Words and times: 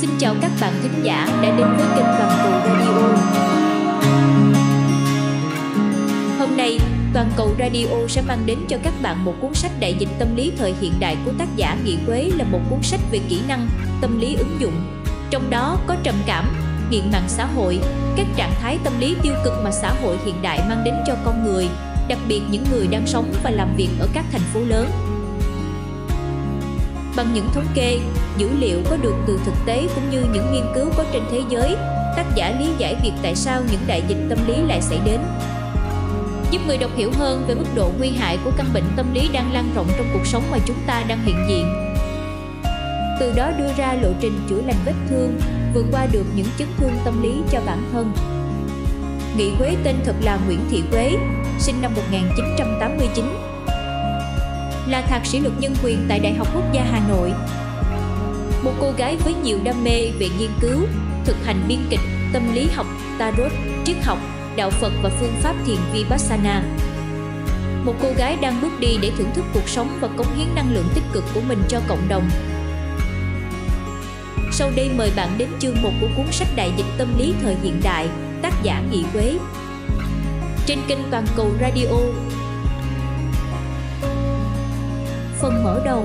Xin 0.00 0.10
chào 0.18 0.34
các 0.42 0.50
bạn 0.60 0.72
thính 0.82 1.02
giả 1.02 1.26
đã 1.42 1.56
đến 1.56 1.66
với 1.76 1.86
kênh 1.96 2.04
Toàn 2.18 2.38
cầu 2.42 2.52
Radio. 2.66 2.92
Hôm 6.38 6.56
nay, 6.56 6.78
Toàn 7.14 7.30
cầu 7.36 7.54
Radio 7.58 8.06
sẽ 8.08 8.22
mang 8.28 8.46
đến 8.46 8.58
cho 8.68 8.76
các 8.82 8.92
bạn 9.02 9.24
một 9.24 9.34
cuốn 9.40 9.54
sách 9.54 9.70
đại 9.80 9.96
dịch 9.98 10.08
tâm 10.18 10.36
lý 10.36 10.52
thời 10.58 10.74
hiện 10.80 10.92
đại 11.00 11.16
của 11.24 11.32
tác 11.38 11.48
giả 11.56 11.76
Nghị 11.84 11.98
Quế 12.06 12.30
là 12.36 12.44
một 12.44 12.60
cuốn 12.70 12.78
sách 12.82 13.00
về 13.10 13.20
kỹ 13.28 13.40
năng, 13.48 13.68
tâm 14.00 14.20
lý 14.20 14.34
ứng 14.34 14.60
dụng. 14.60 15.02
Trong 15.30 15.50
đó 15.50 15.78
có 15.86 15.96
trầm 16.02 16.14
cảm, 16.26 16.48
nghiện 16.90 17.10
mạng 17.12 17.28
xã 17.28 17.46
hội, 17.46 17.80
các 18.16 18.26
trạng 18.36 18.52
thái 18.60 18.78
tâm 18.84 18.92
lý 19.00 19.16
tiêu 19.22 19.34
cực 19.44 19.52
mà 19.64 19.70
xã 19.70 19.92
hội 20.02 20.18
hiện 20.24 20.42
đại 20.42 20.60
mang 20.68 20.84
đến 20.84 20.94
cho 21.06 21.16
con 21.24 21.44
người, 21.44 21.68
đặc 22.08 22.18
biệt 22.28 22.40
những 22.50 22.64
người 22.70 22.86
đang 22.86 23.06
sống 23.06 23.32
và 23.42 23.50
làm 23.50 23.74
việc 23.76 23.88
ở 24.00 24.08
các 24.14 24.24
thành 24.32 24.42
phố 24.54 24.60
lớn. 24.60 25.09
Bằng 27.16 27.34
những 27.34 27.48
thống 27.54 27.66
kê, 27.74 27.98
dữ 28.36 28.50
liệu 28.58 28.82
có 28.90 28.96
được 28.96 29.14
từ 29.26 29.40
thực 29.44 29.54
tế 29.66 29.88
cũng 29.94 30.10
như 30.10 30.20
những 30.32 30.52
nghiên 30.52 30.64
cứu 30.74 30.90
có 30.96 31.04
trên 31.12 31.22
thế 31.30 31.42
giới, 31.48 31.76
tác 32.16 32.24
giả 32.34 32.54
lý 32.60 32.66
giải 32.78 32.96
việc 33.02 33.12
tại 33.22 33.34
sao 33.36 33.62
những 33.70 33.80
đại 33.86 34.02
dịch 34.08 34.18
tâm 34.28 34.38
lý 34.46 34.54
lại 34.56 34.82
xảy 34.82 34.98
đến. 35.04 35.20
Giúp 36.50 36.60
người 36.66 36.78
đọc 36.78 36.90
hiểu 36.96 37.10
hơn 37.18 37.44
về 37.48 37.54
mức 37.54 37.66
độ 37.74 37.90
nguy 37.98 38.10
hại 38.10 38.38
của 38.44 38.50
căn 38.56 38.66
bệnh 38.74 38.84
tâm 38.96 39.14
lý 39.14 39.28
đang 39.32 39.52
lan 39.52 39.70
rộng 39.74 39.86
trong 39.96 40.06
cuộc 40.12 40.26
sống 40.26 40.42
mà 40.50 40.58
chúng 40.66 40.76
ta 40.86 41.04
đang 41.08 41.24
hiện 41.24 41.36
diện. 41.48 41.66
Từ 43.20 43.32
đó 43.36 43.50
đưa 43.58 43.72
ra 43.76 43.94
lộ 44.02 44.08
trình 44.20 44.40
chữa 44.48 44.62
lành 44.66 44.76
vết 44.84 44.94
thương, 45.08 45.40
vượt 45.74 45.86
qua 45.92 46.06
được 46.12 46.26
những 46.36 46.46
chấn 46.58 46.68
thương 46.78 46.92
tâm 47.04 47.22
lý 47.22 47.34
cho 47.50 47.60
bản 47.66 47.82
thân. 47.92 48.12
Nghị 49.36 49.52
Quế 49.58 49.76
tên 49.84 49.96
thật 50.04 50.14
là 50.22 50.38
Nguyễn 50.46 50.60
Thị 50.70 50.82
Quế, 50.90 51.16
sinh 51.58 51.82
năm 51.82 51.92
1989, 51.94 53.49
là 54.90 55.00
thạc 55.00 55.26
sĩ 55.26 55.40
luật 55.40 55.52
nhân 55.58 55.74
quyền 55.82 56.06
tại 56.08 56.18
Đại 56.18 56.34
học 56.34 56.48
Quốc 56.54 56.72
gia 56.72 56.82
Hà 56.82 57.08
Nội. 57.08 57.32
Một 58.62 58.72
cô 58.80 58.92
gái 58.96 59.16
với 59.16 59.34
nhiều 59.34 59.58
đam 59.64 59.84
mê 59.84 60.10
về 60.18 60.28
nghiên 60.38 60.50
cứu, 60.60 60.78
thực 61.24 61.36
hành 61.44 61.64
biên 61.68 61.78
kịch, 61.90 62.00
tâm 62.32 62.54
lý 62.54 62.68
học, 62.74 62.86
tarot, 63.18 63.52
triết 63.84 63.96
học, 64.02 64.18
đạo 64.56 64.70
Phật 64.70 64.92
và 65.02 65.10
phương 65.20 65.34
pháp 65.42 65.54
thiền 65.66 65.76
Vipassana. 65.92 66.62
Một 67.84 67.94
cô 68.02 68.08
gái 68.16 68.36
đang 68.36 68.60
bước 68.60 68.80
đi 68.80 68.98
để 69.02 69.12
thưởng 69.18 69.30
thức 69.34 69.44
cuộc 69.54 69.68
sống 69.68 69.98
và 70.00 70.08
cống 70.16 70.36
hiến 70.36 70.54
năng 70.54 70.74
lượng 70.74 70.88
tích 70.94 71.04
cực 71.12 71.24
của 71.34 71.40
mình 71.48 71.62
cho 71.68 71.80
cộng 71.88 72.08
đồng. 72.08 72.28
Sau 74.52 74.70
đây 74.76 74.90
mời 74.96 75.12
bạn 75.16 75.28
đến 75.38 75.48
chương 75.58 75.82
1 75.82 75.90
của 76.00 76.08
cuốn 76.16 76.26
sách 76.30 76.48
Đại 76.56 76.72
dịch 76.76 76.86
tâm 76.98 77.18
lý 77.18 77.34
thời 77.42 77.56
hiện 77.62 77.80
đại, 77.82 78.08
tác 78.42 78.52
giả 78.62 78.82
Nghị 78.90 79.04
Quế. 79.12 79.38
Trên 80.66 80.78
kênh 80.88 80.98
Toàn 81.10 81.26
cầu 81.36 81.50
Radio. 81.60 81.96
Phần 85.40 85.64
mở 85.64 85.80
đầu 85.84 86.02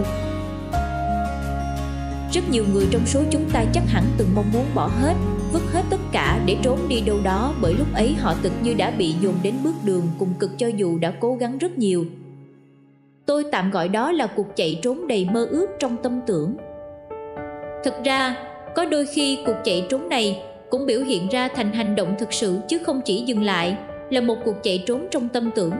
Rất 2.34 2.42
nhiều 2.52 2.64
người 2.74 2.88
trong 2.92 3.06
số 3.06 3.22
chúng 3.32 3.50
ta 3.54 3.66
chắc 3.74 3.84
hẳn 3.88 4.04
từng 4.18 4.28
mong 4.36 4.52
muốn 4.54 4.66
bỏ 4.76 4.88
hết, 5.02 5.14
vứt 5.52 5.62
hết 5.72 5.82
tất 5.90 6.00
cả 6.12 6.40
để 6.46 6.58
trốn 6.64 6.80
đi 6.88 7.02
đâu 7.02 7.18
đó 7.24 7.54
bởi 7.62 7.74
lúc 7.74 7.88
ấy 7.94 8.14
họ 8.20 8.36
thực 8.44 8.52
như 8.62 8.74
đã 8.74 8.92
bị 8.92 9.16
dồn 9.22 9.34
đến 9.44 9.54
bước 9.64 9.74
đường 9.84 10.04
cùng 10.20 10.30
cực 10.40 10.52
cho 10.58 10.68
dù 10.68 10.98
đã 10.98 11.14
cố 11.20 11.36
gắng 11.36 11.58
rất 11.58 11.78
nhiều. 11.78 12.06
Tôi 13.26 13.44
tạm 13.52 13.72
gọi 13.72 13.88
đó 13.88 14.12
là 14.12 14.28
cuộc 14.28 14.56
chạy 14.56 14.80
trốn 14.82 15.08
đầy 15.08 15.28
mơ 15.34 15.48
ước 15.50 15.68
trong 15.80 15.98
tâm 16.04 16.20
tưởng. 16.28 16.56
Thực 17.84 17.94
ra, 18.04 18.36
có 18.76 18.86
đôi 18.86 19.06
khi 19.06 19.40
cuộc 19.46 19.56
chạy 19.64 19.86
trốn 19.90 20.10
này 20.10 20.44
cũng 20.70 20.86
biểu 20.86 21.02
hiện 21.02 21.28
ra 21.30 21.48
thành 21.56 21.74
hành 21.74 21.96
động 21.96 22.16
thực 22.20 22.34
sự 22.34 22.60
chứ 22.68 22.78
không 22.86 23.02
chỉ 23.06 23.24
dừng 23.26 23.44
lại 23.44 23.78
là 24.10 24.22
một 24.22 24.38
cuộc 24.46 24.56
chạy 24.64 24.84
trốn 24.88 25.08
trong 25.12 25.30
tâm 25.30 25.52
tưởng. 25.56 25.74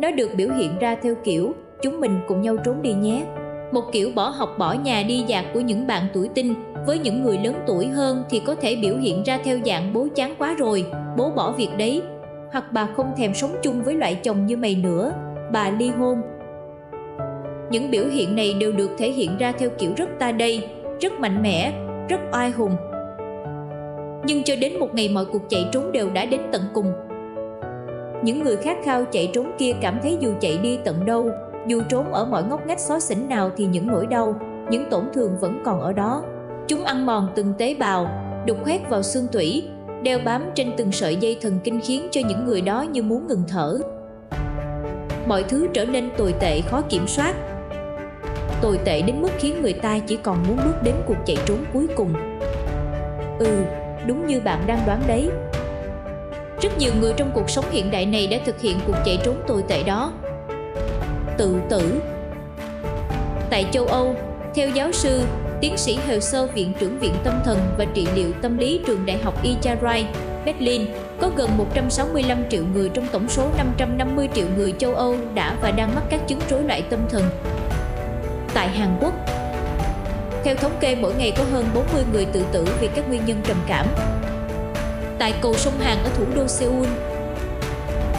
Nó 0.00 0.10
được 0.10 0.30
biểu 0.36 0.48
hiện 0.52 0.78
ra 0.78 0.96
theo 1.02 1.14
kiểu 1.24 1.54
chúng 1.84 2.00
mình 2.00 2.20
cùng 2.28 2.42
nhau 2.42 2.56
trốn 2.64 2.82
đi 2.82 2.92
nhé. 2.92 3.24
Một 3.72 3.82
kiểu 3.92 4.10
bỏ 4.14 4.28
học 4.28 4.54
bỏ 4.58 4.72
nhà 4.72 5.02
đi 5.08 5.24
dạt 5.26 5.44
của 5.54 5.60
những 5.60 5.86
bạn 5.86 6.02
tuổi 6.14 6.28
tinh 6.34 6.54
với 6.86 6.98
những 6.98 7.22
người 7.22 7.38
lớn 7.38 7.54
tuổi 7.66 7.86
hơn 7.86 8.24
thì 8.30 8.40
có 8.46 8.54
thể 8.54 8.76
biểu 8.76 8.96
hiện 8.96 9.22
ra 9.22 9.38
theo 9.44 9.58
dạng 9.66 9.92
bố 9.92 10.06
chán 10.14 10.34
quá 10.38 10.54
rồi, 10.58 10.86
bố 11.16 11.30
bỏ 11.30 11.52
việc 11.52 11.68
đấy, 11.78 12.02
hoặc 12.52 12.64
bà 12.72 12.88
không 12.96 13.12
thèm 13.16 13.34
sống 13.34 13.50
chung 13.62 13.82
với 13.82 13.94
loại 13.94 14.14
chồng 14.14 14.46
như 14.46 14.56
mày 14.56 14.74
nữa, 14.74 15.12
bà 15.52 15.70
ly 15.70 15.90
hôn. 15.90 16.20
Những 17.70 17.90
biểu 17.90 18.04
hiện 18.06 18.36
này 18.36 18.54
đều 18.60 18.72
được 18.72 18.90
thể 18.98 19.10
hiện 19.10 19.36
ra 19.38 19.52
theo 19.52 19.68
kiểu 19.78 19.90
rất 19.96 20.08
ta 20.18 20.32
đây, 20.32 20.68
rất 21.00 21.12
mạnh 21.12 21.42
mẽ, 21.42 21.72
rất 22.08 22.20
oai 22.32 22.50
hùng. 22.50 22.76
Nhưng 24.26 24.42
cho 24.42 24.56
đến 24.60 24.78
một 24.80 24.94
ngày 24.94 25.08
mọi 25.08 25.24
cuộc 25.24 25.42
chạy 25.48 25.68
trốn 25.72 25.92
đều 25.92 26.10
đã 26.10 26.24
đến 26.24 26.40
tận 26.52 26.62
cùng. 26.74 26.92
Những 28.22 28.42
người 28.42 28.56
khát 28.56 28.76
khao 28.84 29.04
chạy 29.04 29.30
trốn 29.32 29.50
kia 29.58 29.72
cảm 29.80 29.98
thấy 30.02 30.16
dù 30.20 30.32
chạy 30.40 30.58
đi 30.58 30.78
tận 30.84 31.06
đâu, 31.06 31.30
dù 31.66 31.82
trốn 31.88 32.12
ở 32.12 32.24
mọi 32.24 32.44
ngóc 32.44 32.66
ngách 32.66 32.80
xó 32.80 33.00
xỉnh 33.00 33.28
nào 33.28 33.50
thì 33.56 33.66
những 33.66 33.86
nỗi 33.86 34.06
đau, 34.06 34.40
những 34.70 34.90
tổn 34.90 35.04
thương 35.14 35.36
vẫn 35.40 35.62
còn 35.64 35.80
ở 35.80 35.92
đó. 35.92 36.22
Chúng 36.68 36.84
ăn 36.84 37.06
mòn 37.06 37.28
từng 37.34 37.54
tế 37.58 37.74
bào, 37.74 38.08
đục 38.46 38.56
khoét 38.64 38.80
vào 38.88 39.02
xương 39.02 39.26
tủy, 39.32 39.68
đeo 40.02 40.18
bám 40.24 40.44
trên 40.54 40.72
từng 40.76 40.92
sợi 40.92 41.16
dây 41.16 41.38
thần 41.40 41.58
kinh 41.64 41.80
khiến 41.80 42.08
cho 42.10 42.20
những 42.28 42.44
người 42.44 42.60
đó 42.60 42.82
như 42.82 43.02
muốn 43.02 43.26
ngừng 43.26 43.42
thở. 43.48 43.78
Mọi 45.26 45.42
thứ 45.42 45.68
trở 45.72 45.84
nên 45.84 46.10
tồi 46.16 46.34
tệ 46.40 46.60
khó 46.60 46.82
kiểm 46.88 47.06
soát. 47.06 47.34
Tồi 48.62 48.78
tệ 48.84 49.02
đến 49.02 49.22
mức 49.22 49.28
khiến 49.38 49.62
người 49.62 49.72
ta 49.72 49.98
chỉ 49.98 50.16
còn 50.16 50.38
muốn 50.48 50.56
bước 50.64 50.82
đến 50.82 50.94
cuộc 51.06 51.16
chạy 51.26 51.36
trốn 51.46 51.58
cuối 51.72 51.86
cùng. 51.96 52.14
Ừ, 53.38 53.64
đúng 54.06 54.26
như 54.26 54.40
bạn 54.40 54.62
đang 54.66 54.78
đoán 54.86 55.00
đấy. 55.06 55.30
Rất 56.60 56.78
nhiều 56.78 56.92
người 57.00 57.12
trong 57.16 57.30
cuộc 57.34 57.50
sống 57.50 57.64
hiện 57.70 57.90
đại 57.90 58.06
này 58.06 58.26
đã 58.26 58.38
thực 58.44 58.60
hiện 58.60 58.76
cuộc 58.86 58.96
chạy 59.04 59.18
trốn 59.24 59.36
tồi 59.46 59.64
tệ 59.68 59.82
đó. 59.82 60.12
Tự 61.38 61.60
tử 61.70 62.00
Tại 63.50 63.66
châu 63.72 63.86
Âu, 63.86 64.14
theo 64.54 64.68
giáo 64.68 64.92
sư 64.92 65.22
tiến 65.60 65.76
sĩ 65.76 65.98
Hờ 66.06 66.20
Sơ 66.20 66.46
Viện 66.46 66.72
trưởng 66.80 66.98
Viện 66.98 67.14
Tâm 67.24 67.40
thần 67.44 67.58
và 67.78 67.84
Trị 67.84 68.06
liệu 68.14 68.32
Tâm 68.42 68.58
lý 68.58 68.80
Trường 68.86 69.06
Đại 69.06 69.18
học 69.18 69.42
Icharai, 69.42 70.06
Berlin, 70.44 70.86
có 71.20 71.30
gần 71.36 71.56
165 71.56 72.38
triệu 72.50 72.64
người 72.74 72.88
trong 72.88 73.06
tổng 73.12 73.28
số 73.28 73.48
550 73.56 74.28
triệu 74.34 74.46
người 74.56 74.74
châu 74.78 74.94
Âu 74.94 75.16
đã 75.34 75.56
và 75.62 75.70
đang 75.70 75.94
mắc 75.94 76.04
các 76.10 76.20
chứng 76.28 76.40
rối 76.50 76.62
loạn 76.62 76.82
tâm 76.90 77.00
thần. 77.10 77.22
Tại 78.54 78.68
Hàn 78.68 78.96
Quốc, 79.00 79.12
theo 80.44 80.54
thống 80.54 80.76
kê 80.80 80.94
mỗi 80.94 81.14
ngày 81.14 81.32
có 81.36 81.44
hơn 81.52 81.66
40 81.74 82.04
người 82.12 82.24
tự 82.24 82.44
tử 82.52 82.68
vì 82.80 82.88
các 82.94 83.08
nguyên 83.08 83.24
nhân 83.26 83.40
trầm 83.44 83.56
cảm. 83.66 83.86
Tại 85.18 85.34
cầu 85.40 85.54
sông 85.54 85.78
Hàn 85.80 85.98
ở 86.04 86.10
thủ 86.16 86.24
đô 86.34 86.48
Seoul, 86.48 86.86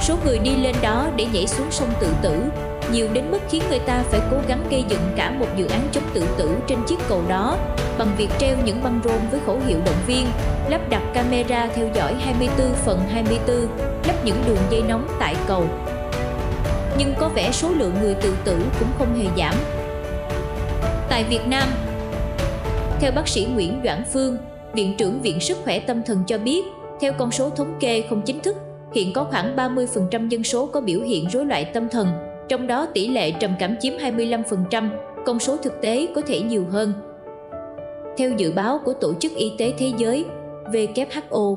số 0.02 0.18
người 0.26 0.40
đi 0.40 0.56
lên 0.56 0.76
đó 0.82 1.08
để 1.16 1.26
nhảy 1.34 1.48
xuống 1.48 1.68
sông 1.72 1.90
tự 2.00 2.08
tử 2.22 2.42
nhiều 2.92 3.08
đến 3.14 3.32
mức 3.32 3.40
khiến 3.50 3.64
người 3.70 3.80
ta 3.80 4.04
phải 4.10 4.20
cố 4.32 4.38
gắng 4.48 4.64
gây 4.70 4.84
dựng 4.90 5.02
cả 5.16 5.32
một 5.32 5.48
dự 5.58 5.68
án 5.68 5.82
chống 5.92 6.04
tự 6.14 6.26
tử 6.38 6.50
trên 6.68 6.80
chiếc 6.88 7.00
cầu 7.10 7.22
đó 7.28 7.58
bằng 7.98 8.08
việc 8.18 8.30
treo 8.40 8.58
những 8.66 8.84
băng 8.84 9.00
rôn 9.04 9.18
với 9.32 9.40
khẩu 9.46 9.60
hiệu 9.68 9.78
động 9.86 10.02
viên, 10.08 10.28
lắp 10.70 10.90
đặt 10.90 11.02
camera 11.14 11.68
theo 11.76 11.88
dõi 11.94 12.14
24 12.14 12.74
phần 12.74 13.00
24, 13.10 13.68
lắp 14.08 14.16
những 14.26 14.44
đường 14.48 14.58
dây 14.70 14.84
nóng 14.88 15.08
tại 15.20 15.36
cầu. 15.48 15.64
Nhưng 16.98 17.14
có 17.20 17.30
vẻ 17.30 17.52
số 17.52 17.70
lượng 17.70 17.94
người 18.02 18.14
tự 18.14 18.36
tử 18.44 18.58
cũng 18.80 18.90
không 18.98 19.16
hề 19.16 19.26
giảm. 19.38 19.56
Tại 21.10 21.24
Việt 21.24 21.48
Nam, 21.48 21.70
theo 23.00 23.12
bác 23.12 23.28
sĩ 23.28 23.48
Nguyễn 23.54 23.82
Doãn 23.84 24.04
Phương, 24.14 24.38
Viện 24.74 24.96
trưởng 24.98 25.22
Viện 25.22 25.40
Sức 25.40 25.58
khỏe 25.64 25.80
Tâm 25.80 26.04
thần 26.04 26.24
cho 26.28 26.38
biết, 26.38 26.66
theo 27.02 27.14
con 27.14 27.32
số 27.32 27.50
thống 27.50 27.76
kê 27.80 28.04
không 28.10 28.22
chính 28.22 28.40
thức, 28.40 28.58
hiện 28.94 29.14
có 29.14 29.24
khoảng 29.24 29.56
30% 29.56 30.30
dân 30.30 30.44
số 30.44 30.66
có 30.66 30.82
biểu 30.82 31.02
hiện 31.02 31.30
rối 31.30 31.46
loạn 31.46 31.66
tâm 31.74 31.90
thần, 31.90 32.35
trong 32.50 32.68
đó 32.68 32.88
tỷ 32.94 33.08
lệ 33.08 33.32
trầm 33.32 33.52
cảm 33.60 33.76
chiếm 33.80 33.94
25%, 33.94 34.90
con 35.26 35.40
số 35.40 35.58
thực 35.58 35.82
tế 35.82 36.08
có 36.16 36.22
thể 36.22 36.42
nhiều 36.42 36.66
hơn. 36.72 36.94
Theo 38.18 38.32
dự 38.38 38.52
báo 38.52 38.80
của 38.86 38.94
Tổ 38.94 39.14
chức 39.14 39.36
Y 39.36 39.52
tế 39.58 39.74
Thế 39.78 39.92
giới 39.98 40.26
WHO, 40.72 41.56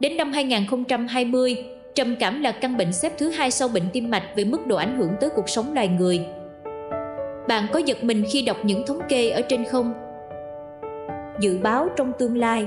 đến 0.00 0.16
năm 0.16 0.32
2020, 0.32 1.64
trầm 1.94 2.16
cảm 2.20 2.42
là 2.42 2.52
căn 2.52 2.76
bệnh 2.76 2.92
xếp 2.92 3.12
thứ 3.18 3.28
hai 3.28 3.50
sau 3.50 3.68
bệnh 3.68 3.84
tim 3.92 4.10
mạch 4.10 4.24
về 4.36 4.44
mức 4.44 4.66
độ 4.66 4.76
ảnh 4.76 4.98
hưởng 4.98 5.10
tới 5.20 5.30
cuộc 5.30 5.48
sống 5.48 5.74
loài 5.74 5.88
người. 5.88 6.26
Bạn 7.48 7.66
có 7.72 7.78
giật 7.78 8.04
mình 8.04 8.24
khi 8.32 8.42
đọc 8.42 8.56
những 8.62 8.86
thống 8.86 9.00
kê 9.08 9.30
ở 9.30 9.40
trên 9.40 9.64
không? 9.64 9.94
Dự 11.40 11.58
báo 11.58 11.88
trong 11.96 12.12
tương 12.18 12.36
lai 12.36 12.66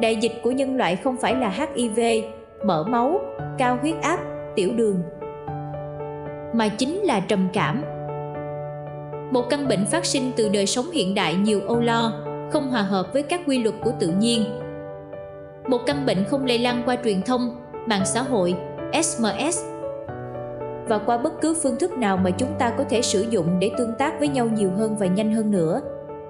Đại 0.00 0.16
dịch 0.16 0.32
của 0.42 0.50
nhân 0.50 0.76
loại 0.76 0.96
không 0.96 1.16
phải 1.16 1.34
là 1.34 1.48
HIV, 1.48 2.00
mỡ 2.64 2.84
máu, 2.88 3.20
cao 3.58 3.78
huyết 3.82 3.94
áp, 4.02 4.18
tiểu 4.56 4.72
đường 4.76 5.02
mà 6.54 6.68
chính 6.68 7.00
là 7.00 7.20
trầm 7.20 7.48
cảm. 7.52 7.84
Một 9.32 9.42
căn 9.50 9.68
bệnh 9.68 9.86
phát 9.86 10.04
sinh 10.04 10.32
từ 10.36 10.48
đời 10.48 10.66
sống 10.66 10.90
hiện 10.90 11.14
đại 11.14 11.34
nhiều 11.34 11.60
âu 11.68 11.80
lo, 11.80 12.12
không 12.52 12.70
hòa 12.70 12.82
hợp 12.82 13.12
với 13.12 13.22
các 13.22 13.40
quy 13.46 13.62
luật 13.62 13.74
của 13.84 13.92
tự 14.00 14.08
nhiên. 14.08 14.44
Một 15.68 15.78
căn 15.86 16.06
bệnh 16.06 16.24
không 16.24 16.44
lây 16.44 16.58
lan 16.58 16.82
qua 16.86 16.96
truyền 17.04 17.22
thông, 17.22 17.56
mạng 17.86 18.04
xã 18.04 18.22
hội 18.22 18.54
sms 19.02 19.64
và 20.88 20.98
qua 20.98 21.18
bất 21.18 21.40
cứ 21.40 21.54
phương 21.62 21.76
thức 21.76 21.92
nào 21.92 22.16
mà 22.16 22.30
chúng 22.30 22.54
ta 22.58 22.70
có 22.70 22.84
thể 22.90 23.02
sử 23.02 23.26
dụng 23.30 23.58
để 23.60 23.70
tương 23.78 23.94
tác 23.98 24.18
với 24.18 24.28
nhau 24.28 24.46
nhiều 24.46 24.70
hơn 24.76 24.96
và 24.96 25.06
nhanh 25.06 25.32
hơn 25.32 25.50
nữa, 25.50 25.80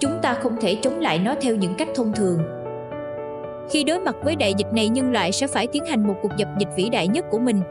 chúng 0.01 0.13
ta 0.23 0.35
không 0.35 0.57
thể 0.61 0.75
chống 0.75 1.01
lại 1.01 1.19
nó 1.19 1.35
theo 1.41 1.57
những 1.57 1.75
cách 1.75 1.89
thông 1.95 2.13
thường. 2.13 2.39
Khi 3.71 3.85
đối 3.85 4.01
mặt 4.01 4.17
với 4.25 4.37
đại 4.37 4.55
dịch 4.55 4.73
này, 4.73 4.89
nhân 4.89 5.13
loại 5.13 5.33
sẽ 5.33 5.47
phải 5.47 5.67
tiến 5.67 5.85
hành 5.85 6.07
một 6.07 6.15
cuộc 6.23 6.37
dập 6.37 6.49
dịch 6.59 6.69
vĩ 6.77 6.89
đại 6.89 7.09
nhất 7.09 7.25
của 7.31 7.39
mình 7.39 7.63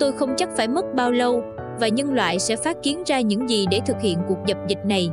tôi 0.00 0.12
không 0.12 0.34
chắc 0.36 0.48
phải 0.56 0.68
mất 0.68 0.94
bao 0.94 1.10
lâu 1.10 1.42
và 1.80 1.88
nhân 1.88 2.14
loại 2.14 2.38
sẽ 2.38 2.56
phát 2.56 2.76
kiến 2.82 3.02
ra 3.06 3.20
những 3.20 3.50
gì 3.50 3.66
để 3.70 3.80
thực 3.86 4.00
hiện 4.00 4.18
cuộc 4.28 4.38
dập 4.46 4.58
dịch 4.68 4.84
này. 4.84 5.10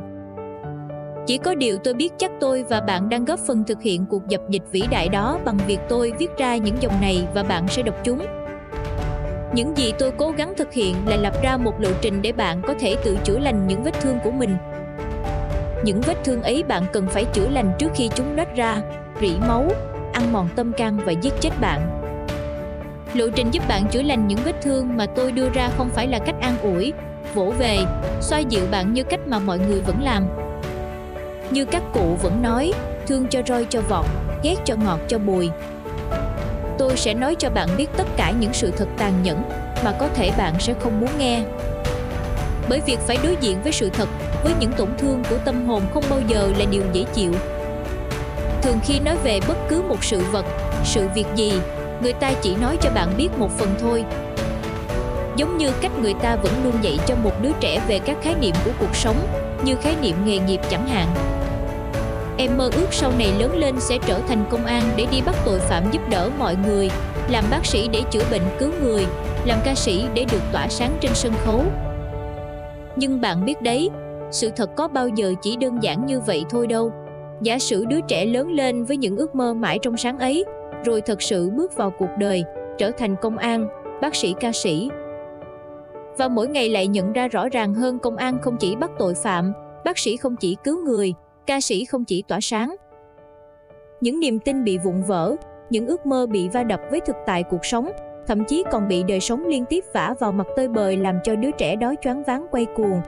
Chỉ 1.26 1.38
có 1.38 1.54
điều 1.54 1.78
tôi 1.78 1.94
biết 1.94 2.12
chắc 2.18 2.30
tôi 2.40 2.64
và 2.68 2.80
bạn 2.80 3.08
đang 3.08 3.24
góp 3.24 3.38
phần 3.38 3.64
thực 3.64 3.82
hiện 3.82 4.06
cuộc 4.06 4.28
dập 4.28 4.40
dịch 4.50 4.62
vĩ 4.72 4.82
đại 4.90 5.08
đó 5.08 5.38
bằng 5.44 5.58
việc 5.66 5.78
tôi 5.88 6.12
viết 6.18 6.38
ra 6.38 6.56
những 6.56 6.76
dòng 6.80 7.00
này 7.00 7.26
và 7.34 7.42
bạn 7.42 7.68
sẽ 7.68 7.82
đọc 7.82 7.94
chúng. 8.04 8.26
Những 9.54 9.76
gì 9.76 9.92
tôi 9.98 10.12
cố 10.18 10.30
gắng 10.30 10.52
thực 10.56 10.72
hiện 10.72 10.96
là 11.06 11.16
lập 11.16 11.42
ra 11.42 11.56
một 11.56 11.80
lộ 11.80 11.90
trình 12.00 12.22
để 12.22 12.32
bạn 12.32 12.62
có 12.66 12.74
thể 12.80 12.96
tự 13.04 13.16
chữa 13.24 13.38
lành 13.38 13.66
những 13.66 13.82
vết 13.82 14.00
thương 14.00 14.18
của 14.24 14.30
mình. 14.30 14.56
Những 15.84 16.00
vết 16.00 16.24
thương 16.24 16.42
ấy 16.42 16.62
bạn 16.62 16.82
cần 16.92 17.06
phải 17.08 17.24
chữa 17.24 17.48
lành 17.48 17.72
trước 17.78 17.88
khi 17.94 18.10
chúng 18.14 18.36
nứt 18.36 18.56
ra, 18.56 18.82
rỉ 19.20 19.32
máu, 19.48 19.68
ăn 20.12 20.32
mòn 20.32 20.48
tâm 20.56 20.72
can 20.72 20.98
và 21.04 21.12
giết 21.12 21.32
chết 21.40 21.50
bạn. 21.60 21.97
Lộ 23.14 23.26
trình 23.34 23.50
giúp 23.50 23.68
bạn 23.68 23.86
chữa 23.90 24.02
lành 24.02 24.28
những 24.28 24.38
vết 24.44 24.52
thương 24.62 24.96
mà 24.96 25.06
tôi 25.06 25.32
đưa 25.32 25.48
ra 25.48 25.70
không 25.76 25.88
phải 25.88 26.06
là 26.06 26.18
cách 26.18 26.34
an 26.40 26.56
ủi, 26.62 26.92
vỗ 27.34 27.52
về, 27.58 27.78
xoa 28.20 28.38
dịu 28.38 28.66
bạn 28.70 28.92
như 28.92 29.04
cách 29.04 29.20
mà 29.26 29.38
mọi 29.38 29.58
người 29.58 29.80
vẫn 29.80 30.02
làm. 30.02 30.26
Như 31.50 31.64
các 31.64 31.82
cụ 31.92 32.16
vẫn 32.22 32.42
nói, 32.42 32.72
thương 33.06 33.26
cho 33.26 33.42
roi 33.46 33.66
cho 33.70 33.80
vọt, 33.80 34.04
ghét 34.42 34.54
cho 34.64 34.76
ngọt 34.76 35.00
cho 35.08 35.18
bùi. 35.18 35.50
Tôi 36.78 36.96
sẽ 36.96 37.14
nói 37.14 37.34
cho 37.38 37.50
bạn 37.50 37.68
biết 37.76 37.86
tất 37.96 38.06
cả 38.16 38.32
những 38.40 38.52
sự 38.52 38.70
thật 38.70 38.88
tàn 38.98 39.12
nhẫn 39.22 39.42
mà 39.84 39.92
có 39.98 40.08
thể 40.08 40.30
bạn 40.38 40.54
sẽ 40.58 40.74
không 40.80 41.00
muốn 41.00 41.10
nghe. 41.18 41.42
Bởi 42.68 42.80
việc 42.86 42.98
phải 43.00 43.18
đối 43.22 43.36
diện 43.40 43.62
với 43.62 43.72
sự 43.72 43.90
thật, 43.90 44.08
với 44.44 44.52
những 44.60 44.72
tổn 44.72 44.88
thương 44.98 45.22
của 45.30 45.38
tâm 45.44 45.66
hồn 45.66 45.82
không 45.94 46.04
bao 46.10 46.20
giờ 46.28 46.52
là 46.58 46.64
điều 46.70 46.82
dễ 46.92 47.04
chịu. 47.14 47.32
Thường 48.62 48.78
khi 48.84 49.00
nói 49.00 49.16
về 49.24 49.40
bất 49.48 49.56
cứ 49.68 49.82
một 49.88 50.04
sự 50.04 50.20
vật, 50.32 50.44
sự 50.84 51.08
việc 51.14 51.26
gì, 51.36 51.52
người 52.02 52.12
ta 52.12 52.32
chỉ 52.42 52.56
nói 52.56 52.76
cho 52.80 52.90
bạn 52.90 53.08
biết 53.16 53.28
một 53.38 53.50
phần 53.58 53.74
thôi. 53.80 54.04
Giống 55.36 55.58
như 55.58 55.70
cách 55.80 55.92
người 56.02 56.14
ta 56.14 56.36
vẫn 56.36 56.52
luôn 56.64 56.74
dạy 56.82 56.98
cho 57.06 57.14
một 57.22 57.32
đứa 57.42 57.52
trẻ 57.60 57.80
về 57.88 57.98
các 57.98 58.16
khái 58.22 58.34
niệm 58.40 58.54
của 58.64 58.70
cuộc 58.80 58.96
sống, 58.96 59.16
như 59.64 59.74
khái 59.74 59.94
niệm 60.02 60.16
nghề 60.24 60.38
nghiệp 60.38 60.60
chẳng 60.70 60.88
hạn. 60.88 61.08
Em 62.36 62.58
mơ 62.58 62.70
ước 62.74 62.86
sau 62.90 63.12
này 63.18 63.32
lớn 63.38 63.56
lên 63.56 63.80
sẽ 63.80 63.98
trở 64.06 64.20
thành 64.28 64.44
công 64.50 64.66
an 64.66 64.82
để 64.96 65.06
đi 65.12 65.20
bắt 65.26 65.36
tội 65.44 65.58
phạm 65.58 65.90
giúp 65.90 66.02
đỡ 66.10 66.30
mọi 66.38 66.56
người, 66.66 66.90
làm 67.30 67.44
bác 67.50 67.66
sĩ 67.66 67.88
để 67.88 68.02
chữa 68.10 68.24
bệnh 68.30 68.42
cứu 68.58 68.70
người, 68.82 69.06
làm 69.44 69.58
ca 69.64 69.74
sĩ 69.74 70.04
để 70.14 70.24
được 70.32 70.42
tỏa 70.52 70.68
sáng 70.68 70.96
trên 71.00 71.10
sân 71.14 71.32
khấu. 71.44 71.62
Nhưng 72.96 73.20
bạn 73.20 73.44
biết 73.44 73.62
đấy, 73.62 73.90
sự 74.30 74.50
thật 74.56 74.70
có 74.76 74.88
bao 74.88 75.08
giờ 75.08 75.34
chỉ 75.42 75.56
đơn 75.56 75.82
giản 75.82 76.06
như 76.06 76.20
vậy 76.20 76.44
thôi 76.50 76.66
đâu. 76.66 76.92
Giả 77.40 77.58
sử 77.58 77.84
đứa 77.84 78.00
trẻ 78.08 78.24
lớn 78.24 78.52
lên 78.52 78.84
với 78.84 78.96
những 78.96 79.16
ước 79.16 79.34
mơ 79.34 79.54
mãi 79.54 79.78
trong 79.82 79.96
sáng 79.96 80.18
ấy, 80.18 80.44
rồi 80.84 81.00
thật 81.00 81.22
sự 81.22 81.50
bước 81.50 81.76
vào 81.76 81.90
cuộc 81.90 82.10
đời, 82.18 82.44
trở 82.78 82.90
thành 82.90 83.16
công 83.16 83.38
an, 83.38 83.68
bác 84.00 84.14
sĩ 84.14 84.34
ca 84.40 84.52
sĩ. 84.52 84.90
Và 86.18 86.28
mỗi 86.28 86.48
ngày 86.48 86.68
lại 86.68 86.86
nhận 86.86 87.12
ra 87.12 87.28
rõ 87.28 87.48
ràng 87.48 87.74
hơn 87.74 87.98
công 87.98 88.16
an 88.16 88.38
không 88.42 88.56
chỉ 88.60 88.76
bắt 88.76 88.90
tội 88.98 89.14
phạm, 89.14 89.52
bác 89.84 89.98
sĩ 89.98 90.16
không 90.16 90.36
chỉ 90.36 90.56
cứu 90.64 90.84
người, 90.84 91.14
ca 91.46 91.60
sĩ 91.60 91.84
không 91.84 92.04
chỉ 92.04 92.22
tỏa 92.28 92.38
sáng. 92.40 92.76
Những 94.00 94.20
niềm 94.20 94.38
tin 94.38 94.64
bị 94.64 94.78
vụn 94.78 95.02
vỡ, 95.02 95.36
những 95.70 95.86
ước 95.86 96.06
mơ 96.06 96.26
bị 96.26 96.48
va 96.48 96.62
đập 96.62 96.80
với 96.90 97.00
thực 97.00 97.16
tại 97.26 97.42
cuộc 97.42 97.64
sống, 97.64 97.90
thậm 98.26 98.44
chí 98.44 98.64
còn 98.70 98.88
bị 98.88 99.02
đời 99.02 99.20
sống 99.20 99.46
liên 99.46 99.64
tiếp 99.64 99.84
vả 99.94 100.14
vào 100.20 100.32
mặt 100.32 100.46
tơi 100.56 100.68
bời 100.68 100.96
làm 100.96 101.18
cho 101.24 101.34
đứa 101.34 101.50
trẻ 101.50 101.76
đó 101.76 101.94
choáng 102.02 102.22
váng 102.22 102.46
quay 102.50 102.66
cuồng. 102.76 103.00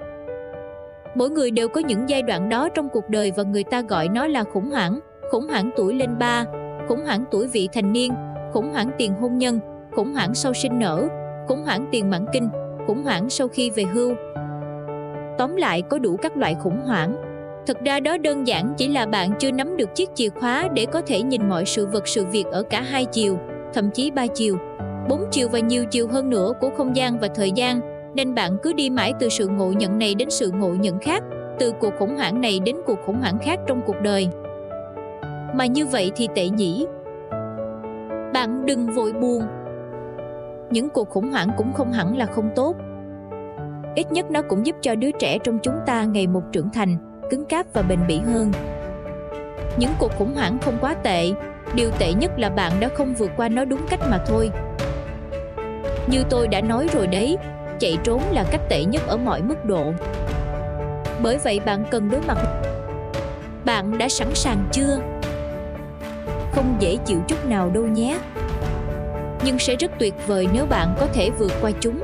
Mỗi 1.15 1.31
người 1.31 1.51
đều 1.51 1.69
có 1.69 1.81
những 1.81 2.09
giai 2.09 2.23
đoạn 2.23 2.49
đó 2.49 2.69
trong 2.69 2.89
cuộc 2.89 3.09
đời 3.09 3.33
và 3.37 3.43
người 3.43 3.65
ta 3.65 3.83
gọi 3.83 4.09
nó 4.09 4.27
là 4.27 4.45
khủng 4.45 4.71
hoảng, 4.71 5.01
khủng 5.31 5.49
hoảng 5.49 5.71
tuổi 5.77 5.95
lên 5.95 6.19
ba, 6.19 6.45
khủng 6.91 7.05
hoảng 7.05 7.25
tuổi 7.31 7.47
vị 7.47 7.69
thành 7.73 7.93
niên, 7.93 8.13
khủng 8.53 8.71
hoảng 8.73 8.91
tiền 8.99 9.15
hôn 9.21 9.39
nhân, 9.39 9.61
khủng 9.97 10.13
hoảng 10.13 10.35
sau 10.35 10.53
sinh 10.53 10.79
nở, 10.79 11.09
khủng 11.49 11.63
hoảng 11.63 11.89
tiền 11.93 12.11
mãn 12.11 12.27
kinh, 12.33 12.49
khủng 12.87 13.03
hoảng 13.03 13.31
sau 13.31 13.49
khi 13.49 13.71
về 13.71 13.83
hưu. 13.83 14.15
Tóm 15.39 15.57
lại 15.57 15.83
có 15.83 15.99
đủ 15.99 16.17
các 16.17 16.37
loại 16.37 16.55
khủng 16.55 16.81
hoảng. 16.87 17.17
Thực 17.67 17.81
ra 17.85 18.01
đó 18.01 18.19
đơn 18.19 18.47
giản 18.47 18.75
chỉ 18.77 18.89
là 18.89 19.07
bạn 19.07 19.31
chưa 19.39 19.51
nắm 19.51 19.77
được 19.77 19.95
chiếc 19.95 20.11
chìa 20.15 20.29
khóa 20.29 20.69
để 20.75 20.87
có 20.87 21.01
thể 21.01 21.23
nhìn 21.23 21.49
mọi 21.49 21.65
sự 21.65 21.87
vật 21.87 22.09
sự 22.09 22.27
việc 22.27 22.47
ở 22.47 22.63
cả 22.63 22.81
hai 22.81 23.05
chiều, 23.05 23.39
thậm 23.75 23.91
chí 23.91 24.11
ba 24.11 24.27
chiều, 24.27 24.57
bốn 25.09 25.25
chiều 25.31 25.49
và 25.49 25.59
nhiều 25.59 25.85
chiều 25.85 26.09
hơn 26.09 26.31
nữa 26.31 26.53
của 26.61 26.71
không 26.77 26.97
gian 26.97 27.19
và 27.19 27.29
thời 27.35 27.53
gian, 27.53 27.81
nên 28.15 28.35
bạn 28.35 28.57
cứ 28.63 28.73
đi 28.73 28.91
mãi 28.91 29.13
từ 29.21 29.29
sự 29.29 29.49
ngộ 29.49 29.73
nhận 29.73 29.99
này 29.99 30.15
đến 30.15 30.31
sự 30.31 30.51
ngộ 30.51 30.69
nhận 30.69 30.99
khác, 30.99 31.23
từ 31.59 31.73
cuộc 31.81 31.95
khủng 31.99 32.17
hoảng 32.17 32.41
này 32.41 32.61
đến 32.65 32.77
cuộc 32.87 32.99
khủng 33.07 33.21
hoảng 33.21 33.39
khác 33.39 33.61
trong 33.67 33.81
cuộc 33.87 34.01
đời. 34.03 34.29
Mà 35.55 35.67
như 35.67 35.87
vậy 35.87 36.13
thì 36.17 36.29
tệ 36.35 36.49
nhỉ? 36.49 36.87
Bạn 38.33 38.67
đừng 38.67 38.87
vội 38.87 39.13
buồn. 39.13 39.43
Những 40.71 40.89
cuộc 40.89 41.11
khủng 41.11 41.31
hoảng 41.31 41.51
cũng 41.57 41.73
không 41.73 41.93
hẳn 41.93 42.17
là 42.17 42.27
không 42.27 42.51
tốt. 42.57 42.77
Ít 43.95 44.13
nhất 44.13 44.31
nó 44.31 44.43
cũng 44.43 44.67
giúp 44.67 44.77
cho 44.81 44.95
đứa 44.95 45.11
trẻ 45.11 45.39
trong 45.45 45.59
chúng 45.63 45.75
ta 45.87 46.05
ngày 46.05 46.27
một 46.27 46.43
trưởng 46.53 46.71
thành, 46.71 46.97
cứng 47.31 47.45
cáp 47.45 47.67
và 47.73 47.83
bền 47.83 47.99
bỉ 48.09 48.19
hơn. 48.19 48.53
Những 49.77 49.91
cuộc 49.99 50.13
khủng 50.19 50.35
hoảng 50.35 50.59
không 50.59 50.79
quá 50.81 50.95
tệ, 50.95 51.33
điều 51.75 51.91
tệ 51.99 52.13
nhất 52.13 52.31
là 52.39 52.51
bạn 52.51 52.73
đã 52.81 52.89
không 52.89 53.15
vượt 53.15 53.31
qua 53.37 53.49
nó 53.49 53.65
đúng 53.65 53.81
cách 53.91 54.01
mà 54.11 54.19
thôi. 54.27 54.51
Như 56.07 56.25
tôi 56.31 56.49
đã 56.49 56.61
nói 56.61 56.89
rồi 56.93 57.07
đấy, 57.07 57.39
chạy 57.79 57.99
trốn 58.05 58.21
là 58.33 58.45
cách 58.51 58.61
tệ 58.69 58.85
nhất 58.85 59.03
ở 59.07 59.17
mọi 59.17 59.43
mức 59.43 59.65
độ. 59.65 59.93
Bởi 61.23 61.39
vậy 61.45 61.61
bạn 61.67 61.85
cần 61.91 62.11
đối 62.11 62.21
mặt. 62.21 62.39
Bạn 63.65 63.99
đã 63.99 64.09
sẵn 64.09 64.29
sàng 64.35 64.69
chưa? 64.73 64.99
Không 66.53 66.77
dễ 66.81 66.97
chịu 67.07 67.21
chút 67.29 67.47
nào 67.47 67.71
đâu 67.71 67.85
nhé. 67.85 68.19
Nhưng 69.45 69.59
sẽ 69.59 69.77
rất 69.77 69.91
tuyệt 69.99 70.15
vời 70.27 70.49
nếu 70.53 70.67
bạn 70.67 70.95
có 71.01 71.07
thể 71.13 71.31
vượt 71.39 71.53
qua 71.61 71.71
chúng. 71.81 72.03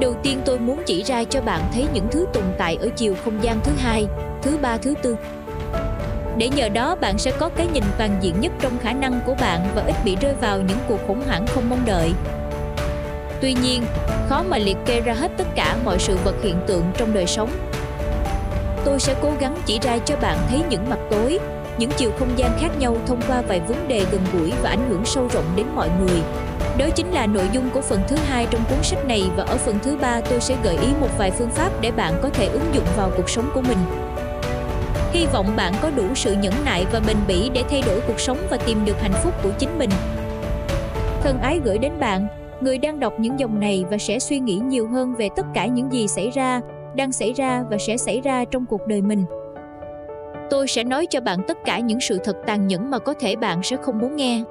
Đầu 0.00 0.14
tiên 0.22 0.40
tôi 0.44 0.58
muốn 0.58 0.82
chỉ 0.86 1.02
ra 1.02 1.24
cho 1.24 1.40
bạn 1.40 1.60
thấy 1.72 1.86
những 1.92 2.06
thứ 2.10 2.26
tồn 2.32 2.44
tại 2.58 2.78
ở 2.80 2.88
chiều 2.96 3.14
không 3.24 3.42
gian 3.42 3.60
thứ 3.64 3.72
hai, 3.78 4.06
thứ 4.42 4.58
ba, 4.62 4.76
thứ 4.76 4.94
tư. 5.02 5.16
Để 6.36 6.48
nhờ 6.48 6.68
đó 6.68 6.94
bạn 6.94 7.18
sẽ 7.18 7.30
có 7.30 7.48
cái 7.48 7.66
nhìn 7.72 7.84
toàn 7.98 8.18
diện 8.20 8.40
nhất 8.40 8.52
trong 8.60 8.78
khả 8.78 8.92
năng 8.92 9.20
của 9.26 9.34
bạn 9.34 9.60
và 9.74 9.82
ít 9.86 9.94
bị 10.04 10.16
rơi 10.20 10.34
vào 10.40 10.58
những 10.60 10.78
cuộc 10.88 11.00
khủng 11.06 11.22
hoảng 11.26 11.46
không 11.46 11.70
mong 11.70 11.82
đợi. 11.86 12.12
Tuy 13.40 13.54
nhiên, 13.54 13.82
khó 14.28 14.42
mà 14.48 14.58
liệt 14.58 14.76
kê 14.86 15.00
ra 15.00 15.12
hết 15.12 15.30
tất 15.36 15.46
cả 15.54 15.76
mọi 15.84 15.98
sự 15.98 16.16
vật 16.24 16.34
hiện 16.42 16.56
tượng 16.66 16.84
trong 16.96 17.14
đời 17.14 17.26
sống. 17.26 17.50
Tôi 18.84 19.00
sẽ 19.00 19.14
cố 19.22 19.32
gắng 19.40 19.56
chỉ 19.66 19.78
ra 19.82 19.98
cho 19.98 20.16
bạn 20.16 20.38
thấy 20.48 20.62
những 20.68 20.90
mặt 20.90 20.98
tối, 21.10 21.38
những 21.78 21.90
chiều 21.96 22.10
không 22.18 22.28
gian 22.36 22.50
khác 22.60 22.68
nhau 22.78 22.96
thông 23.06 23.20
qua 23.28 23.42
vài 23.42 23.60
vấn 23.60 23.88
đề 23.88 24.04
gần 24.12 24.20
gũi 24.32 24.52
và 24.62 24.70
ảnh 24.70 24.90
hưởng 24.90 25.04
sâu 25.04 25.28
rộng 25.32 25.44
đến 25.56 25.66
mọi 25.74 25.90
người. 26.00 26.22
Đó 26.78 26.86
chính 26.94 27.10
là 27.10 27.26
nội 27.26 27.48
dung 27.52 27.70
của 27.70 27.80
phần 27.80 28.00
thứ 28.08 28.16
hai 28.16 28.46
trong 28.50 28.60
cuốn 28.68 28.78
sách 28.82 29.06
này 29.06 29.30
và 29.36 29.44
ở 29.44 29.56
phần 29.56 29.78
thứ 29.82 29.96
ba 30.00 30.20
tôi 30.20 30.40
sẽ 30.40 30.56
gợi 30.64 30.76
ý 30.76 30.88
một 31.00 31.18
vài 31.18 31.30
phương 31.30 31.50
pháp 31.50 31.80
để 31.80 31.90
bạn 31.90 32.12
có 32.22 32.28
thể 32.28 32.46
ứng 32.46 32.74
dụng 32.74 32.86
vào 32.96 33.10
cuộc 33.16 33.30
sống 33.30 33.50
của 33.54 33.60
mình. 33.60 33.78
Hy 35.12 35.26
vọng 35.26 35.56
bạn 35.56 35.72
có 35.82 35.90
đủ 35.90 36.04
sự 36.14 36.34
nhẫn 36.34 36.54
nại 36.64 36.86
và 36.92 37.00
bền 37.06 37.16
bỉ 37.28 37.50
để 37.54 37.64
thay 37.70 37.82
đổi 37.86 38.00
cuộc 38.06 38.20
sống 38.20 38.38
và 38.50 38.56
tìm 38.56 38.84
được 38.84 39.00
hạnh 39.00 39.14
phúc 39.22 39.34
của 39.42 39.50
chính 39.58 39.78
mình. 39.78 39.90
Thân 41.22 41.38
ái 41.40 41.60
gửi 41.64 41.78
đến 41.78 41.92
bạn, 42.00 42.26
người 42.60 42.78
đang 42.78 43.00
đọc 43.00 43.12
những 43.18 43.40
dòng 43.40 43.60
này 43.60 43.84
và 43.90 43.98
sẽ 43.98 44.18
suy 44.18 44.38
nghĩ 44.38 44.54
nhiều 44.54 44.88
hơn 44.88 45.14
về 45.14 45.28
tất 45.36 45.46
cả 45.54 45.66
những 45.66 45.92
gì 45.92 46.08
xảy 46.08 46.30
ra, 46.30 46.60
đang 46.96 47.12
xảy 47.12 47.32
ra 47.32 47.64
và 47.70 47.76
sẽ 47.78 47.96
xảy 47.96 48.20
ra 48.20 48.44
trong 48.44 48.66
cuộc 48.66 48.86
đời 48.86 49.02
mình. 49.02 49.24
Tôi 50.50 50.68
sẽ 50.68 50.84
nói 50.84 51.06
cho 51.06 51.20
bạn 51.20 51.38
tất 51.48 51.58
cả 51.64 51.78
những 51.78 52.00
sự 52.00 52.18
thật 52.24 52.36
tàn 52.46 52.66
nhẫn 52.66 52.90
mà 52.90 52.98
có 52.98 53.14
thể 53.14 53.36
bạn 53.36 53.62
sẽ 53.62 53.76
không 53.76 53.98
muốn 53.98 54.16
nghe. 54.16 54.44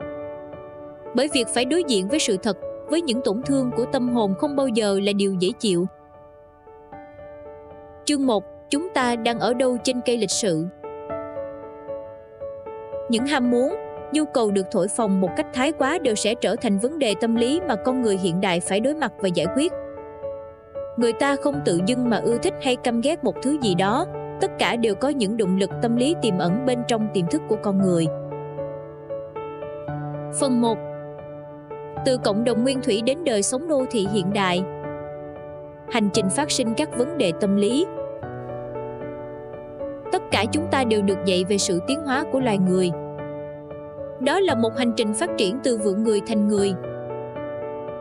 Bởi 1.15 1.29
việc 1.33 1.47
phải 1.47 1.65
đối 1.65 1.83
diện 1.83 2.07
với 2.07 2.19
sự 2.19 2.37
thật, 2.37 2.57
với 2.89 3.01
những 3.01 3.21
tổn 3.21 3.41
thương 3.45 3.71
của 3.77 3.85
tâm 3.85 4.09
hồn 4.09 4.33
không 4.37 4.55
bao 4.55 4.67
giờ 4.67 4.99
là 5.03 5.11
điều 5.13 5.33
dễ 5.39 5.49
chịu. 5.59 5.85
Chương 8.05 8.25
1. 8.25 8.43
Chúng 8.69 8.89
ta 8.89 9.15
đang 9.15 9.39
ở 9.39 9.53
đâu 9.53 9.77
trên 9.83 10.01
cây 10.05 10.17
lịch 10.17 10.31
sử? 10.31 10.65
Những 13.09 13.25
ham 13.25 13.51
muốn, 13.51 13.75
nhu 14.11 14.25
cầu 14.25 14.51
được 14.51 14.65
thổi 14.71 14.87
phồng 14.87 15.21
một 15.21 15.29
cách 15.37 15.47
thái 15.53 15.71
quá 15.71 15.99
đều 15.99 16.15
sẽ 16.15 16.35
trở 16.35 16.55
thành 16.55 16.79
vấn 16.79 16.99
đề 16.99 17.15
tâm 17.21 17.35
lý 17.35 17.61
mà 17.67 17.75
con 17.75 18.01
người 18.01 18.17
hiện 18.17 18.41
đại 18.41 18.59
phải 18.59 18.79
đối 18.79 18.95
mặt 18.95 19.13
và 19.19 19.29
giải 19.33 19.45
quyết. 19.55 19.73
Người 20.97 21.13
ta 21.13 21.35
không 21.35 21.61
tự 21.65 21.79
dưng 21.85 22.09
mà 22.09 22.17
ưa 22.17 22.37
thích 22.37 22.53
hay 22.61 22.75
căm 22.75 23.01
ghét 23.01 23.23
một 23.23 23.35
thứ 23.41 23.57
gì 23.61 23.75
đó, 23.75 24.05
tất 24.41 24.51
cả 24.59 24.75
đều 24.75 24.95
có 24.95 25.09
những 25.09 25.37
động 25.37 25.57
lực 25.57 25.69
tâm 25.81 25.95
lý 25.95 26.15
tiềm 26.21 26.37
ẩn 26.37 26.65
bên 26.65 26.79
trong 26.87 27.07
tiềm 27.13 27.27
thức 27.27 27.41
của 27.49 27.57
con 27.63 27.81
người. 27.81 28.07
Phần 30.39 30.61
1 30.61 30.77
Từ 32.05 32.17
cộng 32.17 32.43
đồng 32.43 32.63
nguyên 32.63 32.81
thủy 32.81 33.01
đến 33.05 33.23
đời 33.23 33.43
sống 33.43 33.67
đô 33.67 33.85
thị 33.91 34.07
hiện 34.13 34.33
đại 34.33 34.63
Hành 35.91 36.09
trình 36.13 36.29
phát 36.29 36.51
sinh 36.51 36.73
các 36.73 36.97
vấn 36.97 37.17
đề 37.17 37.31
tâm 37.41 37.55
lý 37.55 37.85
Tất 40.11 40.21
cả 40.31 40.45
chúng 40.51 40.67
ta 40.71 40.83
đều 40.83 41.01
được 41.01 41.17
dạy 41.25 41.45
về 41.49 41.57
sự 41.57 41.79
tiến 41.87 41.99
hóa 42.05 42.23
của 42.31 42.39
loài 42.39 42.57
người. 42.57 42.91
Đó 44.19 44.39
là 44.39 44.55
một 44.55 44.77
hành 44.77 44.93
trình 44.97 45.13
phát 45.13 45.29
triển 45.37 45.59
từ 45.63 45.77
vượng 45.77 46.03
người 46.03 46.21
thành 46.27 46.47
người. 46.47 46.73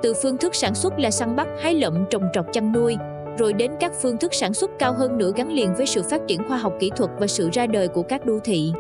Từ 0.02 0.14
phương 0.23 0.37
thức 0.37 0.55
sản 0.55 0.75
xuất 0.75 0.99
là 0.99 1.11
săn 1.11 1.37
bắt, 1.37 1.49
hái 1.59 1.75
lượm, 1.75 2.05
trồng 2.11 2.23
trọt 2.33 2.45
chăn 2.52 2.73
nuôi, 2.73 2.97
rồi 3.38 3.52
đến 3.52 3.73
các 3.81 3.93
phương 4.02 4.19
thức 4.19 4.35
sản 4.35 4.55
xuất 4.55 4.71
cao 4.78 4.93
hơn 4.93 5.19
nữa 5.19 5.33
gắn 5.37 5.52
liền 5.52 5.75
với 5.75 5.87
sự 5.87 6.02
phát 6.02 6.21
triển 6.28 6.49
khoa 6.49 6.57
học 6.57 6.73
kỹ 6.81 6.90
thuật 6.97 7.11
và 7.19 7.26
sự 7.26 7.50
ra 7.52 7.66
đời 7.66 7.88
của 7.88 8.02
các 8.02 8.26
đô 8.26 8.38
thị. 8.45 8.73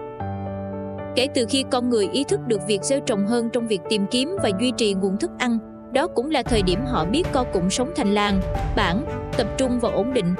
Kể 1.16 1.28
từ 1.34 1.46
khi 1.48 1.64
con 1.70 1.90
người 1.90 2.08
ý 2.12 2.24
thức 2.24 2.40
được 2.46 2.60
việc 2.66 2.82
gieo 2.82 3.00
trồng 3.00 3.26
hơn 3.26 3.50
trong 3.52 3.66
việc 3.66 3.80
tìm 3.88 4.06
kiếm 4.10 4.36
và 4.42 4.50
duy 4.60 4.72
trì 4.76 4.94
nguồn 4.94 5.16
thức 5.16 5.30
ăn, 5.38 5.58
đó 5.92 6.06
cũng 6.06 6.30
là 6.30 6.42
thời 6.42 6.62
điểm 6.62 6.80
họ 6.86 7.04
biết 7.04 7.22
co 7.32 7.44
cụm 7.44 7.68
sống 7.68 7.90
thành 7.96 8.14
làng, 8.14 8.40
bản, 8.76 9.04
tập 9.36 9.46
trung 9.58 9.78
và 9.80 9.90
ổn 9.90 10.14
định. 10.14 10.34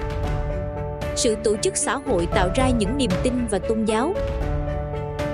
sự 1.17 1.35
tổ 1.45 1.57
chức 1.57 1.77
xã 1.77 1.97
hội 1.97 2.27
tạo 2.27 2.49
ra 2.55 2.71
những 2.79 2.97
niềm 2.97 3.11
tin 3.23 3.33
và 3.51 3.59
tôn 3.59 3.85
giáo 3.85 4.15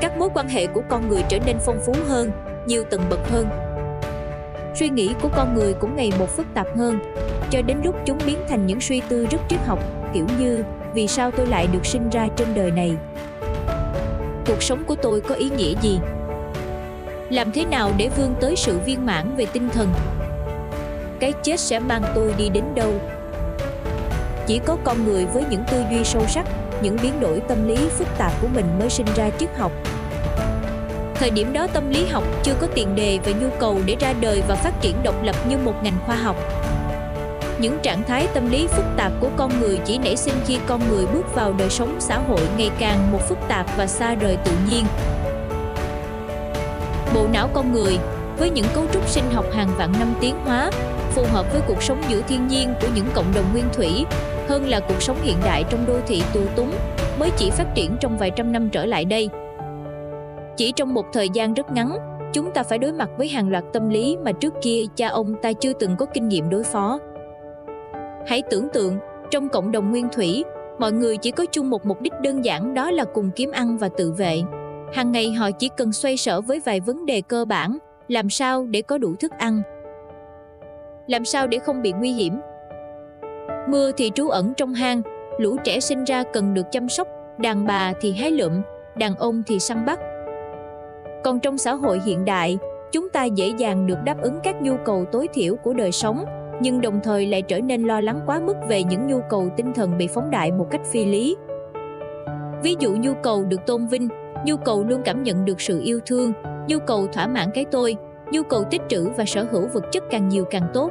các 0.03 0.19
mối 0.19 0.29
quan 0.35 0.49
hệ 0.49 0.67
của 0.67 0.83
con 0.89 1.09
người 1.09 1.23
trở 1.29 1.39
nên 1.47 1.57
phong 1.67 1.81
phú 1.87 1.93
hơn 2.09 2.31
nhiều 2.67 2.85
tầng 2.85 3.03
bậc 3.11 3.29
hơn 3.31 3.47
suy 4.75 4.89
nghĩ 4.89 5.11
của 5.23 5.29
con 5.29 5.55
người 5.55 5.75
cũng 5.75 5.97
ngày 5.97 6.13
một 6.19 6.37
phức 6.37 6.47
tạp 6.55 6.67
hơn. 6.77 6.99
Cho 7.51 7.63
đến 7.63 7.77
lúc 7.85 7.97
chúng 8.07 8.19
biến 8.27 8.39
thành 8.49 8.67
những 8.67 8.81
suy 8.81 9.01
tư 9.09 9.27
rất 9.31 9.39
triết 9.49 9.61
học, 9.67 9.79
kiểu 10.15 10.27
như, 10.39 10.65
vì 10.95 11.09
sao 11.09 11.31
tôi 11.31 11.47
lại 11.47 11.67
được 11.73 11.87
sinh 11.87 12.11
ra 12.11 12.29
trên 12.37 12.49
đời 12.55 12.71
này? 12.71 12.97
Cuộc 14.47 14.63
sống 14.63 14.85
của 14.85 14.95
tôi 14.95 15.21
có 15.21 15.35
ý 15.35 15.51
nghĩa 15.51 15.75
gì? 15.83 16.01
Làm 17.31 17.53
thế 17.53 17.65
nào 17.65 17.93
để 17.97 18.09
vươn 18.09 18.35
tới 18.41 18.57
sự 18.57 18.79
viên 18.79 19.07
mãn 19.07 19.37
về 19.37 19.47
tinh 19.53 19.69
thần? 19.69 19.89
Cái 21.21 21.33
chết 21.43 21.61
sẽ 21.61 21.79
mang 21.79 22.03
tôi 22.15 22.35
đi 22.39 22.49
đến 22.49 22.65
đâu? 22.75 22.93
Chỉ 24.47 24.59
có 24.59 24.77
con 24.85 25.05
người 25.05 25.27
với 25.27 25.45
những 25.51 25.63
tư 25.71 25.83
duy 25.91 26.05
sâu 26.05 26.23
sắc, 26.29 26.47
những 26.83 26.97
biến 27.03 27.21
đổi 27.21 27.41
tâm 27.41 27.69
lý 27.69 27.77
phức 27.77 28.09
tạp 28.19 28.33
của 28.43 28.49
mình 28.55 28.67
mới 28.79 28.91
sinh 28.91 29.07
ra 29.17 29.31
triết 29.39 29.57
học 29.57 29.73
thời 31.23 31.31
điểm 31.31 31.53
đó 31.53 31.67
tâm 31.67 31.91
lý 31.91 32.07
học 32.07 32.25
chưa 32.43 32.55
có 32.61 32.67
tiền 32.75 32.95
đề 32.95 33.19
và 33.25 33.33
nhu 33.33 33.49
cầu 33.61 33.79
để 33.87 33.97
ra 34.01 34.15
đời 34.21 34.43
và 34.49 34.55
phát 34.55 34.81
triển 34.81 34.97
độc 35.03 35.23
lập 35.23 35.37
như 35.49 35.59
một 35.59 35.75
ngành 35.83 35.99
khoa 36.07 36.17
học 36.17 36.37
những 37.59 37.79
trạng 37.83 38.03
thái 38.03 38.29
tâm 38.35 38.51
lý 38.51 38.67
phức 38.67 38.85
tạp 38.97 39.13
của 39.21 39.29
con 39.37 39.61
người 39.61 39.79
chỉ 39.85 39.99
nảy 39.99 40.17
sinh 40.17 40.35
khi 40.47 40.59
con 40.67 40.81
người 40.89 41.07
bước 41.07 41.35
vào 41.35 41.53
đời 41.53 41.71
sống 41.71 41.97
xã 41.99 42.19
hội 42.19 42.41
ngày 42.57 42.71
càng 42.79 43.13
một 43.13 43.29
phức 43.29 43.39
tạp 43.49 43.67
và 43.77 43.87
xa 43.87 44.15
rời 44.15 44.37
tự 44.45 44.53
nhiên 44.71 44.85
bộ 47.15 47.27
não 47.33 47.49
con 47.55 47.73
người, 47.73 47.99
với 48.39 48.51
những 48.51 48.67
cấu 48.75 48.85
trúc 48.93 49.09
sinh 49.09 49.25
học 49.33 49.45
hàng 49.53 49.69
vạn 49.77 49.93
năm 49.93 50.15
tiến 50.21 50.35
hóa, 50.45 50.71
phù 51.15 51.25
hợp 51.33 51.53
với 51.53 51.61
cuộc 51.67 51.83
sống 51.83 52.03
giữa 52.09 52.23
thiên 52.29 52.49
nhiên 52.49 52.75
của 52.81 52.89
những 52.95 53.07
cộng 53.15 53.35
đồng 53.35 53.45
nguyên 53.53 53.65
thủy, 53.73 54.05
hơn 54.49 54.69
là 54.69 54.81
cuộc 54.81 55.03
sống 55.03 55.17
hiện 55.23 55.37
đại 55.45 55.65
trong 55.71 55.87
đô 55.87 55.95
thị 56.07 56.23
tù 56.33 56.41
túng, 56.57 56.73
mới 57.19 57.31
chỉ 57.37 57.51
phát 57.51 57.75
triển 57.75 57.97
trong 58.01 58.19
vài 58.19 58.31
trăm 58.31 58.53
năm 58.53 58.69
trở 58.69 58.87
lại 58.87 59.05
đây. 59.05 59.29
Chỉ 60.63 60.73
trong 60.73 60.95
một 60.95 61.07
thời 61.13 61.29
gian 61.29 61.55
rất 61.55 61.73
ngắn, 61.73 61.97
chúng 62.33 62.51
ta 62.51 62.63
phải 62.63 62.79
đối 62.79 62.93
mặt 62.93 63.11
với 63.19 63.29
hàng 63.29 63.51
loạt 63.51 63.65
tâm 63.73 63.89
lý 63.89 64.17
mà 64.25 64.33
trước 64.33 64.55
kia 64.63 64.85
cha 64.97 65.09
ông 65.09 65.35
ta 65.43 65.53
chưa 65.53 65.73
từng 65.73 65.97
có 65.97 66.07
kinh 66.07 66.29
nghiệm 66.29 66.51
đối 66.51 66.63
phó. 66.63 66.99
Hãy 68.27 68.43
tưởng 68.51 68.69
tượng, 68.73 68.99
trong 69.31 69.49
cộng 69.49 69.73
đồng 69.73 69.91
nguyên 69.91 70.09
thủy, 70.13 70.45
mọi 70.79 70.93
người 70.93 71.17
chỉ 71.17 71.31
có 71.31 71.45
chung 71.53 71.71
một 71.71 71.87
mục 71.87 72.01
đích 72.01 72.13
đơn 72.23 72.45
giản 72.45 72.75
đó 72.75 72.91
là 72.91 73.05
cùng 73.05 73.31
kiếm 73.37 73.51
ăn 73.51 73.79
và 73.79 73.89
tự 73.97 74.13
vệ. 74.13 74.43
Hàng 74.93 75.13
ngày 75.13 75.33
họ 75.33 75.51
chỉ 75.51 75.71
cần 75.77 75.93
xoay 75.93 76.17
sở 76.17 76.41
với 76.41 76.61
vài 76.65 76.81
vấn 76.81 77.07
đề 77.07 77.23
cơ 77.29 77.45
bản, 77.45 77.79
làm 78.09 78.31
sao 78.31 78.67
để 78.67 78.83
có 78.83 78.99
đủ 78.99 79.15
thức 79.21 79.33
ăn, 79.39 79.63
làm 81.07 81.25
sao 81.25 81.47
để 81.47 81.59
không 81.59 81.83
bị 81.83 81.93
nguy 81.93 82.13
hiểm. 82.13 82.41
Mưa 83.69 83.93
thì 83.97 84.11
trú 84.15 84.29
ẩn 84.29 84.55
trong 84.57 84.75
hang, 84.75 85.03
lũ 85.39 85.57
trẻ 85.65 85.81
sinh 85.81 86.05
ra 86.05 86.23
cần 86.33 86.55
được 86.55 86.67
chăm 86.71 86.89
sóc, 86.89 87.09
đàn 87.39 87.67
bà 87.67 87.93
thì 88.01 88.13
hái 88.13 88.31
lượm, 88.31 88.53
đàn 88.97 89.15
ông 89.15 89.43
thì 89.47 89.59
săn 89.59 89.85
bắt. 89.87 90.01
Còn 91.25 91.41
trong 91.41 91.59
xã 91.59 91.73
hội 91.73 92.01
hiện 92.05 92.25
đại, 92.25 92.59
chúng 92.93 93.09
ta 93.09 93.25
dễ 93.25 93.53
dàng 93.59 93.87
được 93.87 93.99
đáp 94.05 94.23
ứng 94.23 94.39
các 94.43 94.63
nhu 94.63 94.77
cầu 94.85 95.05
tối 95.13 95.29
thiểu 95.33 95.57
của 95.57 95.75
đời 95.75 95.93
sống, 95.93 96.25
nhưng 96.61 96.81
đồng 96.81 97.01
thời 97.03 97.27
lại 97.27 97.43
trở 97.43 97.61
nên 97.61 97.83
lo 97.83 98.01
lắng 98.01 98.21
quá 98.27 98.41
mức 98.41 98.57
về 98.69 98.85
những 98.85 99.07
nhu 99.07 99.21
cầu 99.31 99.49
tinh 99.57 99.73
thần 99.75 99.99
bị 99.99 100.07
phóng 100.07 100.31
đại 100.31 100.53
một 100.53 100.67
cách 100.71 100.81
phi 100.91 101.05
lý. 101.05 101.37
Ví 102.63 102.77
dụ 102.79 102.97
nhu 103.01 103.13
cầu 103.23 103.45
được 103.45 103.67
tôn 103.67 103.87
vinh, 103.87 104.09
nhu 104.45 104.57
cầu 104.57 104.85
luôn 104.85 105.03
cảm 105.05 105.23
nhận 105.23 105.45
được 105.45 105.61
sự 105.61 105.81
yêu 105.85 106.01
thương, 106.07 106.33
nhu 106.69 106.79
cầu 106.87 107.07
thỏa 107.13 107.27
mãn 107.27 107.51
cái 107.55 107.65
tôi, 107.71 107.97
nhu 108.31 108.43
cầu 108.43 108.65
tích 108.71 108.83
trữ 108.89 109.09
và 109.17 109.25
sở 109.25 109.47
hữu 109.51 109.69
vật 109.73 109.85
chất 109.93 110.05
càng 110.11 110.29
nhiều 110.29 110.45
càng 110.45 110.69
tốt. 110.75 110.91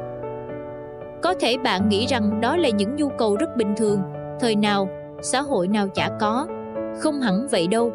Có 1.21 1.33
thể 1.33 1.57
bạn 1.57 1.89
nghĩ 1.89 2.05
rằng 2.05 2.41
đó 2.41 2.57
là 2.57 2.69
những 2.69 2.95
nhu 2.95 3.09
cầu 3.09 3.35
rất 3.35 3.57
bình 3.57 3.73
thường, 3.77 3.99
thời 4.39 4.55
nào, 4.55 4.87
xã 5.21 5.41
hội 5.41 5.67
nào 5.67 5.87
chả 5.87 6.09
có. 6.19 6.47
Không 6.99 7.21
hẳn 7.21 7.47
vậy 7.51 7.67
đâu. 7.67 7.91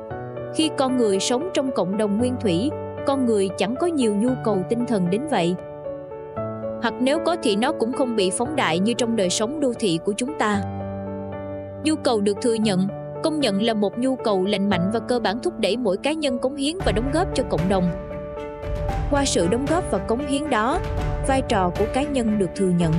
Khi 0.55 0.71
con 0.79 0.97
người 0.97 1.21
sống 1.21 1.51
trong 1.55 1.71
cộng 1.71 1.97
đồng 1.97 2.19
nguyên 2.19 2.35
thủy, 2.41 2.71
con 3.07 3.27
người 3.27 3.49
chẳng 3.59 3.75
có 3.81 3.87
nhiều 3.87 4.15
nhu 4.15 4.31
cầu 4.45 4.59
tinh 4.69 4.87
thần 4.87 5.11
đến 5.11 5.23
vậy. 5.31 5.55
Hoặc 6.83 6.95
nếu 7.01 7.19
có 7.19 7.37
thì 7.43 7.57
nó 7.57 7.73
cũng 7.73 7.93
không 7.93 8.17
bị 8.17 8.31
phóng 8.31 8.57
đại 8.57 8.79
như 8.79 8.93
trong 8.95 9.17
đời 9.17 9.31
sống 9.31 9.61
đô 9.61 9.73
thị 9.79 9.99
của 10.05 10.13
chúng 10.17 10.39
ta. 10.39 10.63
Nhu 11.85 11.95
cầu 11.97 12.21
được 12.21 12.37
thừa 12.43 12.55
nhận, 12.55 12.89
công 13.23 13.41
nhận 13.41 13.63
là 13.63 13.75
một 13.75 13.99
nhu 13.99 14.17
cầu 14.17 14.45
lành 14.45 14.71
mạnh 14.71 14.91
và 14.93 15.01
cơ 15.01 15.21
bản 15.21 15.39
thúc 15.43 15.55
đẩy 15.59 15.77
mỗi 15.77 15.97
cá 15.97 16.13
nhân 16.13 16.39
cống 16.39 16.57
hiến 16.57 16.77
và 16.87 16.93
đóng 16.93 17.11
góp 17.15 17.35
cho 17.35 17.45
cộng 17.51 17.69
đồng. 17.69 17.85
Qua 19.11 19.25
sự 19.25 19.49
đóng 19.49 19.67
góp 19.67 19.85
và 19.91 19.99
cống 19.99 20.27
hiến 20.27 20.51
đó, 20.51 20.81
vai 21.29 21.43
trò 21.49 21.71
của 21.79 21.85
cá 21.95 22.03
nhân 22.03 22.39
được 22.39 22.51
thừa 22.57 22.71
nhận. 22.79 22.93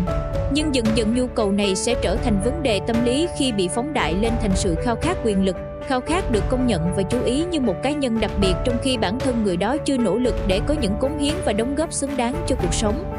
Nhưng 0.52 0.76
dần 0.76 0.86
dần 0.96 1.16
nhu 1.16 1.28
cầu 1.28 1.52
này 1.52 1.76
sẽ 1.76 1.96
trở 2.02 2.16
thành 2.16 2.42
vấn 2.44 2.64
đề 2.64 2.80
tâm 2.88 3.06
lý 3.06 3.28
khi 3.38 3.52
bị 3.52 3.68
phóng 3.68 3.94
đại 3.94 4.14
lên 4.14 4.34
thành 4.42 4.56
sự 4.56 4.76
khao 4.84 4.96
khát 4.96 5.18
quyền 5.24 5.46
lực, 5.46 5.56
khao 5.88 6.02
khát 6.02 6.32
được 6.32 6.44
công 6.50 6.68
nhận 6.68 6.94
và 6.96 7.04
chú 7.04 7.24
ý 7.24 7.46
như 7.46 7.60
một 7.60 7.76
cá 7.84 7.92
nhân 7.92 8.20
đặc 8.20 8.32
biệt 8.42 8.54
trong 8.66 8.78
khi 8.82 8.98
bản 8.98 9.20
thân 9.20 9.44
người 9.44 9.58
đó 9.58 9.78
chưa 9.78 9.98
nỗ 9.98 10.18
lực 10.18 10.36
để 10.48 10.62
có 10.68 10.76
những 10.82 10.94
cống 11.00 11.18
hiến 11.18 11.34
và 11.46 11.54
đóng 11.54 11.76
góp 11.76 11.94
xứng 11.94 12.18
đáng 12.18 12.34
cho 12.48 12.56
cuộc 12.56 12.74
sống. 12.74 13.14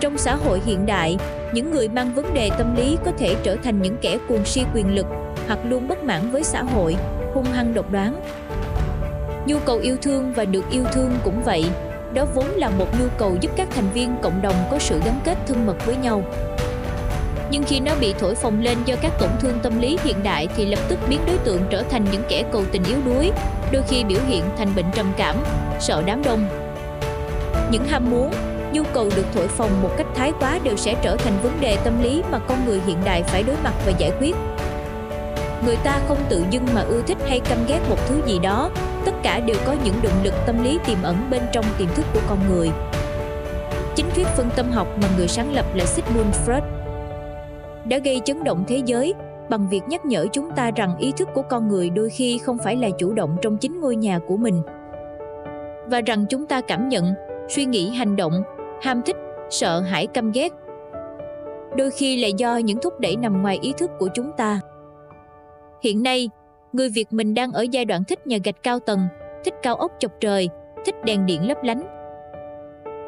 Trong 0.00 0.18
xã 0.18 0.34
hội 0.34 0.60
hiện 0.64 0.86
đại, 0.86 1.16
những 1.52 1.70
người 1.70 1.88
mang 1.88 2.14
vấn 2.14 2.34
đề 2.34 2.50
tâm 2.58 2.76
lý 2.76 2.96
có 3.04 3.12
thể 3.18 3.36
trở 3.42 3.56
thành 3.56 3.82
những 3.82 3.96
kẻ 4.00 4.18
cuồng 4.28 4.44
si 4.44 4.62
quyền 4.74 4.94
lực 4.94 5.06
hoặc 5.46 5.58
luôn 5.64 5.88
bất 5.88 6.04
mãn 6.04 6.30
với 6.30 6.42
xã 6.42 6.62
hội, 6.62 6.96
hung 7.34 7.44
hăng 7.44 7.74
độc 7.74 7.92
đoán, 7.92 8.20
Nhu 9.46 9.58
cầu 9.58 9.78
yêu 9.78 9.96
thương 10.02 10.32
và 10.32 10.44
được 10.44 10.70
yêu 10.70 10.84
thương 10.92 11.10
cũng 11.24 11.42
vậy. 11.44 11.64
Đó 12.14 12.24
vốn 12.34 12.46
là 12.56 12.70
một 12.70 12.86
nhu 13.00 13.06
cầu 13.18 13.36
giúp 13.40 13.50
các 13.56 13.68
thành 13.74 13.90
viên 13.94 14.16
cộng 14.22 14.42
đồng 14.42 14.54
có 14.70 14.78
sự 14.78 15.00
gắn 15.04 15.20
kết 15.24 15.38
thân 15.46 15.66
mật 15.66 15.86
với 15.86 15.96
nhau. 15.96 16.22
Nhưng 17.50 17.62
khi 17.62 17.80
nó 17.80 17.92
bị 18.00 18.14
thổi 18.18 18.34
phồng 18.34 18.60
lên 18.60 18.78
do 18.84 18.96
các 19.02 19.12
tổn 19.18 19.30
thương 19.40 19.58
tâm 19.62 19.80
lý 19.80 19.98
hiện 20.04 20.16
đại 20.22 20.48
thì 20.56 20.66
lập 20.66 20.78
tức 20.88 20.98
biến 21.08 21.20
đối 21.26 21.36
tượng 21.38 21.62
trở 21.70 21.82
thành 21.82 22.04
những 22.12 22.22
kẻ 22.28 22.44
cầu 22.52 22.64
tình 22.72 22.84
yếu 22.84 22.96
đuối, 23.04 23.30
đôi 23.72 23.82
khi 23.88 24.04
biểu 24.04 24.20
hiện 24.26 24.44
thành 24.58 24.74
bệnh 24.76 24.86
trầm 24.94 25.12
cảm, 25.16 25.36
sợ 25.80 26.02
đám 26.06 26.22
đông. 26.22 26.46
Những 27.70 27.84
ham 27.84 28.10
muốn, 28.10 28.30
nhu 28.72 28.82
cầu 28.94 29.10
được 29.16 29.26
thổi 29.34 29.48
phồng 29.48 29.82
một 29.82 29.90
cách 29.96 30.06
thái 30.14 30.32
quá 30.40 30.58
đều 30.64 30.76
sẽ 30.76 30.94
trở 31.02 31.16
thành 31.16 31.38
vấn 31.42 31.60
đề 31.60 31.76
tâm 31.84 32.02
lý 32.02 32.22
mà 32.30 32.38
con 32.38 32.66
người 32.66 32.80
hiện 32.86 32.98
đại 33.04 33.22
phải 33.22 33.42
đối 33.42 33.56
mặt 33.64 33.72
và 33.86 33.92
giải 33.98 34.12
quyết 34.20 34.36
người 35.66 35.76
ta 35.76 36.00
không 36.08 36.18
tự 36.28 36.44
dưng 36.50 36.66
mà 36.74 36.80
ưa 36.80 37.02
thích 37.02 37.18
hay 37.28 37.40
căm 37.40 37.58
ghét 37.68 37.80
một 37.88 37.96
thứ 38.08 38.20
gì 38.26 38.38
đó 38.38 38.70
tất 39.04 39.14
cả 39.22 39.40
đều 39.40 39.56
có 39.66 39.76
những 39.84 39.94
động 40.02 40.24
lực 40.24 40.34
tâm 40.46 40.64
lý 40.64 40.78
tiềm 40.86 41.02
ẩn 41.02 41.16
bên 41.30 41.42
trong 41.52 41.64
tiềm 41.78 41.88
thức 41.88 42.06
của 42.14 42.20
con 42.28 42.38
người. 42.48 42.70
Chính 43.94 44.06
thuyết 44.14 44.26
phân 44.26 44.50
tâm 44.56 44.70
học 44.70 44.88
mà 45.02 45.08
người 45.16 45.28
sáng 45.28 45.54
lập 45.54 45.66
là 45.74 45.84
Sigmund 45.84 46.36
Freud 46.46 46.62
đã 47.84 47.98
gây 47.98 48.20
chấn 48.24 48.44
động 48.44 48.64
thế 48.68 48.82
giới 48.84 49.14
bằng 49.50 49.68
việc 49.68 49.82
nhắc 49.88 50.06
nhở 50.06 50.26
chúng 50.32 50.50
ta 50.56 50.70
rằng 50.70 50.96
ý 50.98 51.12
thức 51.16 51.28
của 51.34 51.42
con 51.42 51.68
người 51.68 51.90
đôi 51.90 52.10
khi 52.10 52.38
không 52.38 52.58
phải 52.64 52.76
là 52.76 52.88
chủ 52.98 53.12
động 53.12 53.36
trong 53.42 53.56
chính 53.56 53.80
ngôi 53.80 53.96
nhà 53.96 54.18
của 54.28 54.36
mình. 54.36 54.62
Và 55.86 56.00
rằng 56.06 56.26
chúng 56.28 56.46
ta 56.46 56.60
cảm 56.60 56.88
nhận 56.88 57.14
suy 57.48 57.64
nghĩ 57.64 57.90
hành 57.90 58.16
động 58.16 58.42
ham 58.82 59.02
thích 59.02 59.16
sợ 59.50 59.80
hãi 59.80 60.06
căm 60.06 60.32
ghét 60.32 60.52
đôi 61.76 61.90
khi 61.90 62.22
là 62.22 62.28
do 62.28 62.56
những 62.56 62.78
thúc 62.82 63.00
đẩy 63.00 63.16
nằm 63.16 63.42
ngoài 63.42 63.58
ý 63.62 63.72
thức 63.78 63.90
của 63.98 64.08
chúng 64.14 64.30
ta. 64.36 64.60
Hiện 65.82 66.02
nay, 66.02 66.30
người 66.72 66.88
Việt 66.88 67.12
mình 67.12 67.34
đang 67.34 67.52
ở 67.52 67.66
giai 67.70 67.84
đoạn 67.84 68.04
thích 68.04 68.26
nhà 68.26 68.38
gạch 68.44 68.62
cao 68.62 68.78
tầng, 68.78 69.00
thích 69.44 69.54
cao 69.62 69.76
ốc 69.76 69.92
chọc 69.98 70.12
trời, 70.20 70.48
thích 70.84 70.94
đèn 71.04 71.26
điện 71.26 71.48
lấp 71.48 71.58
lánh. 71.62 71.82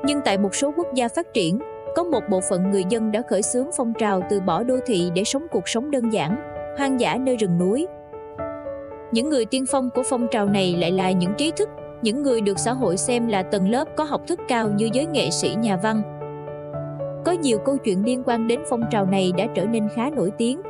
Nhưng 0.04 0.20
tại 0.24 0.38
một 0.38 0.54
số 0.54 0.72
quốc 0.76 0.86
gia 0.94 1.08
phát 1.08 1.34
triển, 1.34 1.58
có 1.96 2.04
một 2.04 2.20
bộ 2.30 2.40
phận 2.50 2.70
người 2.70 2.84
dân 2.88 3.12
đã 3.12 3.22
khởi 3.30 3.42
xướng 3.42 3.70
phong 3.76 3.92
trào 3.98 4.22
từ 4.30 4.40
bỏ 4.40 4.62
đô 4.62 4.74
thị 4.86 5.10
để 5.14 5.24
sống 5.24 5.46
cuộc 5.50 5.68
sống 5.68 5.90
đơn 5.90 6.12
giản, 6.12 6.36
hoang 6.78 7.00
dã 7.00 7.16
nơi 7.20 7.36
rừng 7.36 7.58
núi. 7.58 7.86
Những 9.12 9.28
người 9.28 9.44
tiên 9.44 9.64
phong 9.70 9.90
của 9.90 10.02
phong 10.10 10.26
trào 10.30 10.46
này 10.46 10.76
lại 10.78 10.92
là 10.92 11.10
những 11.10 11.32
trí 11.38 11.50
thức, 11.50 11.68
những 12.02 12.22
người 12.22 12.40
được 12.40 12.58
xã 12.58 12.72
hội 12.72 12.96
xem 12.96 13.28
là 13.28 13.42
tầng 13.42 13.70
lớp 13.70 13.84
có 13.96 14.04
học 14.04 14.20
thức 14.26 14.40
cao 14.48 14.70
như 14.76 14.90
giới 14.92 15.06
nghệ 15.06 15.30
sĩ 15.30 15.54
nhà 15.58 15.76
văn. 15.76 16.02
Có 17.24 17.32
nhiều 17.32 17.58
câu 17.58 17.76
chuyện 17.76 18.04
liên 18.04 18.22
quan 18.26 18.48
đến 18.48 18.60
phong 18.70 18.82
trào 18.90 19.06
này 19.06 19.32
đã 19.36 19.46
trở 19.54 19.64
nên 19.64 19.88
khá 19.94 20.10
nổi 20.10 20.30
tiếng, 20.38 20.60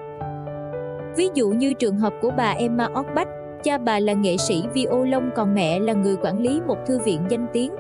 Ví 1.17 1.29
dụ 1.35 1.49
như 1.49 1.73
trường 1.73 1.97
hợp 1.97 2.13
của 2.23 2.31
bà 2.37 2.51
Emma 2.51 2.89
Orbach, 3.01 3.29
cha 3.63 3.79
bà 3.79 3.99
là 3.99 4.13
nghệ 4.13 4.37
sĩ 4.37 4.65
violon 4.75 5.31
còn 5.37 5.55
mẹ 5.55 5.79
là 5.79 5.93
người 5.93 6.17
quản 6.23 6.39
lý 6.39 6.61
một 6.67 6.77
thư 6.87 6.99
viện 6.99 7.21
danh 7.29 7.47
tiếng. 7.53 7.75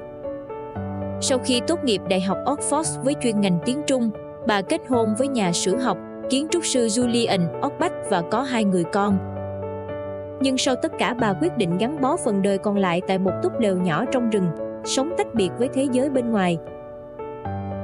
Sau 1.20 1.38
khi 1.38 1.60
tốt 1.66 1.84
nghiệp 1.84 2.02
Đại 2.08 2.20
học 2.20 2.38
Oxford 2.46 3.02
với 3.02 3.14
chuyên 3.22 3.40
ngành 3.40 3.58
tiếng 3.64 3.82
Trung, 3.86 4.10
bà 4.46 4.62
kết 4.62 4.80
hôn 4.88 5.14
với 5.18 5.28
nhà 5.28 5.52
sử 5.52 5.76
học, 5.76 5.98
kiến 6.30 6.46
trúc 6.50 6.64
sư 6.64 6.86
Julian 6.86 7.66
Orbach 7.66 7.92
và 8.10 8.22
có 8.30 8.42
hai 8.42 8.64
người 8.64 8.84
con. 8.84 9.18
Nhưng 10.40 10.58
sau 10.58 10.74
tất 10.76 10.92
cả 10.98 11.14
bà 11.14 11.32
quyết 11.32 11.56
định 11.56 11.78
gắn 11.78 12.00
bó 12.00 12.16
phần 12.16 12.42
đời 12.42 12.58
còn 12.58 12.76
lại 12.76 13.00
tại 13.06 13.18
một 13.18 13.32
túp 13.42 13.52
lều 13.60 13.76
nhỏ 13.76 14.04
trong 14.12 14.30
rừng, 14.30 14.46
sống 14.84 15.12
tách 15.18 15.34
biệt 15.34 15.50
với 15.58 15.68
thế 15.74 15.86
giới 15.92 16.10
bên 16.10 16.30
ngoài. 16.30 16.58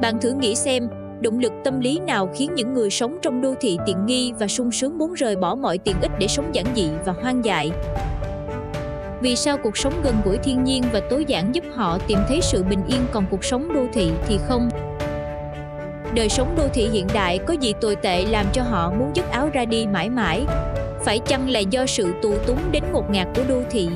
Bạn 0.03 0.19
thử 0.21 0.33
nghĩ 0.33 0.55
xem, 0.55 0.89
động 1.21 1.39
lực 1.39 1.53
tâm 1.65 1.81
lý 1.81 2.01
nào 2.07 2.31
khiến 2.35 2.55
những 2.55 2.75
người 2.75 2.91
sống 2.91 3.19
trong 3.23 3.41
đô 3.41 3.55
thị 3.61 3.79
tiện 3.87 4.07
nghi 4.07 4.33
và 4.39 4.49
sung 4.49 4.73
sướng 4.73 4.99
muốn 4.99 5.15
rời 5.15 5.37
bỏ 5.37 5.55
mọi 5.55 5.79
tiện 5.79 5.97
ích 6.01 6.11
để 6.19 6.27
sống 6.27 6.55
giản 6.55 6.67
dị 6.77 6.89
và 7.05 7.13
hoang 7.23 7.45
dại 7.45 7.71
vì 9.21 9.37
sao 9.37 9.57
cuộc 9.63 9.77
sống 9.77 9.93
gần 10.05 10.15
gũi 10.25 10.39
thiên 10.39 10.65
nhiên 10.65 10.83
và 10.93 11.01
tối 11.11 11.25
giản 11.29 11.55
giúp 11.55 11.65
họ 11.75 11.99
tìm 11.99 12.19
thấy 12.29 12.41
sự 12.43 12.63
bình 12.63 12.81
yên 12.89 13.01
còn 13.13 13.25
cuộc 13.31 13.45
sống 13.45 13.75
đô 13.75 13.87
thị 13.93 14.11
thì 14.27 14.39
không 14.49 14.69
Đời 16.15 16.29
sống 16.29 16.55
đô 16.57 16.69
thị 16.69 16.89
hiện 16.89 17.07
đại 17.15 17.39
có 17.39 17.55
gì 17.55 17.73
tồi 17.81 17.97
tệ 17.97 18.25
làm 18.25 18.47
cho 18.53 18.63
họ 18.63 18.91
muốn 18.91 19.11
dứt 19.15 19.31
áo 19.31 19.49
ra 19.53 19.65
đi 19.65 19.87
mãi 19.87 20.11
mãi? 20.11 20.45
Phải 21.05 21.19
chăng 21.19 21.49
là 21.49 21.61
do 21.61 21.87
sự 21.87 22.13
tù 22.23 22.35
túng 22.47 22.59
đến 22.73 22.83
ngột 22.93 23.11
ngạt 23.11 23.29
của 23.37 23.43
đô 23.49 23.63
thị? 23.71 23.89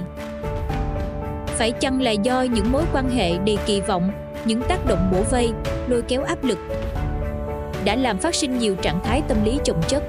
Phải 1.47 1.73
chăng 1.73 2.03
là 2.03 2.11
do 2.11 2.43
những 2.43 2.73
mối 2.73 2.83
quan 2.93 3.11
hệ 3.11 3.39
đầy 3.39 3.59
kỳ 3.67 3.81
vọng, 3.81 4.11
những 4.45 4.63
tác 4.63 4.87
động 4.87 5.13
bổ 5.13 5.23
vây, 5.23 5.53
lôi 5.89 6.03
kéo 6.03 6.23
áp 6.23 6.45
lực 6.45 6.59
đã 7.85 7.97
làm 7.97 8.19
phát 8.19 8.35
sinh 8.35 8.59
nhiều 8.59 8.75
trạng 8.83 9.01
thái 9.05 9.23
tâm 9.29 9.45
lý 9.45 9.59
chồng 9.65 9.81
chất. 9.89 10.03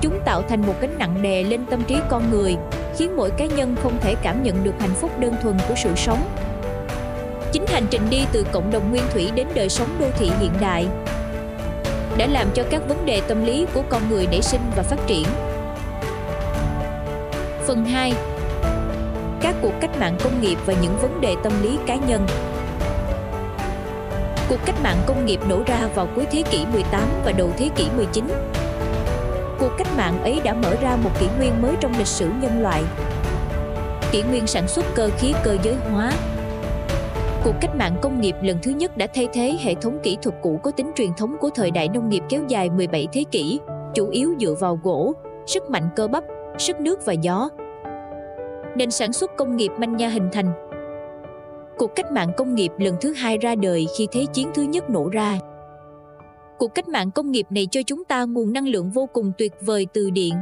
Chúng 0.00 0.20
tạo 0.24 0.42
thành 0.42 0.66
một 0.66 0.74
gánh 0.80 0.98
nặng 0.98 1.22
đè 1.22 1.42
lên 1.42 1.66
tâm 1.70 1.82
trí 1.82 1.96
con 2.08 2.30
người, 2.30 2.56
khiến 2.96 3.16
mỗi 3.16 3.30
cá 3.30 3.46
nhân 3.46 3.76
không 3.82 3.98
thể 4.00 4.14
cảm 4.22 4.42
nhận 4.42 4.64
được 4.64 4.74
hạnh 4.80 4.94
phúc 4.94 5.10
đơn 5.20 5.34
thuần 5.42 5.56
của 5.68 5.74
sự 5.76 5.90
sống. 5.96 6.22
Chính 7.52 7.66
hành 7.66 7.86
trình 7.90 8.02
đi 8.10 8.24
từ 8.32 8.46
cộng 8.52 8.70
đồng 8.70 8.90
nguyên 8.90 9.02
thủy 9.12 9.30
đến 9.34 9.46
đời 9.54 9.68
sống 9.68 9.88
đô 10.00 10.06
thị 10.18 10.30
hiện 10.40 10.52
đại 10.60 10.86
đã 12.18 12.26
làm 12.26 12.46
cho 12.54 12.62
các 12.70 12.88
vấn 12.88 13.06
đề 13.06 13.20
tâm 13.28 13.44
lý 13.44 13.66
của 13.74 13.82
con 13.88 14.02
người 14.10 14.26
nảy 14.26 14.42
sinh 14.42 14.60
và 14.76 14.82
phát 14.82 15.06
triển. 15.06 15.26
Phần 17.66 17.84
2 17.84 18.12
Các 19.40 19.54
cuộc 19.62 19.72
cách 19.80 19.98
mạng 19.98 20.16
công 20.24 20.40
nghiệp 20.40 20.58
và 20.66 20.74
những 20.82 20.96
vấn 21.02 21.20
đề 21.20 21.36
tâm 21.42 21.52
lý 21.62 21.78
cá 21.86 21.94
nhân 21.94 22.26
Cuộc 24.48 24.58
cách 24.66 24.74
mạng 24.82 24.96
công 25.06 25.26
nghiệp 25.26 25.40
nổ 25.48 25.62
ra 25.66 25.88
vào 25.94 26.08
cuối 26.14 26.26
thế 26.30 26.42
kỷ 26.50 26.66
18 26.72 27.02
và 27.24 27.32
đầu 27.32 27.50
thế 27.56 27.70
kỷ 27.76 27.86
19. 27.96 28.24
Cuộc 29.58 29.70
cách 29.78 29.86
mạng 29.96 30.22
ấy 30.22 30.40
đã 30.44 30.54
mở 30.54 30.74
ra 30.82 30.96
một 30.96 31.10
kỷ 31.20 31.26
nguyên 31.38 31.62
mới 31.62 31.72
trong 31.80 31.92
lịch 31.98 32.06
sử 32.06 32.28
nhân 32.40 32.62
loại. 32.62 32.82
Kỷ 34.12 34.22
nguyên 34.22 34.46
sản 34.46 34.68
xuất 34.68 34.84
cơ 34.94 35.08
khí 35.18 35.34
cơ 35.44 35.56
giới 35.62 35.74
hóa. 35.74 36.12
Cuộc 37.44 37.54
cách 37.60 37.76
mạng 37.76 37.96
công 38.02 38.20
nghiệp 38.20 38.36
lần 38.42 38.58
thứ 38.62 38.70
nhất 38.70 38.96
đã 38.96 39.06
thay 39.14 39.28
thế 39.32 39.58
hệ 39.62 39.74
thống 39.74 39.98
kỹ 40.02 40.16
thuật 40.22 40.34
cũ 40.42 40.60
có 40.62 40.70
tính 40.70 40.90
truyền 40.94 41.14
thống 41.16 41.36
của 41.40 41.50
thời 41.54 41.70
đại 41.70 41.88
nông 41.88 42.08
nghiệp 42.08 42.22
kéo 42.28 42.42
dài 42.48 42.70
17 42.70 43.08
thế 43.12 43.24
kỷ, 43.30 43.60
chủ 43.94 44.08
yếu 44.08 44.34
dựa 44.40 44.54
vào 44.60 44.78
gỗ, 44.82 45.12
sức 45.46 45.70
mạnh 45.70 45.88
cơ 45.96 46.08
bắp, 46.08 46.24
sức 46.58 46.80
nước 46.80 47.06
và 47.06 47.12
gió. 47.12 47.48
Nền 48.76 48.90
sản 48.90 49.12
xuất 49.12 49.36
công 49.36 49.56
nghiệp 49.56 49.72
manh 49.78 49.96
nha 49.96 50.08
hình 50.08 50.28
thành, 50.32 50.63
Cuộc 51.78 51.90
cách 51.96 52.12
mạng 52.12 52.30
công 52.36 52.54
nghiệp 52.54 52.72
lần 52.78 52.94
thứ 53.00 53.12
hai 53.12 53.38
ra 53.38 53.54
đời 53.54 53.86
khi 53.98 54.08
Thế 54.12 54.26
chiến 54.32 54.50
thứ 54.54 54.62
nhất 54.62 54.90
nổ 54.90 55.08
ra. 55.08 55.38
Cuộc 56.58 56.74
cách 56.74 56.88
mạng 56.88 57.10
công 57.10 57.30
nghiệp 57.30 57.46
này 57.50 57.66
cho 57.70 57.80
chúng 57.86 58.04
ta 58.04 58.24
nguồn 58.24 58.52
năng 58.52 58.68
lượng 58.68 58.90
vô 58.90 59.08
cùng 59.12 59.32
tuyệt 59.38 59.52
vời 59.60 59.86
từ 59.92 60.10
điện. 60.10 60.34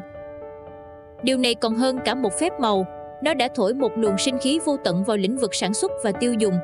Điều 1.23 1.39
này 1.39 1.55
còn 1.55 1.75
hơn 1.75 1.99
cả 2.05 2.15
một 2.15 2.33
phép 2.41 2.61
màu, 2.61 2.87
nó 3.25 3.35
đã 3.35 3.49
thổi 3.55 3.75
một 3.75 3.93
luồng 3.97 4.19
sinh 4.19 4.39
khí 4.39 4.61
vô 4.65 4.77
tận 4.85 5.05
vào 5.05 5.17
lĩnh 5.17 5.37
vực 5.37 5.55
sản 5.55 5.75
xuất 5.75 5.93
và 6.05 6.13
tiêu 6.13 6.35
dùng. 6.35 6.55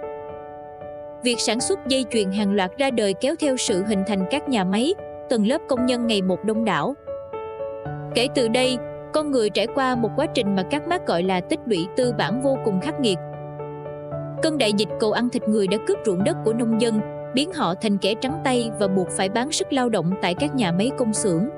Việc 1.22 1.40
sản 1.40 1.60
xuất 1.60 1.78
dây 1.86 2.04
chuyền 2.10 2.30
hàng 2.32 2.54
loạt 2.54 2.70
ra 2.78 2.90
đời 2.90 3.14
kéo 3.20 3.34
theo 3.40 3.56
sự 3.56 3.84
hình 3.84 4.02
thành 4.06 4.26
các 4.30 4.48
nhà 4.48 4.64
máy, 4.64 4.94
tầng 5.28 5.46
lớp 5.46 5.58
công 5.68 5.86
nhân 5.86 6.06
ngày 6.06 6.22
một 6.22 6.44
đông 6.44 6.64
đảo. 6.64 6.94
Kể 8.14 8.28
từ 8.34 8.48
đây, 8.48 8.76
con 9.12 9.30
người 9.30 9.50
trải 9.50 9.66
qua 9.74 9.96
một 9.96 10.10
quá 10.16 10.26
trình 10.34 10.56
mà 10.56 10.62
các 10.70 10.88
mác 10.88 11.06
gọi 11.06 11.22
là 11.22 11.40
tích 11.40 11.60
lũy 11.66 11.86
tư 11.96 12.12
bản 12.18 12.40
vô 12.42 12.58
cùng 12.64 12.80
khắc 12.80 13.00
nghiệt. 13.00 13.18
Cơn 14.42 14.58
đại 14.58 14.72
dịch 14.72 14.88
cầu 15.00 15.12
ăn 15.12 15.28
thịt 15.28 15.48
người 15.48 15.66
đã 15.66 15.78
cướp 15.86 15.98
ruộng 16.06 16.24
đất 16.24 16.36
của 16.44 16.52
nông 16.52 16.80
dân, 16.80 17.00
biến 17.34 17.52
họ 17.52 17.74
thành 17.74 17.98
kẻ 17.98 18.14
trắng 18.14 18.40
tay 18.44 18.70
và 18.80 18.88
buộc 18.88 19.08
phải 19.10 19.28
bán 19.28 19.52
sức 19.52 19.72
lao 19.72 19.88
động 19.88 20.10
tại 20.22 20.34
các 20.34 20.54
nhà 20.54 20.72
máy 20.72 20.90
công 20.98 21.12
xưởng. 21.12 21.48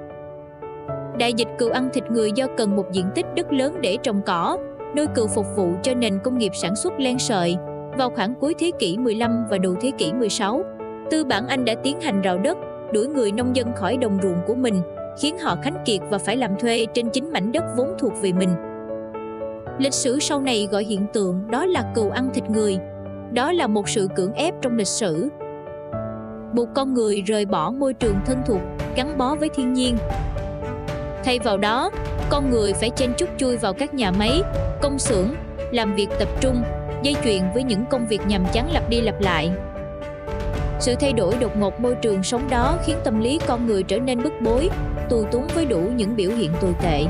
Đại 1.19 1.33
dịch 1.33 1.49
cừu 1.59 1.71
ăn 1.71 1.89
thịt 1.93 2.05
người 2.11 2.33
do 2.35 2.47
cần 2.57 2.77
một 2.77 2.85
diện 2.93 3.07
tích 3.15 3.27
đất 3.35 3.53
lớn 3.53 3.77
để 3.81 3.97
trồng 4.03 4.21
cỏ, 4.27 4.59
nuôi 4.97 5.07
cừu 5.15 5.27
phục 5.27 5.47
vụ 5.57 5.73
cho 5.83 5.95
nền 5.95 6.19
công 6.25 6.39
nghiệp 6.39 6.53
sản 6.55 6.77
xuất 6.77 6.93
len 6.99 7.19
sợi. 7.19 7.57
Vào 7.99 8.11
khoảng 8.11 8.35
cuối 8.35 8.55
thế 8.59 8.71
kỷ 8.79 8.97
15 8.99 9.47
và 9.51 9.59
đầu 9.59 9.75
thế 9.81 9.91
kỷ 9.99 10.13
16, 10.13 10.63
tư 11.11 11.25
bản 11.25 11.49
Anh 11.49 11.65
đã 11.65 11.75
tiến 11.75 12.01
hành 12.01 12.23
rào 12.23 12.39
đất, 12.39 12.59
đuổi 12.93 13.07
người 13.07 13.33
nông 13.33 13.57
dân 13.57 13.73
khỏi 13.77 13.97
đồng 13.97 14.19
ruộng 14.23 14.39
của 14.47 14.55
mình, 14.55 14.83
khiến 15.21 15.39
họ 15.39 15.57
khánh 15.63 15.77
kiệt 15.85 16.01
và 16.11 16.19
phải 16.19 16.37
làm 16.37 16.57
thuê 16.57 16.87
trên 16.95 17.11
chính 17.11 17.33
mảnh 17.33 17.53
đất 17.53 17.65
vốn 17.77 17.95
thuộc 17.99 18.13
về 18.23 18.33
mình. 18.33 18.70
Lịch 19.81 19.95
sử 19.95 20.19
sau 20.21 20.41
này 20.41 20.69
gọi 20.71 20.85
hiện 20.85 21.07
tượng 21.13 21.51
đó 21.51 21.67
là 21.67 21.93
cừu 21.95 22.11
ăn 22.11 22.31
thịt 22.35 22.51
người. 22.51 22.79
Đó 23.33 23.53
là 23.53 23.67
một 23.67 23.89
sự 23.89 24.09
cưỡng 24.17 24.33
ép 24.33 24.55
trong 24.63 24.77
lịch 24.77 24.87
sử. 24.87 25.29
Một 26.53 26.67
con 26.75 26.95
người 26.95 27.23
rời 27.23 27.45
bỏ 27.45 27.71
môi 27.71 27.95
trường 27.95 28.17
thân 28.27 28.39
thuộc, 28.47 28.61
gắn 28.97 29.19
bó 29.19 29.35
với 29.35 29.49
thiên 29.49 29.73
nhiên. 29.73 29.97
Thay 31.25 31.39
vào 31.39 31.59
đó, 31.59 31.91
con 32.31 32.51
người 32.51 32.73
phải 32.73 32.91
chen 32.91 33.13
chúc 33.19 33.29
chui 33.37 33.57
vào 33.57 33.73
các 33.73 33.95
nhà 33.95 34.11
máy, 34.11 34.43
công 34.83 34.99
xưởng, 34.99 35.35
làm 35.73 35.95
việc 35.95 36.09
tập 36.19 36.29
trung, 36.41 36.63
dây 37.03 37.17
chuyền 37.25 37.43
với 37.55 37.63
những 37.63 37.85
công 37.91 38.07
việc 38.07 38.21
nhàm 38.27 38.45
chán 38.53 38.73
lặp 38.73 38.91
đi 38.91 39.01
lặp 39.01 39.21
lại. 39.21 39.51
Sự 40.81 40.95
thay 41.01 41.13
đổi 41.13 41.35
đột 41.41 41.57
ngột 41.57 41.81
môi 41.81 41.95
trường 41.95 42.23
sống 42.23 42.43
đó 42.51 42.79
khiến 42.85 42.97
tâm 43.05 43.21
lý 43.21 43.39
con 43.47 43.67
người 43.67 43.83
trở 43.83 43.99
nên 43.99 44.23
bức 44.23 44.33
bối, 44.41 44.71
tù 45.09 45.25
túng 45.33 45.47
với 45.55 45.65
đủ 45.65 45.81
những 45.97 46.17
biểu 46.17 46.31
hiện 46.31 46.51
tồi 46.61 46.75
tệ 46.83 47.07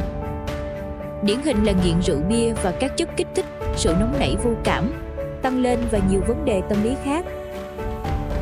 điển 1.22 1.42
hình 1.44 1.64
là 1.64 1.72
nghiện 1.84 2.02
rượu 2.02 2.18
bia 2.28 2.52
và 2.62 2.72
các 2.80 2.96
chất 2.96 3.08
kích 3.16 3.26
thích, 3.34 3.44
sự 3.76 3.94
nóng 4.00 4.14
nảy 4.18 4.36
vô 4.44 4.50
cảm, 4.64 4.92
tăng 5.42 5.62
lên 5.62 5.78
và 5.90 5.98
nhiều 6.10 6.20
vấn 6.26 6.44
đề 6.44 6.62
tâm 6.68 6.82
lý 6.84 6.94
khác. 7.04 7.24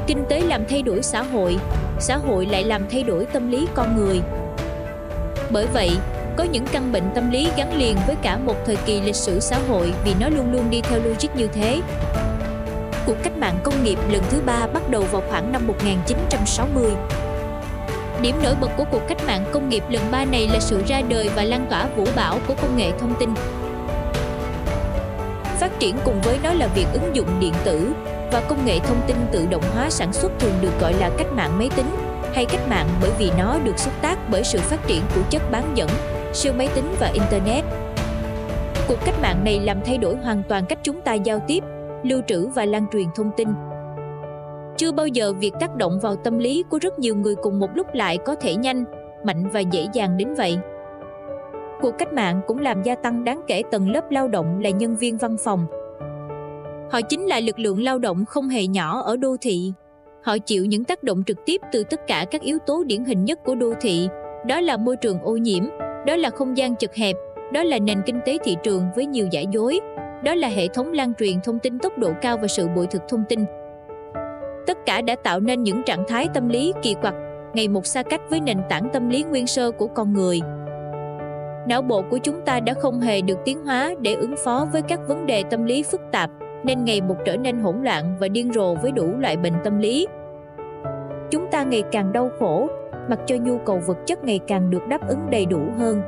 Kinh 0.06 0.24
tế 0.28 0.40
làm 0.40 0.64
thay 0.68 0.82
đổi 0.82 1.02
xã 1.02 1.22
hội, 1.22 1.56
xã 2.00 2.16
hội 2.16 2.46
lại 2.46 2.64
làm 2.64 2.88
thay 2.90 3.02
đổi 3.02 3.26
tâm 3.26 3.50
lý 3.50 3.68
con 3.74 3.96
người. 3.96 4.20
Bởi 5.50 5.66
vậy, 5.66 5.90
có 6.36 6.44
những 6.44 6.66
căn 6.72 6.92
bệnh 6.92 7.10
tâm 7.14 7.30
lý 7.30 7.48
gắn 7.56 7.78
liền 7.78 7.96
với 8.06 8.16
cả 8.22 8.38
một 8.38 8.54
thời 8.66 8.76
kỳ 8.76 9.00
lịch 9.00 9.14
sử 9.14 9.40
xã 9.40 9.58
hội 9.68 9.92
vì 10.04 10.14
nó 10.20 10.28
luôn 10.28 10.52
luôn 10.52 10.70
đi 10.70 10.80
theo 10.80 11.00
logic 11.04 11.36
như 11.36 11.46
thế. 11.46 11.80
Cuộc 13.06 13.16
cách 13.22 13.38
mạng 13.38 13.58
công 13.62 13.84
nghiệp 13.84 13.98
lần 14.10 14.22
thứ 14.30 14.40
ba 14.46 14.66
bắt 14.66 14.90
đầu 14.90 15.02
vào 15.02 15.22
khoảng 15.28 15.52
năm 15.52 15.66
1960. 15.66 16.90
Điểm 18.22 18.36
nổi 18.42 18.54
bật 18.60 18.70
của 18.76 18.84
cuộc 18.90 19.02
cách 19.08 19.18
mạng 19.26 19.44
công 19.52 19.68
nghiệp 19.68 19.84
lần 19.90 20.02
3 20.10 20.24
này 20.24 20.48
là 20.52 20.60
sự 20.60 20.82
ra 20.86 21.02
đời 21.08 21.30
và 21.36 21.44
lan 21.44 21.66
tỏa 21.70 21.86
vũ 21.96 22.04
bão 22.16 22.38
của 22.48 22.54
công 22.62 22.76
nghệ 22.76 22.90
thông 22.98 23.14
tin. 23.20 23.30
Phát 25.60 25.70
triển 25.78 25.96
cùng 26.04 26.20
với 26.20 26.38
nó 26.42 26.52
là 26.52 26.66
việc 26.66 26.86
ứng 26.92 27.16
dụng 27.16 27.28
điện 27.40 27.54
tử 27.64 27.92
và 28.32 28.42
công 28.48 28.66
nghệ 28.66 28.78
thông 28.78 29.00
tin 29.06 29.16
tự 29.32 29.46
động 29.50 29.62
hóa 29.74 29.90
sản 29.90 30.12
xuất 30.12 30.32
thường 30.38 30.54
được 30.60 30.80
gọi 30.80 30.94
là 30.94 31.10
cách 31.18 31.32
mạng 31.32 31.58
máy 31.58 31.70
tính 31.76 31.86
hay 32.34 32.44
cách 32.44 32.68
mạng 32.70 32.88
bởi 33.00 33.10
vì 33.18 33.30
nó 33.38 33.58
được 33.64 33.78
xúc 33.78 33.92
tác 34.02 34.18
bởi 34.30 34.44
sự 34.44 34.58
phát 34.58 34.86
triển 34.86 35.02
của 35.14 35.20
chất 35.30 35.42
bán 35.50 35.72
dẫn, 35.74 35.88
siêu 36.32 36.52
máy 36.52 36.68
tính 36.74 36.94
và 37.00 37.10
Internet. 37.12 37.64
Cuộc 38.88 39.04
cách 39.04 39.20
mạng 39.22 39.44
này 39.44 39.60
làm 39.60 39.80
thay 39.86 39.98
đổi 39.98 40.16
hoàn 40.16 40.42
toàn 40.48 40.66
cách 40.66 40.78
chúng 40.82 41.00
ta 41.00 41.14
giao 41.14 41.40
tiếp, 41.46 41.64
lưu 42.02 42.22
trữ 42.26 42.48
và 42.48 42.64
lan 42.64 42.86
truyền 42.92 43.06
thông 43.14 43.30
tin 43.36 43.48
chưa 44.78 44.92
bao 44.92 45.06
giờ 45.06 45.32
việc 45.32 45.52
tác 45.60 45.76
động 45.76 45.98
vào 46.02 46.16
tâm 46.16 46.38
lý 46.38 46.64
của 46.70 46.78
rất 46.82 46.98
nhiều 46.98 47.16
người 47.16 47.34
cùng 47.34 47.58
một 47.58 47.70
lúc 47.74 47.86
lại 47.94 48.18
có 48.18 48.34
thể 48.34 48.54
nhanh, 48.54 48.84
mạnh 49.24 49.48
và 49.52 49.60
dễ 49.60 49.86
dàng 49.92 50.16
đến 50.16 50.34
vậy. 50.34 50.58
Cuộc 51.80 51.90
cách 51.98 52.12
mạng 52.12 52.40
cũng 52.46 52.58
làm 52.58 52.82
gia 52.82 52.94
tăng 52.94 53.24
đáng 53.24 53.40
kể 53.46 53.62
tầng 53.70 53.90
lớp 53.90 54.10
lao 54.10 54.28
động 54.28 54.60
là 54.60 54.70
nhân 54.70 54.96
viên 54.96 55.16
văn 55.16 55.36
phòng. 55.44 55.66
Họ 56.90 57.00
chính 57.00 57.26
là 57.26 57.40
lực 57.40 57.58
lượng 57.58 57.82
lao 57.82 57.98
động 57.98 58.24
không 58.24 58.48
hề 58.48 58.66
nhỏ 58.66 59.00
ở 59.00 59.16
đô 59.16 59.36
thị. 59.40 59.72
Họ 60.22 60.38
chịu 60.38 60.64
những 60.64 60.84
tác 60.84 61.02
động 61.02 61.22
trực 61.26 61.44
tiếp 61.44 61.60
từ 61.72 61.84
tất 61.90 62.06
cả 62.06 62.24
các 62.30 62.42
yếu 62.42 62.58
tố 62.66 62.84
điển 62.84 63.04
hình 63.04 63.24
nhất 63.24 63.38
của 63.44 63.54
đô 63.54 63.72
thị, 63.80 64.08
đó 64.46 64.60
là 64.60 64.76
môi 64.76 64.96
trường 64.96 65.20
ô 65.22 65.36
nhiễm, 65.36 65.64
đó 66.06 66.16
là 66.16 66.30
không 66.30 66.56
gian 66.56 66.76
chật 66.76 66.94
hẹp, 66.94 67.16
đó 67.52 67.62
là 67.62 67.78
nền 67.78 68.02
kinh 68.06 68.20
tế 68.26 68.38
thị 68.44 68.56
trường 68.62 68.82
với 68.96 69.06
nhiều 69.06 69.28
giả 69.30 69.40
dối, 69.40 69.80
đó 70.24 70.34
là 70.34 70.48
hệ 70.48 70.68
thống 70.68 70.92
lan 70.92 71.12
truyền 71.18 71.40
thông 71.44 71.58
tin 71.58 71.78
tốc 71.78 71.98
độ 71.98 72.12
cao 72.22 72.36
và 72.36 72.46
sự 72.46 72.68
bội 72.76 72.86
thực 72.86 73.02
thông 73.08 73.24
tin, 73.28 73.44
Tất 74.68 74.86
cả 74.86 75.00
đã 75.00 75.16
tạo 75.22 75.40
nên 75.40 75.62
những 75.62 75.82
trạng 75.82 76.04
thái 76.08 76.28
tâm 76.34 76.48
lý 76.48 76.72
kỳ 76.82 76.94
quặc, 76.94 77.14
ngày 77.54 77.68
một 77.68 77.86
xa 77.86 78.02
cách 78.02 78.20
với 78.30 78.40
nền 78.40 78.58
tảng 78.68 78.88
tâm 78.92 79.08
lý 79.08 79.24
nguyên 79.24 79.46
sơ 79.46 79.70
của 79.70 79.86
con 79.86 80.12
người. 80.12 80.40
Não 81.68 81.82
bộ 81.82 82.02
của 82.10 82.18
chúng 82.18 82.40
ta 82.40 82.60
đã 82.60 82.74
không 82.74 83.00
hề 83.00 83.20
được 83.20 83.38
tiến 83.44 83.64
hóa 83.64 83.94
để 84.00 84.14
ứng 84.14 84.34
phó 84.44 84.66
với 84.72 84.82
các 84.82 85.00
vấn 85.08 85.26
đề 85.26 85.42
tâm 85.50 85.64
lý 85.64 85.82
phức 85.82 86.00
tạp, 86.12 86.30
nên 86.64 86.84
ngày 86.84 87.00
một 87.00 87.14
trở 87.24 87.36
nên 87.36 87.60
hỗn 87.60 87.82
loạn 87.82 88.16
và 88.20 88.28
điên 88.28 88.52
rồ 88.52 88.74
với 88.74 88.92
đủ 88.92 89.06
loại 89.18 89.36
bệnh 89.36 89.54
tâm 89.64 89.78
lý. 89.78 90.06
Chúng 91.30 91.46
ta 91.50 91.62
ngày 91.62 91.82
càng 91.92 92.12
đau 92.12 92.30
khổ, 92.38 92.68
mặc 93.10 93.18
cho 93.26 93.36
nhu 93.36 93.58
cầu 93.58 93.80
vật 93.86 93.98
chất 94.06 94.24
ngày 94.24 94.40
càng 94.46 94.70
được 94.70 94.86
đáp 94.88 95.08
ứng 95.08 95.30
đầy 95.30 95.46
đủ 95.46 95.60
hơn. 95.78 96.02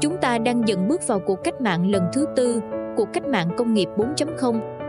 Chúng 0.00 0.16
ta 0.16 0.38
đang 0.38 0.68
dần 0.68 0.88
bước 0.88 1.06
vào 1.06 1.20
cuộc 1.20 1.44
cách 1.44 1.60
mạng 1.60 1.90
lần 1.90 2.02
thứ 2.12 2.26
tư, 2.36 2.60
cuộc 2.96 3.08
cách 3.12 3.26
mạng 3.26 3.48
công 3.56 3.74
nghiệp 3.74 3.88
4.0 3.96 4.81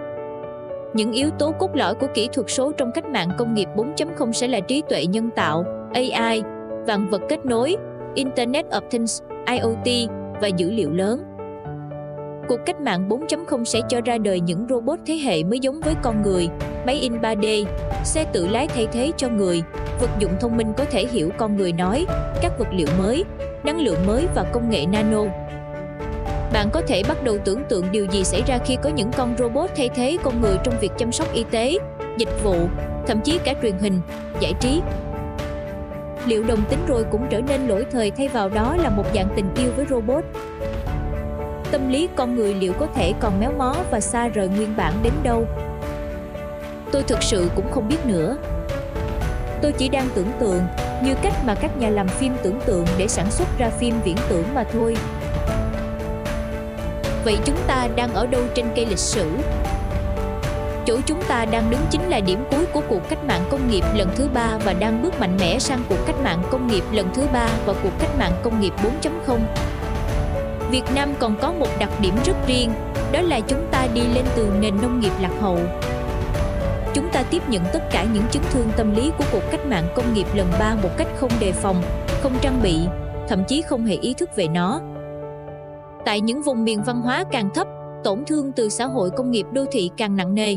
những 0.93 1.11
yếu 1.11 1.29
tố 1.39 1.51
cốt 1.59 1.75
lõi 1.75 1.95
của 1.95 2.07
kỹ 2.13 2.29
thuật 2.33 2.45
số 2.49 2.71
trong 2.71 2.91
cách 2.91 3.05
mạng 3.05 3.29
công 3.37 3.53
nghiệp 3.53 3.67
4.0 3.75 4.31
sẽ 4.31 4.47
là 4.47 4.59
trí 4.59 4.83
tuệ 4.89 5.05
nhân 5.05 5.29
tạo, 5.35 5.65
AI, 5.93 6.43
vạn 6.87 7.09
vật 7.09 7.21
kết 7.29 7.45
nối, 7.45 7.75
Internet 8.15 8.65
of 8.65 8.81
Things, 8.91 9.21
IoT 9.47 10.09
và 10.41 10.47
dữ 10.47 10.71
liệu 10.71 10.91
lớn. 10.91 11.23
Cuộc 12.47 12.59
cách 12.65 12.81
mạng 12.81 13.09
4.0 13.09 13.63
sẽ 13.63 13.81
cho 13.89 14.01
ra 14.05 14.17
đời 14.17 14.39
những 14.39 14.65
robot 14.69 14.99
thế 15.05 15.13
hệ 15.13 15.43
mới 15.43 15.59
giống 15.59 15.79
với 15.79 15.93
con 16.01 16.21
người, 16.21 16.49
máy 16.85 16.95
in 16.95 17.13
3D, 17.21 17.65
xe 18.03 18.25
tự 18.33 18.47
lái 18.47 18.67
thay 18.67 18.87
thế 18.91 19.11
cho 19.17 19.29
người, 19.29 19.63
vật 20.01 20.09
dụng 20.19 20.31
thông 20.39 20.57
minh 20.57 20.73
có 20.77 20.85
thể 20.85 21.05
hiểu 21.11 21.29
con 21.37 21.57
người 21.57 21.71
nói, 21.73 22.05
các 22.41 22.59
vật 22.59 22.67
liệu 22.71 22.87
mới, 22.97 23.23
năng 23.63 23.81
lượng 23.81 24.07
mới 24.07 24.27
và 24.35 24.43
công 24.43 24.69
nghệ 24.69 24.85
nano. 24.85 25.23
Bạn 26.53 26.69
có 26.71 26.81
thể 26.87 27.03
bắt 27.07 27.23
đầu 27.23 27.37
tưởng 27.45 27.63
tượng 27.69 27.91
điều 27.91 28.05
gì 28.05 28.23
xảy 28.23 28.41
ra 28.47 28.57
khi 28.65 28.77
có 28.81 28.89
những 28.89 29.11
con 29.11 29.35
robot 29.37 29.69
thay 29.77 29.89
thế 29.95 30.17
con 30.23 30.41
người 30.41 30.57
trong 30.63 30.79
việc 30.79 30.91
chăm 30.97 31.11
sóc 31.11 31.33
y 31.33 31.43
tế, 31.51 31.77
dịch 32.17 32.43
vụ, 32.43 32.55
thậm 33.07 33.21
chí 33.21 33.39
cả 33.43 33.53
truyền 33.61 33.77
hình, 33.77 34.01
giải 34.39 34.53
trí. 34.59 34.81
Liệu 36.25 36.43
đồng 36.43 36.63
tính 36.69 36.79
rồi 36.87 37.05
cũng 37.11 37.27
trở 37.29 37.41
nên 37.41 37.67
lỗi 37.67 37.85
thời 37.91 38.11
thay 38.11 38.27
vào 38.27 38.49
đó 38.49 38.75
là 38.77 38.89
một 38.89 39.03
dạng 39.15 39.29
tình 39.35 39.45
yêu 39.55 39.71
với 39.75 39.85
robot? 39.89 40.23
Tâm 41.71 41.89
lý 41.89 42.09
con 42.15 42.35
người 42.35 42.53
liệu 42.53 42.73
có 42.73 42.87
thể 42.95 43.13
còn 43.19 43.39
méo 43.39 43.51
mó 43.57 43.75
và 43.91 43.99
xa 43.99 44.27
rời 44.27 44.47
nguyên 44.47 44.75
bản 44.77 44.93
đến 45.03 45.13
đâu? 45.23 45.45
Tôi 46.91 47.03
thực 47.03 47.23
sự 47.23 47.49
cũng 47.55 47.71
không 47.71 47.87
biết 47.87 48.05
nữa. 48.05 48.37
Tôi 49.61 49.71
chỉ 49.71 49.89
đang 49.89 50.09
tưởng 50.15 50.31
tượng 50.39 50.61
như 51.03 51.15
cách 51.21 51.33
mà 51.45 51.55
các 51.55 51.77
nhà 51.77 51.89
làm 51.89 52.07
phim 52.07 52.33
tưởng 52.43 52.59
tượng 52.65 52.85
để 52.97 53.07
sản 53.07 53.31
xuất 53.31 53.47
ra 53.57 53.69
phim 53.69 53.93
viễn 54.03 54.17
tưởng 54.29 54.45
mà 54.55 54.63
thôi. 54.63 54.95
Vậy 57.23 57.37
chúng 57.45 57.57
ta 57.67 57.87
đang 57.95 58.13
ở 58.13 58.27
đâu 58.27 58.41
trên 58.55 58.65
cây 58.75 58.85
lịch 58.85 58.99
sử? 58.99 59.31
Chỗ 60.85 60.99
chúng 61.05 61.21
ta 61.27 61.45
đang 61.45 61.69
đứng 61.69 61.79
chính 61.89 62.09
là 62.09 62.19
điểm 62.19 62.43
cuối 62.51 62.65
của 62.73 62.81
cuộc 62.89 63.09
cách 63.09 63.25
mạng 63.25 63.45
công 63.49 63.69
nghiệp 63.69 63.83
lần 63.95 64.09
thứ 64.15 64.27
ba 64.33 64.57
và 64.65 64.73
đang 64.73 65.01
bước 65.01 65.19
mạnh 65.19 65.37
mẽ 65.39 65.59
sang 65.59 65.83
cuộc 65.89 65.97
cách 66.05 66.15
mạng 66.23 66.43
công 66.51 66.67
nghiệp 66.67 66.83
lần 66.91 67.07
thứ 67.13 67.23
ba 67.33 67.49
và 67.65 67.73
cuộc 67.83 67.91
cách 67.99 68.09
mạng 68.19 68.31
công 68.43 68.61
nghiệp 68.61 68.73
4.0. 69.03 69.39
Việt 70.71 70.83
Nam 70.95 71.13
còn 71.19 71.35
có 71.41 71.53
một 71.53 71.67
đặc 71.79 71.89
điểm 72.01 72.15
rất 72.25 72.47
riêng, 72.47 72.71
đó 73.11 73.21
là 73.21 73.39
chúng 73.39 73.67
ta 73.71 73.87
đi 73.93 74.01
lên 74.01 74.25
từ 74.35 74.47
nền 74.59 74.81
nông 74.81 74.99
nghiệp 74.99 75.11
lạc 75.21 75.31
hậu. 75.41 75.59
Chúng 76.93 77.09
ta 77.09 77.23
tiếp 77.23 77.49
nhận 77.49 77.63
tất 77.73 77.83
cả 77.91 78.05
những 78.13 78.23
chấn 78.31 78.43
thương 78.51 78.71
tâm 78.77 78.95
lý 78.95 79.11
của 79.17 79.23
cuộc 79.31 79.51
cách 79.51 79.65
mạng 79.65 79.87
công 79.95 80.13
nghiệp 80.13 80.27
lần 80.35 80.47
3 80.59 80.75
một 80.83 80.89
cách 80.97 81.07
không 81.19 81.31
đề 81.39 81.51
phòng, 81.51 81.83
không 82.21 82.33
trang 82.41 82.61
bị, 82.63 82.79
thậm 83.29 83.43
chí 83.47 83.61
không 83.61 83.85
hề 83.85 83.95
ý 83.95 84.13
thức 84.13 84.35
về 84.35 84.47
nó. 84.47 84.81
Tại 86.05 86.21
những 86.21 86.41
vùng 86.41 86.63
miền 86.63 86.81
văn 86.85 87.01
hóa 87.01 87.23
càng 87.31 87.49
thấp, 87.53 87.67
tổn 88.03 88.25
thương 88.25 88.51
từ 88.51 88.69
xã 88.69 88.85
hội 88.85 89.09
công 89.09 89.31
nghiệp 89.31 89.45
đô 89.51 89.65
thị 89.71 89.89
càng 89.97 90.15
nặng 90.15 90.35
nề. 90.35 90.55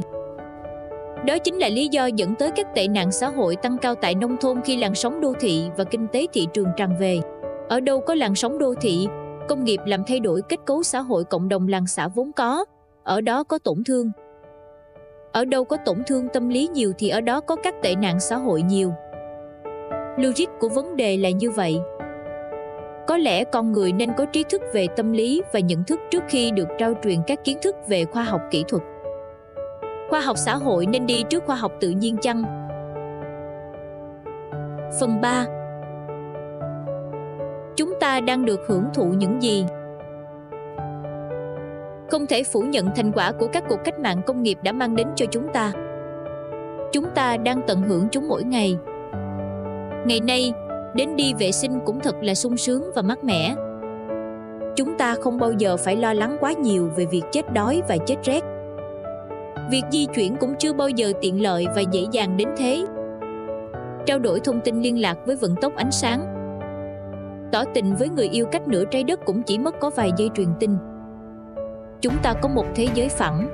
Đó 1.26 1.38
chính 1.38 1.58
là 1.58 1.68
lý 1.68 1.88
do 1.88 2.06
dẫn 2.06 2.34
tới 2.34 2.50
các 2.50 2.74
tệ 2.74 2.88
nạn 2.88 3.12
xã 3.12 3.28
hội 3.28 3.56
tăng 3.56 3.78
cao 3.78 3.94
tại 3.94 4.14
nông 4.14 4.36
thôn 4.36 4.60
khi 4.64 4.76
làn 4.76 4.94
sóng 4.94 5.20
đô 5.20 5.32
thị 5.40 5.70
và 5.76 5.84
kinh 5.84 6.06
tế 6.12 6.26
thị 6.32 6.46
trường 6.52 6.68
tràn 6.76 6.96
về. 7.00 7.20
Ở 7.68 7.80
đâu 7.80 8.00
có 8.00 8.14
làn 8.14 8.34
sóng 8.34 8.58
đô 8.58 8.74
thị, 8.80 9.08
công 9.48 9.64
nghiệp 9.64 9.80
làm 9.86 10.04
thay 10.06 10.20
đổi 10.20 10.42
kết 10.48 10.60
cấu 10.64 10.82
xã 10.82 11.00
hội 11.00 11.24
cộng 11.24 11.48
đồng 11.48 11.68
làng 11.68 11.86
xã 11.86 12.08
vốn 12.08 12.32
có, 12.32 12.64
ở 13.04 13.20
đó 13.20 13.44
có 13.44 13.58
tổn 13.58 13.84
thương. 13.86 14.10
Ở 15.32 15.44
đâu 15.44 15.64
có 15.64 15.76
tổn 15.76 16.02
thương 16.06 16.28
tâm 16.28 16.48
lý 16.48 16.68
nhiều 16.72 16.92
thì 16.98 17.08
ở 17.08 17.20
đó 17.20 17.40
có 17.40 17.56
các 17.56 17.74
tệ 17.82 17.94
nạn 17.94 18.20
xã 18.20 18.36
hội 18.36 18.62
nhiều. 18.62 18.92
Logic 20.16 20.48
của 20.60 20.68
vấn 20.68 20.96
đề 20.96 21.16
là 21.16 21.30
như 21.30 21.50
vậy. 21.50 21.80
Có 23.06 23.16
lẽ 23.16 23.44
con 23.44 23.72
người 23.72 23.92
nên 23.92 24.10
có 24.16 24.24
trí 24.24 24.44
thức 24.44 24.62
về 24.72 24.86
tâm 24.96 25.12
lý 25.12 25.42
và 25.52 25.60
nhận 25.60 25.84
thức 25.84 26.00
trước 26.10 26.22
khi 26.28 26.50
được 26.50 26.68
trao 26.78 26.94
truyền 27.02 27.18
các 27.26 27.44
kiến 27.44 27.58
thức 27.62 27.76
về 27.88 28.04
khoa 28.04 28.22
học 28.22 28.40
kỹ 28.50 28.64
thuật. 28.68 28.82
Khoa 30.10 30.20
học 30.20 30.36
xã 30.38 30.56
hội 30.56 30.86
nên 30.86 31.06
đi 31.06 31.24
trước 31.30 31.44
khoa 31.46 31.56
học 31.56 31.72
tự 31.80 31.90
nhiên 31.90 32.16
chăng? 32.16 32.42
Phần 35.00 35.20
3 35.20 35.46
Chúng 37.76 37.94
ta 38.00 38.20
đang 38.20 38.44
được 38.44 38.60
hưởng 38.66 38.84
thụ 38.94 39.04
những 39.04 39.42
gì? 39.42 39.66
Không 42.10 42.26
thể 42.26 42.42
phủ 42.42 42.60
nhận 42.60 42.90
thành 42.96 43.12
quả 43.12 43.32
của 43.32 43.46
các 43.52 43.64
cuộc 43.68 43.78
cách 43.84 43.98
mạng 43.98 44.22
công 44.26 44.42
nghiệp 44.42 44.58
đã 44.62 44.72
mang 44.72 44.96
đến 44.96 45.08
cho 45.16 45.26
chúng 45.30 45.48
ta. 45.52 45.72
Chúng 46.92 47.04
ta 47.14 47.36
đang 47.36 47.60
tận 47.66 47.82
hưởng 47.82 48.08
chúng 48.10 48.28
mỗi 48.28 48.44
ngày. 48.44 48.78
Ngày 50.06 50.20
nay, 50.20 50.52
đến 50.96 51.16
đi 51.16 51.34
vệ 51.38 51.52
sinh 51.52 51.80
cũng 51.86 52.00
thật 52.00 52.14
là 52.20 52.34
sung 52.34 52.56
sướng 52.56 52.90
và 52.94 53.02
mát 53.02 53.24
mẻ. 53.24 53.54
Chúng 54.76 54.98
ta 54.98 55.14
không 55.14 55.38
bao 55.38 55.52
giờ 55.52 55.76
phải 55.76 55.96
lo 55.96 56.12
lắng 56.12 56.36
quá 56.40 56.52
nhiều 56.52 56.90
về 56.96 57.04
việc 57.04 57.22
chết 57.32 57.52
đói 57.52 57.82
và 57.88 57.96
chết 58.06 58.16
rét. 58.24 58.44
Việc 59.70 59.82
di 59.90 60.06
chuyển 60.06 60.36
cũng 60.36 60.54
chưa 60.58 60.72
bao 60.72 60.88
giờ 60.88 61.12
tiện 61.20 61.42
lợi 61.42 61.66
và 61.74 61.80
dễ 61.80 62.00
dàng 62.12 62.36
đến 62.36 62.48
thế. 62.56 62.86
Trao 64.06 64.18
đổi 64.18 64.40
thông 64.40 64.60
tin 64.60 64.82
liên 64.82 65.00
lạc 65.00 65.18
với 65.26 65.36
vận 65.36 65.54
tốc 65.60 65.76
ánh 65.76 65.90
sáng. 65.90 66.32
Tỏ 67.52 67.64
tình 67.74 67.94
với 67.94 68.08
người 68.08 68.28
yêu 68.28 68.46
cách 68.46 68.68
nửa 68.68 68.84
trái 68.84 69.04
đất 69.04 69.20
cũng 69.24 69.42
chỉ 69.42 69.58
mất 69.58 69.80
có 69.80 69.90
vài 69.90 70.10
giây 70.16 70.30
truyền 70.34 70.48
tin. 70.60 70.70
Chúng 72.00 72.14
ta 72.22 72.32
có 72.42 72.48
một 72.48 72.64
thế 72.74 72.88
giới 72.94 73.08
phẳng. 73.08 73.48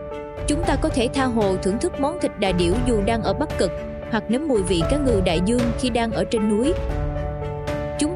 Chúng 0.47 0.63
ta 0.67 0.77
có 0.77 0.89
thể 0.89 1.09
tha 1.15 1.25
hồ 1.25 1.57
thưởng 1.63 1.79
thức 1.79 1.93
món 2.01 2.19
thịt 2.21 2.31
đà 2.41 2.53
điểu 2.53 2.75
dù 2.87 3.03
đang 3.07 3.23
ở 3.23 3.35
Bắc 3.35 3.59
Cực, 3.59 3.71
hoặc 4.11 4.31
nếm 4.31 4.41
mùi 4.49 4.63
vị 4.63 4.83
cá 4.91 4.97
ngừ 4.97 5.21
đại 5.25 5.41
dương 5.47 5.61
khi 5.79 5.91
đang 5.91 6.13
ở 6.13 6.25
trên 6.25 6.49
núi. 6.49 6.73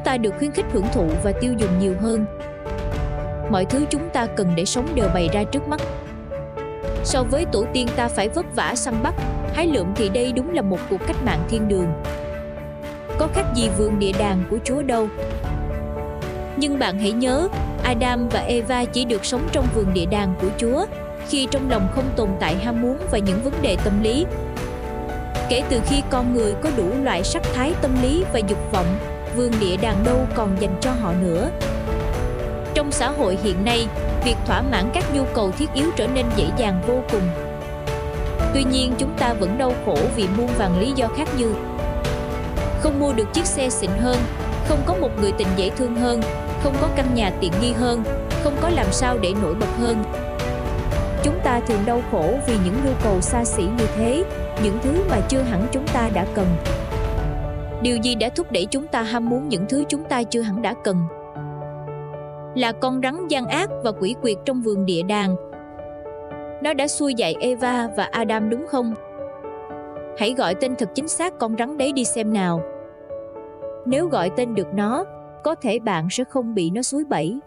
Ta 0.07 0.17
được 0.17 0.33
khuyến 0.37 0.51
khích 0.51 0.65
hưởng 0.73 0.85
thụ 0.93 1.07
và 1.23 1.31
tiêu 1.31 1.53
dùng 1.57 1.79
nhiều 1.79 1.95
hơn. 2.01 2.25
Mọi 3.51 3.65
thứ 3.65 3.85
chúng 3.89 4.09
ta 4.09 4.25
cần 4.25 4.51
để 4.55 4.65
sống 4.65 4.87
đều 4.95 5.07
bày 5.13 5.29
ra 5.33 5.43
trước 5.43 5.67
mắt. 5.67 5.81
So 7.03 7.23
với 7.23 7.45
tổ 7.51 7.65
tiên 7.73 7.87
ta 7.95 8.07
phải 8.07 8.29
vất 8.29 8.45
vả 8.55 8.75
săn 8.75 9.03
bắt, 9.03 9.13
hái 9.53 9.67
lượm 9.67 9.87
thì 9.95 10.09
đây 10.09 10.31
đúng 10.31 10.53
là 10.53 10.61
một 10.61 10.79
cuộc 10.89 10.97
cách 11.07 11.23
mạng 11.25 11.43
thiên 11.49 11.67
đường. 11.67 11.87
Có 13.17 13.27
khác 13.33 13.45
gì 13.55 13.69
vườn 13.77 13.99
địa 13.99 14.11
đàng 14.19 14.43
của 14.49 14.57
Chúa 14.63 14.81
đâu. 14.81 15.07
Nhưng 16.57 16.79
bạn 16.79 16.99
hãy 16.99 17.11
nhớ, 17.11 17.47
Adam 17.83 18.29
và 18.29 18.39
Eva 18.39 18.85
chỉ 18.85 19.05
được 19.05 19.25
sống 19.25 19.47
trong 19.51 19.67
vườn 19.75 19.93
địa 19.93 20.05
đàng 20.05 20.33
của 20.41 20.49
Chúa 20.57 20.85
khi 21.29 21.47
trong 21.51 21.69
lòng 21.69 21.87
không 21.95 22.09
tồn 22.15 22.29
tại 22.39 22.55
ham 22.55 22.81
muốn 22.81 22.97
và 23.11 23.17
những 23.17 23.41
vấn 23.43 23.53
đề 23.61 23.77
tâm 23.83 24.03
lý. 24.03 24.25
Kể 25.49 25.63
từ 25.69 25.79
khi 25.85 26.01
con 26.09 26.33
người 26.33 26.53
có 26.61 26.69
đủ 26.77 26.89
loại 27.03 27.23
sắc 27.23 27.43
thái 27.53 27.73
tâm 27.81 27.91
lý 28.01 28.23
và 28.33 28.39
dục 28.39 28.71
vọng, 28.71 28.97
Vương 29.37 29.51
địa 29.59 29.77
đàng 29.77 30.03
đâu 30.03 30.17
còn 30.35 30.55
dành 30.59 30.75
cho 30.81 30.91
họ 31.01 31.13
nữa. 31.21 31.49
Trong 32.73 32.91
xã 32.91 33.09
hội 33.09 33.37
hiện 33.43 33.65
nay, 33.65 33.87
việc 34.25 34.35
thỏa 34.45 34.61
mãn 34.61 34.89
các 34.93 35.03
nhu 35.13 35.23
cầu 35.33 35.51
thiết 35.51 35.73
yếu 35.73 35.85
trở 35.95 36.07
nên 36.07 36.25
dễ 36.35 36.45
dàng 36.57 36.81
vô 36.87 37.01
cùng. 37.11 37.21
Tuy 38.53 38.63
nhiên 38.63 38.93
chúng 38.97 39.13
ta 39.17 39.33
vẫn 39.33 39.57
đau 39.57 39.73
khổ 39.85 39.97
vì 40.15 40.27
muôn 40.37 40.47
vàng 40.57 40.79
lý 40.79 40.91
do 40.95 41.07
khác 41.17 41.27
như 41.37 41.53
không 42.81 42.99
mua 42.99 43.13
được 43.13 43.33
chiếc 43.33 43.45
xe 43.45 43.69
xịn 43.69 43.89
hơn, 43.99 44.17
không 44.67 44.79
có 44.85 44.93
một 44.93 45.09
người 45.21 45.31
tình 45.31 45.47
dễ 45.55 45.69
thương 45.69 45.95
hơn, 45.95 46.21
không 46.63 46.75
có 46.81 46.87
căn 46.95 47.13
nhà 47.13 47.31
tiện 47.41 47.51
nghi 47.61 47.73
hơn, 47.73 48.03
không 48.43 48.55
có 48.61 48.69
làm 48.69 48.91
sao 48.91 49.17
để 49.17 49.33
nổi 49.41 49.55
bật 49.55 49.69
hơn. 49.79 50.03
Chúng 51.23 51.39
ta 51.43 51.59
thường 51.67 51.85
đau 51.85 52.01
khổ 52.11 52.33
vì 52.47 52.57
những 52.65 52.75
nhu 52.85 52.91
cầu 53.03 53.21
xa 53.21 53.45
xỉ 53.45 53.63
như 53.63 53.87
thế, 53.97 54.23
những 54.63 54.79
thứ 54.83 55.03
mà 55.09 55.17
chưa 55.29 55.41
hẳn 55.41 55.67
chúng 55.71 55.87
ta 55.87 56.09
đã 56.13 56.25
cần. 56.35 56.47
Điều 57.81 57.97
gì 57.97 58.15
đã 58.15 58.29
thúc 58.29 58.51
đẩy 58.51 58.65
chúng 58.65 58.87
ta 58.87 59.01
ham 59.01 59.29
muốn 59.29 59.49
những 59.49 59.65
thứ 59.69 59.83
chúng 59.89 60.03
ta 60.03 60.23
chưa 60.23 60.41
hẳn 60.41 60.61
đã 60.61 60.73
cần? 60.83 60.97
Là 62.55 62.71
con 62.71 63.01
rắn 63.03 63.27
gian 63.27 63.45
ác 63.45 63.69
và 63.83 63.91
quỷ 63.91 64.15
quyệt 64.21 64.37
trong 64.45 64.61
vườn 64.61 64.85
địa 64.85 65.01
đàng. 65.03 65.35
Nó 66.63 66.73
đã 66.73 66.87
xui 66.87 67.13
dạy 67.13 67.35
Eva 67.39 67.89
và 67.97 68.03
Adam 68.11 68.49
đúng 68.49 68.67
không? 68.67 68.93
Hãy 70.17 70.33
gọi 70.33 70.55
tên 70.55 70.75
thật 70.75 70.89
chính 70.95 71.07
xác 71.07 71.39
con 71.39 71.55
rắn 71.59 71.77
đấy 71.77 71.93
đi 71.93 72.03
xem 72.03 72.33
nào. 72.33 72.61
Nếu 73.85 74.07
gọi 74.07 74.29
tên 74.37 74.55
được 74.55 74.67
nó, 74.73 75.05
có 75.43 75.55
thể 75.55 75.79
bạn 75.79 76.07
sẽ 76.11 76.23
không 76.23 76.55
bị 76.55 76.69
nó 76.69 76.81
suối 76.81 77.03
bẫy. 77.09 77.39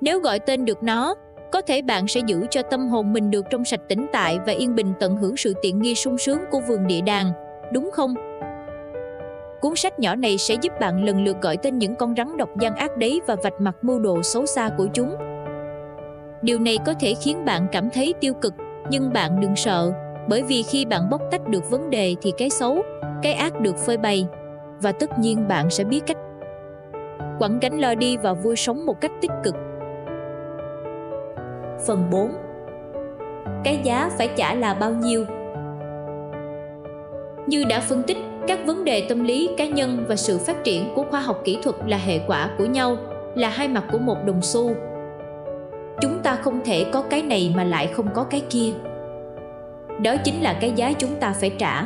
Nếu 0.00 0.20
gọi 0.20 0.38
tên 0.38 0.64
được 0.64 0.82
nó, 0.82 1.14
có 1.52 1.60
thể 1.60 1.82
bạn 1.82 2.08
sẽ 2.08 2.20
giữ 2.26 2.46
cho 2.50 2.62
tâm 2.62 2.88
hồn 2.88 3.12
mình 3.12 3.30
được 3.30 3.44
trong 3.50 3.64
sạch 3.64 3.80
tĩnh 3.88 4.06
tại 4.12 4.38
và 4.46 4.52
yên 4.52 4.74
bình 4.74 4.92
tận 5.00 5.16
hưởng 5.16 5.36
sự 5.36 5.54
tiện 5.62 5.82
nghi 5.82 5.94
sung 5.94 6.18
sướng 6.18 6.38
của 6.50 6.60
vườn 6.60 6.86
địa 6.86 7.00
đàng, 7.00 7.32
đúng 7.72 7.90
không? 7.92 8.14
Cuốn 9.62 9.76
sách 9.76 9.98
nhỏ 9.98 10.14
này 10.14 10.38
sẽ 10.38 10.54
giúp 10.62 10.72
bạn 10.80 11.04
lần 11.04 11.24
lượt 11.24 11.36
gọi 11.42 11.56
tên 11.56 11.78
những 11.78 11.94
con 11.94 12.14
rắn 12.16 12.36
độc 12.36 12.48
gian 12.60 12.76
ác 12.76 12.96
đấy 12.96 13.20
và 13.26 13.36
vạch 13.42 13.60
mặt 13.60 13.76
mưu 13.82 13.98
đồ 13.98 14.22
xấu 14.22 14.46
xa 14.46 14.70
của 14.78 14.86
chúng. 14.92 15.16
Điều 16.42 16.58
này 16.58 16.78
có 16.86 16.94
thể 17.00 17.14
khiến 17.14 17.44
bạn 17.44 17.66
cảm 17.72 17.90
thấy 17.90 18.14
tiêu 18.20 18.34
cực, 18.34 18.54
nhưng 18.90 19.12
bạn 19.12 19.40
đừng 19.40 19.56
sợ, 19.56 19.92
bởi 20.28 20.42
vì 20.42 20.62
khi 20.62 20.84
bạn 20.84 21.10
bóc 21.10 21.22
tách 21.30 21.48
được 21.48 21.70
vấn 21.70 21.90
đề 21.90 22.14
thì 22.22 22.32
cái 22.38 22.50
xấu, 22.50 22.82
cái 23.22 23.32
ác 23.32 23.60
được 23.60 23.78
phơi 23.78 23.96
bày, 23.96 24.26
và 24.82 24.92
tất 24.92 25.18
nhiên 25.18 25.48
bạn 25.48 25.70
sẽ 25.70 25.84
biết 25.84 26.00
cách 26.06 26.16
quẳng 27.38 27.58
gánh 27.60 27.80
lo 27.80 27.94
đi 27.94 28.16
và 28.16 28.32
vui 28.32 28.56
sống 28.56 28.86
một 28.86 29.00
cách 29.00 29.12
tích 29.20 29.30
cực. 29.44 29.54
Phần 31.86 32.10
4 32.10 32.30
Cái 33.64 33.80
giá 33.84 34.10
phải 34.18 34.28
trả 34.36 34.54
là 34.54 34.74
bao 34.74 34.90
nhiêu? 34.90 35.24
Như 37.46 37.64
đã 37.68 37.80
phân 37.80 38.02
tích, 38.02 38.16
các 38.46 38.66
vấn 38.66 38.84
đề 38.84 39.06
tâm 39.08 39.24
lý 39.24 39.50
cá 39.56 39.66
nhân 39.66 40.04
và 40.08 40.16
sự 40.16 40.38
phát 40.38 40.64
triển 40.64 40.92
của 40.94 41.04
khoa 41.10 41.20
học 41.20 41.40
kỹ 41.44 41.58
thuật 41.62 41.76
là 41.86 41.96
hệ 41.96 42.18
quả 42.26 42.50
của 42.58 42.64
nhau, 42.64 42.96
là 43.34 43.48
hai 43.48 43.68
mặt 43.68 43.84
của 43.92 43.98
một 43.98 44.16
đồng 44.26 44.42
xu. 44.42 44.74
Chúng 46.00 46.18
ta 46.22 46.36
không 46.36 46.60
thể 46.64 46.86
có 46.92 47.02
cái 47.02 47.22
này 47.22 47.52
mà 47.56 47.64
lại 47.64 47.86
không 47.86 48.08
có 48.14 48.24
cái 48.24 48.42
kia. 48.50 48.72
Đó 50.00 50.16
chính 50.24 50.42
là 50.42 50.58
cái 50.60 50.72
giá 50.76 50.92
chúng 50.92 51.14
ta 51.20 51.34
phải 51.40 51.50
trả. 51.58 51.82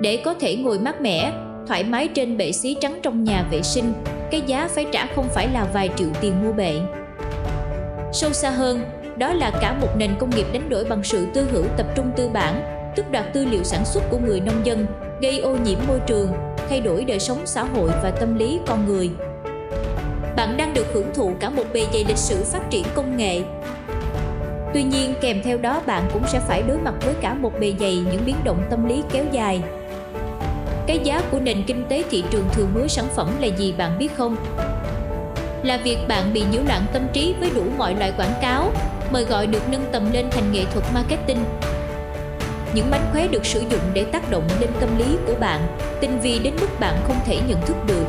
Để 0.00 0.16
có 0.24 0.34
thể 0.34 0.56
ngồi 0.56 0.78
mát 0.78 1.00
mẻ, 1.00 1.32
thoải 1.66 1.84
mái 1.84 2.08
trên 2.08 2.36
bệ 2.36 2.52
xí 2.52 2.76
trắng 2.80 2.98
trong 3.02 3.24
nhà 3.24 3.44
vệ 3.50 3.62
sinh, 3.62 3.92
cái 4.30 4.42
giá 4.46 4.68
phải 4.74 4.86
trả 4.92 5.06
không 5.14 5.26
phải 5.28 5.48
là 5.52 5.66
vài 5.72 5.90
triệu 5.96 6.08
tiền 6.20 6.32
mua 6.44 6.52
bệ. 6.52 6.74
Sâu 8.12 8.32
xa 8.32 8.50
hơn, 8.50 8.80
đó 9.16 9.32
là 9.32 9.50
cả 9.60 9.76
một 9.80 9.88
nền 9.98 10.10
công 10.18 10.30
nghiệp 10.30 10.46
đánh 10.52 10.68
đổi 10.68 10.84
bằng 10.84 11.02
sự 11.02 11.26
tư 11.34 11.46
hữu 11.52 11.64
tập 11.76 11.86
trung 11.94 12.10
tư 12.16 12.28
bản, 12.32 12.77
tức 12.98 13.10
đoạt 13.10 13.32
tư 13.32 13.44
liệu 13.44 13.64
sản 13.64 13.84
xuất 13.84 14.02
của 14.10 14.18
người 14.18 14.40
nông 14.40 14.66
dân, 14.66 14.86
gây 15.20 15.38
ô 15.38 15.56
nhiễm 15.56 15.78
môi 15.88 16.00
trường, 16.06 16.32
thay 16.68 16.80
đổi 16.80 17.04
đời 17.04 17.20
sống 17.20 17.38
xã 17.44 17.62
hội 17.62 17.90
và 18.02 18.10
tâm 18.10 18.34
lý 18.34 18.60
con 18.66 18.86
người. 18.86 19.10
Bạn 20.36 20.56
đang 20.56 20.74
được 20.74 20.86
hưởng 20.92 21.14
thụ 21.14 21.32
cả 21.40 21.50
một 21.50 21.64
bề 21.72 21.86
dày 21.92 22.04
lịch 22.08 22.16
sử 22.16 22.44
phát 22.44 22.70
triển 22.70 22.84
công 22.94 23.16
nghệ. 23.16 23.42
Tuy 24.74 24.82
nhiên 24.82 25.14
kèm 25.20 25.42
theo 25.42 25.58
đó 25.58 25.82
bạn 25.86 26.02
cũng 26.12 26.22
sẽ 26.26 26.40
phải 26.40 26.62
đối 26.62 26.78
mặt 26.78 26.94
với 27.04 27.14
cả 27.20 27.34
một 27.34 27.60
bề 27.60 27.74
dày 27.80 27.96
những 28.12 28.22
biến 28.26 28.36
động 28.44 28.62
tâm 28.70 28.88
lý 28.88 29.02
kéo 29.12 29.24
dài. 29.32 29.60
Cái 30.86 30.98
giá 31.04 31.22
của 31.30 31.40
nền 31.40 31.62
kinh 31.66 31.84
tế 31.88 32.02
thị 32.10 32.24
trường 32.30 32.48
thường 32.52 32.74
mới 32.74 32.88
sản 32.88 33.06
phẩm 33.16 33.30
là 33.40 33.46
gì 33.46 33.74
bạn 33.78 33.98
biết 33.98 34.16
không? 34.16 34.36
Là 35.62 35.76
việc 35.84 35.98
bạn 36.08 36.32
bị 36.32 36.44
nhiễu 36.52 36.62
loạn 36.68 36.82
tâm 36.92 37.02
trí 37.12 37.34
với 37.40 37.50
đủ 37.54 37.62
mọi 37.78 37.94
loại 37.94 38.12
quảng 38.16 38.34
cáo, 38.42 38.72
mời 39.12 39.24
gọi 39.24 39.46
được 39.46 39.62
nâng 39.70 39.84
tầm 39.92 40.12
lên 40.12 40.26
thành 40.30 40.52
nghệ 40.52 40.64
thuật 40.72 40.84
marketing. 40.94 41.44
Những 42.78 42.90
mánh 42.90 43.06
khóe 43.12 43.28
được 43.28 43.46
sử 43.46 43.60
dụng 43.60 43.80
để 43.92 44.04
tác 44.04 44.30
động 44.30 44.48
lên 44.60 44.70
tâm 44.80 44.98
lý 44.98 45.16
của 45.26 45.34
bạn, 45.40 45.60
tinh 46.00 46.20
vi 46.20 46.38
đến 46.38 46.54
mức 46.60 46.66
bạn 46.80 46.94
không 47.06 47.16
thể 47.26 47.38
nhận 47.48 47.60
thức 47.66 47.76
được. 47.86 48.04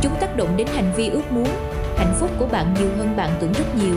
Chúng 0.00 0.12
tác 0.20 0.36
động 0.36 0.56
đến 0.56 0.66
hành 0.74 0.92
vi 0.96 1.08
ước 1.08 1.32
muốn, 1.32 1.48
hạnh 1.96 2.14
phúc 2.20 2.30
của 2.38 2.46
bạn 2.46 2.74
nhiều 2.74 2.88
hơn 2.98 3.16
bạn 3.16 3.30
tưởng 3.40 3.52
rất 3.52 3.64
nhiều. 3.74 3.94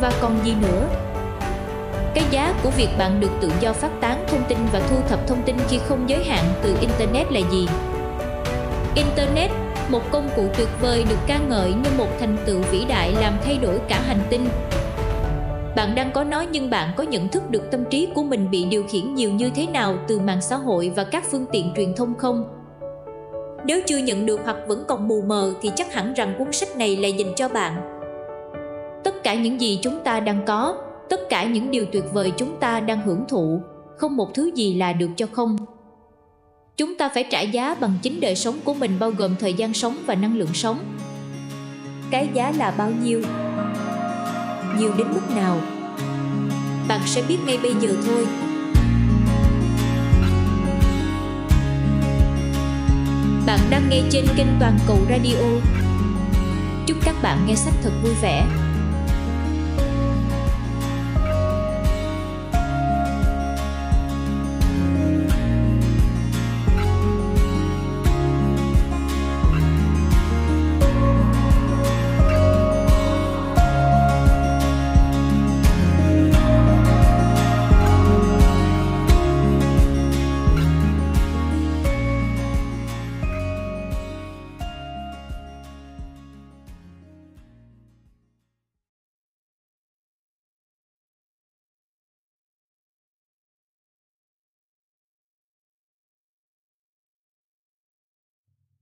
Và 0.00 0.12
còn 0.20 0.38
gì 0.44 0.54
nữa? 0.62 0.88
Cái 2.14 2.24
giá 2.30 2.54
của 2.62 2.70
việc 2.70 2.88
bạn 2.98 3.20
được 3.20 3.30
tự 3.40 3.50
do 3.60 3.72
phát 3.72 3.90
tán 4.00 4.24
thông 4.28 4.44
tin 4.48 4.58
và 4.72 4.80
thu 4.90 4.96
thập 5.08 5.26
thông 5.26 5.42
tin 5.42 5.56
khi 5.68 5.78
không 5.88 6.08
giới 6.08 6.24
hạn 6.24 6.44
từ 6.62 6.76
Internet 6.80 7.32
là 7.32 7.40
gì? 7.50 7.68
Internet, 8.94 9.50
một 9.88 10.02
công 10.10 10.28
cụ 10.36 10.48
tuyệt 10.56 10.68
vời 10.80 11.04
được 11.08 11.18
ca 11.26 11.38
ngợi 11.38 11.72
như 11.72 11.90
một 11.98 12.08
thành 12.20 12.36
tựu 12.44 12.60
vĩ 12.70 12.84
đại 12.88 13.12
làm 13.20 13.38
thay 13.44 13.58
đổi 13.58 13.78
cả 13.88 14.00
hành 14.06 14.20
tinh. 14.30 14.48
Bạn 15.76 15.94
đang 15.94 16.10
có 16.12 16.24
nó 16.24 16.44
nhưng 16.52 16.70
bạn 16.70 16.92
có 16.96 17.02
nhận 17.02 17.28
thức 17.28 17.50
được 17.50 17.70
tâm 17.70 17.84
trí 17.90 18.08
của 18.14 18.22
mình 18.22 18.50
bị 18.50 18.64
điều 18.64 18.84
khiển 18.88 19.14
nhiều 19.14 19.30
như 19.32 19.50
thế 19.54 19.66
nào 19.66 19.98
từ 20.08 20.18
mạng 20.18 20.40
xã 20.40 20.56
hội 20.56 20.92
và 20.96 21.04
các 21.04 21.24
phương 21.30 21.46
tiện 21.52 21.72
truyền 21.76 21.94
thông 21.94 22.14
không? 22.14 22.44
Nếu 23.64 23.80
chưa 23.86 23.98
nhận 23.98 24.26
được 24.26 24.40
hoặc 24.44 24.56
vẫn 24.68 24.84
còn 24.88 25.08
mù 25.08 25.22
mờ 25.22 25.54
thì 25.62 25.70
chắc 25.76 25.94
hẳn 25.94 26.14
rằng 26.14 26.34
cuốn 26.38 26.52
sách 26.52 26.76
này 26.76 26.96
là 26.96 27.08
dành 27.08 27.32
cho 27.36 27.48
bạn. 27.48 28.00
Tất 29.04 29.22
cả 29.22 29.34
những 29.34 29.60
gì 29.60 29.78
chúng 29.82 30.00
ta 30.04 30.20
đang 30.20 30.44
có, 30.46 30.76
tất 31.08 31.20
cả 31.28 31.44
những 31.44 31.70
điều 31.70 31.84
tuyệt 31.92 32.04
vời 32.12 32.32
chúng 32.36 32.56
ta 32.60 32.80
đang 32.80 33.00
hưởng 33.00 33.24
thụ, 33.28 33.60
không 33.96 34.16
một 34.16 34.34
thứ 34.34 34.50
gì 34.54 34.74
là 34.74 34.92
được 34.92 35.10
cho 35.16 35.26
không. 35.32 35.56
Chúng 36.76 36.94
ta 36.94 37.08
phải 37.08 37.24
trả 37.30 37.40
giá 37.40 37.74
bằng 37.80 37.92
chính 38.02 38.20
đời 38.20 38.34
sống 38.34 38.54
của 38.64 38.74
mình 38.74 38.90
bao 39.00 39.10
gồm 39.10 39.34
thời 39.40 39.54
gian 39.54 39.74
sống 39.74 39.96
và 40.06 40.14
năng 40.14 40.38
lượng 40.38 40.54
sống. 40.54 40.78
Cái 42.10 42.28
giá 42.34 42.52
là 42.58 42.74
bao 42.78 42.90
nhiêu? 43.02 43.22
Nhiều 44.78 44.92
đến 44.98 45.06
mức 45.14 45.36
nào? 45.36 45.60
Bạn 46.88 47.00
sẽ 47.06 47.22
biết 47.28 47.38
ngay 47.46 47.58
bây 47.62 47.74
giờ 47.80 47.88
thôi. 48.06 48.26
Bạn 53.46 53.60
đang 53.70 53.88
nghe 53.88 54.02
trên 54.10 54.26
kênh 54.36 54.46
toàn 54.60 54.78
cầu 54.86 54.98
radio. 55.10 55.36
Chúc 56.86 56.96
các 57.04 57.14
bạn 57.22 57.46
nghe 57.46 57.54
sách 57.54 57.74
thật 57.82 57.92
vui 58.02 58.14
vẻ. 58.22 58.46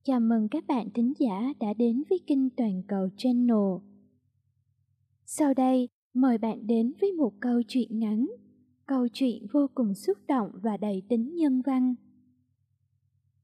Chào 0.07 0.21
mừng 0.21 0.49
các 0.49 0.67
bạn 0.67 0.89
thính 0.95 1.13
giả 1.19 1.53
đã 1.61 1.75
đến 1.75 2.03
với 2.11 2.19
kênh 2.27 2.51
Toàn 2.51 2.83
cầu 2.89 3.09
Channel. 3.17 3.83
Sau 5.27 5.55
đây, 5.55 5.89
mời 6.15 6.39
bạn 6.39 6.67
đến 6.67 6.93
với 7.01 7.13
một 7.13 7.33
câu 7.41 7.63
chuyện 7.69 7.99
ngắn, 7.99 8.27
câu 8.87 9.09
chuyện 9.13 9.47
vô 9.53 9.67
cùng 9.75 9.95
xúc 9.95 10.19
động 10.29 10.51
và 10.63 10.77
đầy 10.77 11.03
tính 11.09 11.35
nhân 11.37 11.63
văn. 11.63 11.95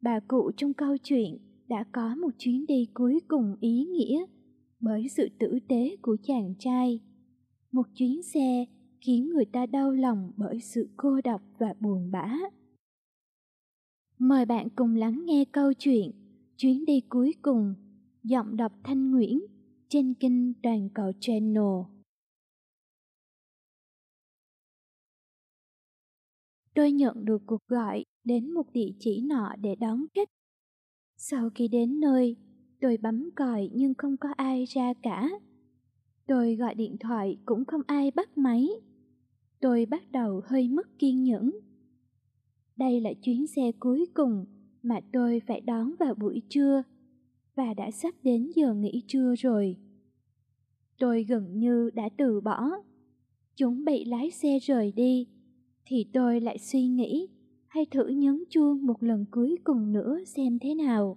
Bà 0.00 0.20
cụ 0.28 0.50
trong 0.56 0.74
câu 0.74 0.96
chuyện 1.02 1.38
đã 1.68 1.84
có 1.92 2.14
một 2.14 2.30
chuyến 2.38 2.66
đi 2.66 2.86
cuối 2.94 3.20
cùng 3.28 3.56
ý 3.60 3.84
nghĩa 3.84 4.24
bởi 4.80 5.08
sự 5.08 5.28
tử 5.38 5.58
tế 5.68 5.96
của 6.02 6.16
chàng 6.22 6.54
trai. 6.58 7.00
Một 7.72 7.86
chuyến 7.94 8.22
xe 8.22 8.64
khiến 9.00 9.30
người 9.30 9.44
ta 9.44 9.66
đau 9.66 9.90
lòng 9.92 10.32
bởi 10.36 10.60
sự 10.60 10.88
cô 10.96 11.20
độc 11.24 11.42
và 11.58 11.74
buồn 11.80 12.10
bã. 12.10 12.36
Mời 14.18 14.44
bạn 14.44 14.68
cùng 14.76 14.94
lắng 14.94 15.22
nghe 15.26 15.44
câu 15.52 15.72
chuyện 15.78 16.10
chuyến 16.60 16.84
đi 16.84 17.00
cuối 17.08 17.34
cùng, 17.42 17.74
giọng 18.22 18.56
đọc 18.56 18.72
thanh 18.84 19.10
nguyễn 19.10 19.40
trên 19.88 20.14
kênh 20.14 20.54
toàn 20.62 20.88
cầu 20.94 21.12
channel. 21.20 21.64
Tôi 26.74 26.92
nhận 26.92 27.24
được 27.24 27.42
cuộc 27.46 27.66
gọi 27.68 28.04
đến 28.24 28.54
một 28.54 28.72
địa 28.72 28.90
chỉ 28.98 29.20
nọ 29.20 29.56
để 29.60 29.74
đón 29.74 30.06
khách. 30.14 30.28
Sau 31.16 31.50
khi 31.54 31.68
đến 31.68 32.00
nơi, 32.00 32.36
tôi 32.80 32.96
bấm 32.96 33.30
còi 33.36 33.70
nhưng 33.72 33.94
không 33.94 34.16
có 34.16 34.28
ai 34.36 34.64
ra 34.64 34.94
cả. 35.02 35.28
Tôi 36.26 36.56
gọi 36.56 36.74
điện 36.74 36.96
thoại 37.00 37.38
cũng 37.44 37.64
không 37.64 37.82
ai 37.86 38.10
bắt 38.10 38.38
máy. 38.38 38.68
Tôi 39.60 39.86
bắt 39.86 40.02
đầu 40.10 40.42
hơi 40.44 40.68
mất 40.68 40.98
kiên 40.98 41.22
nhẫn. 41.24 41.50
Đây 42.76 43.00
là 43.00 43.10
chuyến 43.22 43.46
xe 43.46 43.72
cuối 43.80 44.06
cùng 44.14 44.46
mà 44.82 45.00
tôi 45.12 45.40
phải 45.46 45.60
đón 45.60 45.94
vào 45.98 46.14
buổi 46.14 46.42
trưa 46.48 46.82
và 47.54 47.74
đã 47.74 47.90
sắp 47.90 48.14
đến 48.22 48.50
giờ 48.54 48.74
nghỉ 48.74 49.02
trưa 49.06 49.34
rồi. 49.38 49.76
Tôi 50.98 51.24
gần 51.24 51.58
như 51.58 51.90
đã 51.94 52.08
từ 52.16 52.40
bỏ. 52.40 52.70
Chuẩn 53.56 53.84
bị 53.84 54.04
lái 54.04 54.30
xe 54.30 54.58
rời 54.58 54.92
đi 54.92 55.26
thì 55.86 56.06
tôi 56.12 56.40
lại 56.40 56.58
suy 56.58 56.86
nghĩ 56.86 57.28
hay 57.66 57.86
thử 57.86 58.06
nhấn 58.06 58.44
chuông 58.50 58.86
một 58.86 59.02
lần 59.02 59.24
cuối 59.30 59.56
cùng 59.64 59.92
nữa 59.92 60.18
xem 60.26 60.58
thế 60.58 60.74
nào. 60.74 61.16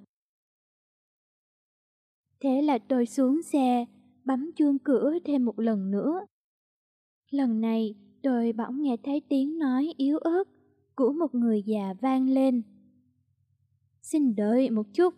Thế 2.39 2.61
là 2.61 2.77
tôi 2.77 3.05
xuống 3.05 3.41
xe, 3.41 3.85
bấm 4.25 4.51
chuông 4.55 4.79
cửa 4.79 5.11
thêm 5.25 5.45
một 5.45 5.59
lần 5.59 5.91
nữa. 5.91 6.25
Lần 7.31 7.61
này 7.61 7.95
tôi 8.21 8.53
bỗng 8.53 8.81
nghe 8.81 8.97
thấy 9.03 9.21
tiếng 9.29 9.59
nói 9.59 9.93
yếu 9.97 10.17
ớt 10.17 10.43
của 10.95 11.13
một 11.13 11.35
người 11.35 11.63
già 11.65 11.93
vang 12.01 12.29
lên 12.29 12.61
xin 14.03 14.35
đợi 14.35 14.69
một 14.69 14.85
chút. 14.93 15.13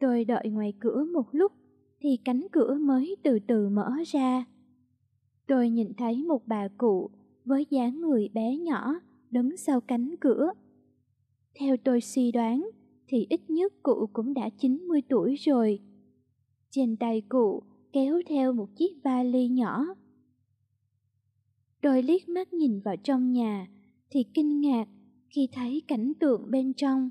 Tôi 0.00 0.24
đợi 0.24 0.48
ngoài 0.50 0.72
cửa 0.80 1.04
một 1.12 1.26
lúc, 1.32 1.52
thì 2.00 2.18
cánh 2.24 2.46
cửa 2.52 2.74
mới 2.80 3.16
từ 3.22 3.38
từ 3.48 3.68
mở 3.68 3.90
ra. 4.06 4.44
Tôi 5.46 5.70
nhìn 5.70 5.94
thấy 5.96 6.22
một 6.22 6.46
bà 6.46 6.68
cụ 6.78 7.10
với 7.44 7.66
dáng 7.70 8.00
người 8.00 8.28
bé 8.28 8.56
nhỏ 8.56 8.94
đứng 9.30 9.56
sau 9.56 9.80
cánh 9.80 10.14
cửa. 10.20 10.52
Theo 11.60 11.76
tôi 11.76 12.00
suy 12.00 12.32
đoán, 12.32 12.70
thì 13.06 13.26
ít 13.30 13.50
nhất 13.50 13.72
cụ 13.82 14.08
cũng 14.12 14.34
đã 14.34 14.48
90 14.58 15.02
tuổi 15.08 15.34
rồi. 15.34 15.80
Trên 16.70 16.96
tay 16.96 17.22
cụ 17.28 17.62
kéo 17.92 18.20
theo 18.26 18.52
một 18.52 18.68
chiếc 18.76 19.02
vali 19.04 19.48
nhỏ. 19.48 19.84
Tôi 21.82 22.02
liếc 22.02 22.28
mắt 22.28 22.52
nhìn 22.52 22.80
vào 22.80 22.96
trong 22.96 23.32
nhà, 23.32 23.68
thì 24.10 24.24
kinh 24.34 24.60
ngạc 24.60 24.88
khi 25.28 25.48
thấy 25.52 25.82
cảnh 25.88 26.12
tượng 26.20 26.50
bên 26.50 26.72
trong. 26.74 27.10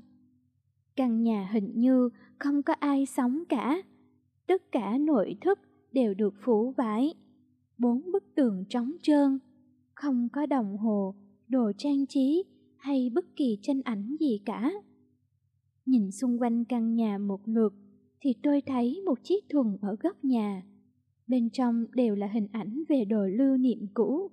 Căn 0.96 1.22
nhà 1.22 1.48
hình 1.52 1.72
như 1.74 2.08
không 2.38 2.62
có 2.62 2.74
ai 2.80 3.06
sống 3.06 3.44
cả. 3.48 3.82
Tất 4.46 4.72
cả 4.72 4.98
nội 4.98 5.36
thất 5.40 5.58
đều 5.92 6.14
được 6.14 6.34
phủ 6.44 6.70
vải. 6.70 7.14
Bốn 7.78 8.12
bức 8.12 8.24
tường 8.34 8.64
trống 8.68 8.92
trơn, 9.02 9.38
không 9.94 10.28
có 10.32 10.46
đồng 10.46 10.76
hồ, 10.76 11.14
đồ 11.48 11.72
trang 11.78 12.06
trí 12.06 12.44
hay 12.76 13.10
bất 13.14 13.24
kỳ 13.36 13.58
tranh 13.62 13.82
ảnh 13.84 14.16
gì 14.20 14.40
cả. 14.44 14.72
Nhìn 15.86 16.10
xung 16.10 16.38
quanh 16.38 16.64
căn 16.64 16.94
nhà 16.94 17.18
một 17.18 17.40
lượt 17.44 17.74
thì 18.20 18.34
tôi 18.42 18.62
thấy 18.66 19.02
một 19.06 19.18
chiếc 19.24 19.44
thùng 19.48 19.78
ở 19.80 19.96
góc 20.00 20.24
nhà. 20.24 20.62
Bên 21.26 21.50
trong 21.50 21.84
đều 21.92 22.14
là 22.14 22.26
hình 22.26 22.48
ảnh 22.52 22.82
về 22.88 23.04
đồ 23.04 23.26
lưu 23.26 23.56
niệm 23.56 23.86
cũ. 23.94 24.30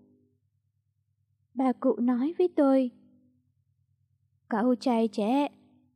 Bà 1.54 1.74
cụ 1.74 1.96
nói 2.00 2.34
với 2.38 2.48
tôi, 2.56 2.92
Cậu 4.50 4.76
trai 4.76 5.08
trẻ, 5.08 5.48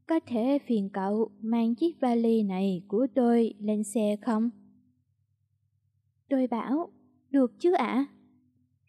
có 0.07 0.19
thể 0.27 0.59
phiền 0.59 0.89
cậu 0.93 1.31
mang 1.41 1.75
chiếc 1.75 1.99
vali 1.99 2.43
này 2.43 2.83
của 2.87 3.07
tôi 3.15 3.53
lên 3.59 3.83
xe 3.83 4.15
không? 4.21 4.49
Tôi 6.29 6.47
bảo, 6.47 6.89
được 7.29 7.59
chứ 7.59 7.73
ạ. 7.73 8.05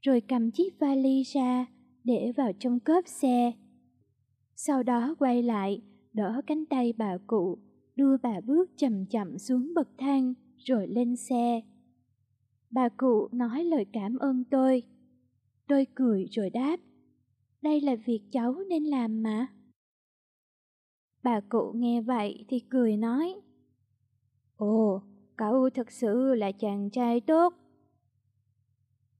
Rồi 0.00 0.20
cầm 0.20 0.50
chiếc 0.50 0.78
vali 0.78 1.22
ra, 1.22 1.66
để 2.04 2.32
vào 2.36 2.52
trong 2.58 2.80
cốp 2.80 3.04
xe. 3.06 3.52
Sau 4.54 4.82
đó 4.82 5.14
quay 5.18 5.42
lại, 5.42 5.82
đỡ 6.12 6.40
cánh 6.46 6.66
tay 6.66 6.92
bà 6.96 7.18
cụ, 7.26 7.58
đưa 7.96 8.16
bà 8.16 8.40
bước 8.40 8.70
chậm 8.76 9.06
chậm 9.06 9.38
xuống 9.38 9.74
bậc 9.74 9.88
thang, 9.98 10.34
rồi 10.56 10.88
lên 10.88 11.16
xe. 11.16 11.60
Bà 12.70 12.88
cụ 12.88 13.28
nói 13.32 13.64
lời 13.64 13.86
cảm 13.92 14.18
ơn 14.18 14.44
tôi. 14.44 14.82
Tôi 15.68 15.86
cười 15.94 16.26
rồi 16.30 16.50
đáp, 16.50 16.76
đây 17.62 17.80
là 17.80 17.96
việc 18.06 18.20
cháu 18.32 18.54
nên 18.68 18.84
làm 18.84 19.22
mà. 19.22 19.46
Bà 21.22 21.40
cụ 21.48 21.72
nghe 21.74 22.00
vậy 22.00 22.44
thì 22.48 22.60
cười 22.60 22.96
nói, 22.96 23.34
Ồ, 24.56 25.02
cậu 25.36 25.70
thật 25.70 25.90
sự 25.90 26.34
là 26.34 26.52
chàng 26.52 26.90
trai 26.90 27.20
tốt. 27.20 27.54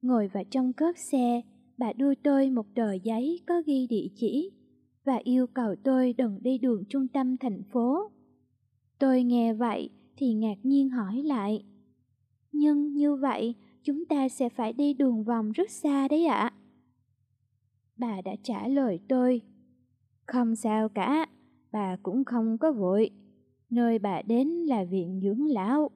Ngồi 0.03 0.29
vào 0.29 0.45
trong 0.51 0.73
cốp 0.73 0.95
xe, 1.13 1.43
bà 1.79 1.93
đưa 1.93 2.15
tôi 2.15 2.51
một 2.51 2.67
tờ 2.75 2.93
giấy 2.93 3.41
có 3.47 3.63
ghi 3.67 3.87
địa 3.87 4.07
chỉ 4.17 4.51
và 5.05 5.17
yêu 5.25 5.47
cầu 5.47 5.75
tôi 5.85 6.13
đừng 6.13 6.39
đi 6.43 6.59
đường 6.59 6.85
trung 6.89 7.09
tâm 7.09 7.37
thành 7.37 7.63
phố. 7.73 8.11
Tôi 8.99 9.23
nghe 9.23 9.55
vậy 9.55 9.91
thì 10.17 10.35
ngạc 10.35 10.57
nhiên 10.63 10.89
hỏi 10.89 11.23
lại. 11.23 11.65
Nhưng 12.53 12.93
như 12.95 13.17
vậy, 13.17 13.55
chúng 13.85 14.05
ta 14.05 14.29
sẽ 14.29 14.49
phải 14.49 14.73
đi 14.73 14.95
đường 14.95 15.25
vòng 15.25 15.53
rất 15.53 15.71
xa 15.71 16.09
đấy 16.09 16.27
ạ. 16.27 16.53
Bà 18.01 18.21
đã 18.25 18.37
trả 18.43 18.69
lời 18.69 19.01
tôi. 19.09 19.43
Không 20.27 20.57
sao 20.57 20.89
cả, 20.89 21.27
bà 21.73 21.97
cũng 22.03 22.25
không 22.25 22.59
có 22.59 22.73
vội. 22.73 23.11
Nơi 23.71 23.99
bà 23.99 24.23
đến 24.23 24.49
là 24.49 24.85
viện 24.85 25.21
dưỡng 25.23 25.47
lão. 25.47 25.91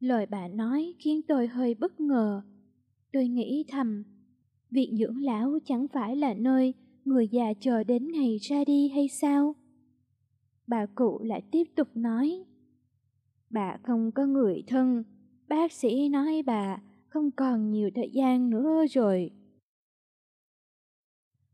Lời 0.00 0.26
bà 0.26 0.48
nói 0.48 0.94
khiến 0.98 1.20
tôi 1.28 1.46
hơi 1.46 1.74
bất 1.74 2.00
ngờ. 2.00 2.42
Tôi 3.12 3.28
nghĩ 3.28 3.64
thầm, 3.68 4.04
viện 4.70 4.96
dưỡng 4.96 5.22
lão 5.22 5.58
chẳng 5.64 5.88
phải 5.88 6.16
là 6.16 6.34
nơi 6.34 6.74
người 7.04 7.28
già 7.28 7.52
chờ 7.60 7.84
đến 7.84 8.12
ngày 8.12 8.36
ra 8.40 8.64
đi 8.64 8.88
hay 8.88 9.08
sao? 9.08 9.54
Bà 10.66 10.86
cụ 10.86 11.22
lại 11.22 11.42
tiếp 11.50 11.64
tục 11.76 11.88
nói, 11.94 12.44
bà 13.50 13.76
không 13.82 14.12
có 14.12 14.26
người 14.26 14.62
thân, 14.66 15.04
bác 15.48 15.72
sĩ 15.72 16.08
nói 16.08 16.42
bà 16.46 16.82
không 17.08 17.30
còn 17.30 17.70
nhiều 17.70 17.90
thời 17.94 18.10
gian 18.12 18.50
nữa 18.50 18.84
rồi. 18.90 19.30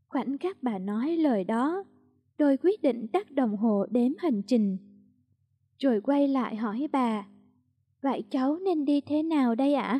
Khoảnh 0.09 0.37
khắc 0.37 0.63
bà 0.63 0.79
nói 0.79 1.17
lời 1.17 1.43
đó, 1.43 1.83
tôi 2.37 2.57
quyết 2.57 2.81
định 2.81 3.07
tắt 3.07 3.31
đồng 3.31 3.57
hồ 3.57 3.85
đếm 3.91 4.11
hành 4.17 4.41
trình. 4.41 4.77
Rồi 5.79 6.01
quay 6.01 6.27
lại 6.27 6.55
hỏi 6.55 6.87
bà, 6.91 7.27
vậy 8.01 8.23
cháu 8.29 8.57
nên 8.57 8.85
đi 8.85 9.01
thế 9.01 9.23
nào 9.23 9.55
đây 9.55 9.73
ạ? 9.73 9.99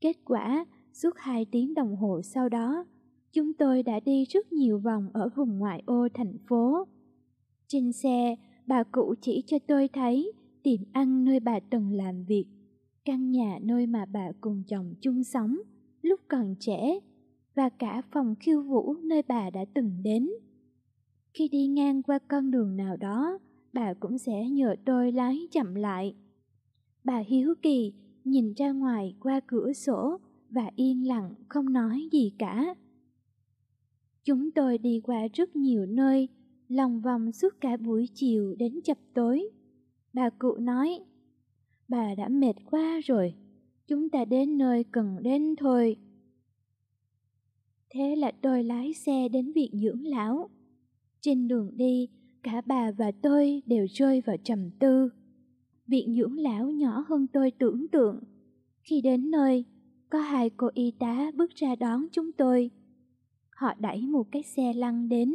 Kết 0.00 0.16
quả, 0.24 0.66
suốt 0.92 1.10
hai 1.16 1.44
tiếng 1.44 1.74
đồng 1.74 1.96
hồ 1.96 2.22
sau 2.22 2.48
đó, 2.48 2.84
chúng 3.32 3.54
tôi 3.54 3.82
đã 3.82 4.00
đi 4.00 4.24
rất 4.24 4.52
nhiều 4.52 4.78
vòng 4.78 5.10
ở 5.12 5.28
vùng 5.36 5.58
ngoại 5.58 5.82
ô 5.86 6.08
thành 6.14 6.38
phố. 6.48 6.86
Trên 7.66 7.92
xe, 7.92 8.36
bà 8.66 8.82
cụ 8.82 9.14
chỉ 9.20 9.42
cho 9.46 9.58
tôi 9.66 9.88
thấy 9.88 10.32
tiệm 10.62 10.80
ăn 10.92 11.24
nơi 11.24 11.40
bà 11.40 11.60
từng 11.70 11.92
làm 11.92 12.24
việc, 12.24 12.46
căn 13.04 13.30
nhà 13.30 13.58
nơi 13.62 13.86
mà 13.86 14.04
bà 14.04 14.32
cùng 14.40 14.62
chồng 14.66 14.94
chung 15.00 15.24
sống 15.24 15.56
lúc 16.02 16.20
còn 16.28 16.54
trẻ 16.60 17.00
và 17.56 17.68
cả 17.68 18.02
phòng 18.12 18.34
khiêu 18.40 18.62
vũ 18.62 18.94
nơi 18.94 19.22
bà 19.28 19.50
đã 19.50 19.64
từng 19.74 19.90
đến. 20.02 20.28
Khi 21.34 21.48
đi 21.48 21.66
ngang 21.66 22.02
qua 22.02 22.18
con 22.28 22.50
đường 22.50 22.76
nào 22.76 22.96
đó, 22.96 23.38
bà 23.72 23.94
cũng 23.94 24.18
sẽ 24.18 24.48
nhờ 24.50 24.76
tôi 24.84 25.12
lái 25.12 25.48
chậm 25.50 25.74
lại. 25.74 26.14
Bà 27.04 27.18
hiếu 27.18 27.54
kỳ 27.62 27.92
nhìn 28.24 28.52
ra 28.52 28.72
ngoài 28.72 29.14
qua 29.20 29.40
cửa 29.46 29.72
sổ 29.72 30.18
và 30.50 30.70
yên 30.76 31.08
lặng 31.08 31.34
không 31.48 31.72
nói 31.72 32.08
gì 32.12 32.32
cả. 32.38 32.74
Chúng 34.24 34.50
tôi 34.50 34.78
đi 34.78 35.00
qua 35.04 35.28
rất 35.32 35.56
nhiều 35.56 35.86
nơi, 35.86 36.28
lòng 36.68 37.00
vòng 37.00 37.32
suốt 37.32 37.60
cả 37.60 37.76
buổi 37.76 38.08
chiều 38.14 38.54
đến 38.58 38.80
chập 38.84 38.98
tối. 39.14 39.48
Bà 40.12 40.30
cụ 40.30 40.56
nói, 40.56 41.00
bà 41.88 42.14
đã 42.14 42.28
mệt 42.28 42.54
quá 42.70 43.00
rồi, 43.04 43.34
chúng 43.86 44.08
ta 44.08 44.24
đến 44.24 44.58
nơi 44.58 44.84
cần 44.84 45.16
đến 45.22 45.56
thôi. 45.56 45.96
Thế 47.90 48.16
là 48.16 48.32
tôi 48.42 48.64
lái 48.64 48.92
xe 48.92 49.28
đến 49.28 49.52
viện 49.52 49.70
dưỡng 49.72 50.06
lão. 50.06 50.50
Trên 51.20 51.48
đường 51.48 51.70
đi, 51.76 52.08
cả 52.42 52.62
bà 52.66 52.90
và 52.90 53.10
tôi 53.22 53.62
đều 53.66 53.86
rơi 53.90 54.20
vào 54.20 54.36
trầm 54.44 54.70
tư. 54.78 55.10
Viện 55.86 56.14
dưỡng 56.16 56.38
lão 56.38 56.70
nhỏ 56.70 57.04
hơn 57.08 57.26
tôi 57.32 57.50
tưởng 57.50 57.88
tượng. 57.88 58.20
Khi 58.82 59.00
đến 59.00 59.30
nơi, 59.30 59.64
có 60.10 60.18
hai 60.18 60.50
cô 60.50 60.68
y 60.74 60.90
tá 60.90 61.30
bước 61.34 61.50
ra 61.54 61.76
đón 61.76 62.06
chúng 62.12 62.32
tôi. 62.32 62.70
Họ 63.50 63.74
đẩy 63.78 64.06
một 64.06 64.26
cái 64.32 64.42
xe 64.42 64.72
lăn 64.72 65.08
đến, 65.08 65.34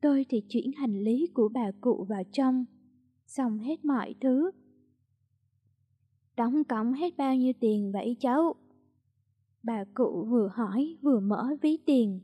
tôi 0.00 0.26
thì 0.28 0.42
chuyển 0.48 0.72
hành 0.76 0.98
lý 0.98 1.26
của 1.34 1.48
bà 1.48 1.70
cụ 1.80 2.06
vào 2.08 2.22
trong, 2.32 2.64
xong 3.26 3.58
hết 3.58 3.84
mọi 3.84 4.14
thứ. 4.20 4.50
tổng 6.36 6.64
cộng 6.64 6.92
hết 6.92 7.16
bao 7.16 7.36
nhiêu 7.36 7.52
tiền 7.60 7.92
vậy 7.92 8.16
cháu? 8.20 8.54
Bà 9.66 9.84
cụ 9.94 10.26
vừa 10.30 10.48
hỏi 10.54 10.96
vừa 11.02 11.20
mở 11.20 11.56
ví 11.62 11.76
tiền. 11.86 12.20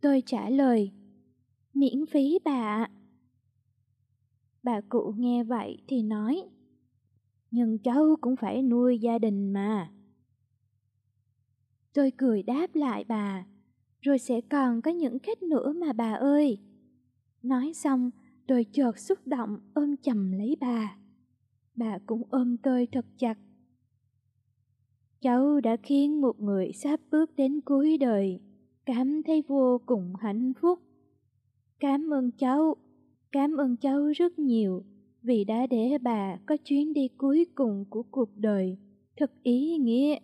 Tôi 0.00 0.22
trả 0.26 0.50
lời, 0.50 0.92
miễn 1.74 2.06
phí 2.06 2.38
bà 2.44 2.52
ạ. 2.52 2.90
Bà 4.62 4.80
cụ 4.80 5.14
nghe 5.16 5.44
vậy 5.44 5.78
thì 5.88 6.02
nói, 6.02 6.42
nhưng 7.50 7.78
cháu 7.78 8.16
cũng 8.20 8.36
phải 8.36 8.62
nuôi 8.62 8.98
gia 8.98 9.18
đình 9.18 9.52
mà. 9.52 9.90
Tôi 11.92 12.12
cười 12.16 12.42
đáp 12.42 12.74
lại 12.74 13.04
bà, 13.04 13.46
rồi 14.00 14.18
sẽ 14.18 14.40
còn 14.40 14.82
có 14.82 14.90
những 14.90 15.18
khách 15.18 15.42
nữa 15.42 15.72
mà 15.72 15.92
bà 15.92 16.12
ơi. 16.12 16.58
Nói 17.42 17.72
xong, 17.74 18.10
tôi 18.46 18.64
chợt 18.72 18.98
xúc 18.98 19.18
động 19.26 19.58
ôm 19.74 19.96
chầm 19.96 20.32
lấy 20.32 20.56
bà. 20.60 20.96
Bà 21.74 21.98
cũng 22.06 22.22
ôm 22.30 22.56
tôi 22.56 22.88
thật 22.92 23.06
chặt. 23.18 23.38
Cháu 25.20 25.60
đã 25.60 25.76
khiến 25.82 26.20
một 26.20 26.40
người 26.40 26.72
sắp 26.72 27.00
bước 27.10 27.36
đến 27.36 27.60
cuối 27.60 27.98
đời 27.98 28.40
cảm 28.86 29.22
thấy 29.22 29.42
vô 29.48 29.80
cùng 29.86 30.12
hạnh 30.20 30.52
phúc. 30.60 30.78
Cảm 31.80 32.10
ơn 32.10 32.30
cháu, 32.30 32.76
cảm 33.32 33.56
ơn 33.56 33.76
cháu 33.76 34.06
rất 34.16 34.38
nhiều 34.38 34.82
vì 35.22 35.44
đã 35.44 35.66
để 35.66 35.98
bà 36.02 36.36
có 36.46 36.56
chuyến 36.56 36.92
đi 36.92 37.08
cuối 37.18 37.46
cùng 37.54 37.84
của 37.90 38.02
cuộc 38.02 38.36
đời 38.36 38.78
thật 39.16 39.32
ý 39.42 39.76
nghĩa. 39.78 40.18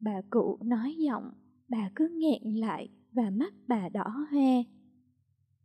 Bà 0.00 0.22
cụ 0.30 0.58
nói 0.62 0.94
giọng, 0.98 1.30
bà 1.68 1.90
cứ 1.94 2.08
nghẹn 2.08 2.54
lại 2.54 2.88
và 3.12 3.30
mắt 3.30 3.54
bà 3.68 3.88
đỏ 3.88 4.26
hoe. 4.30 4.62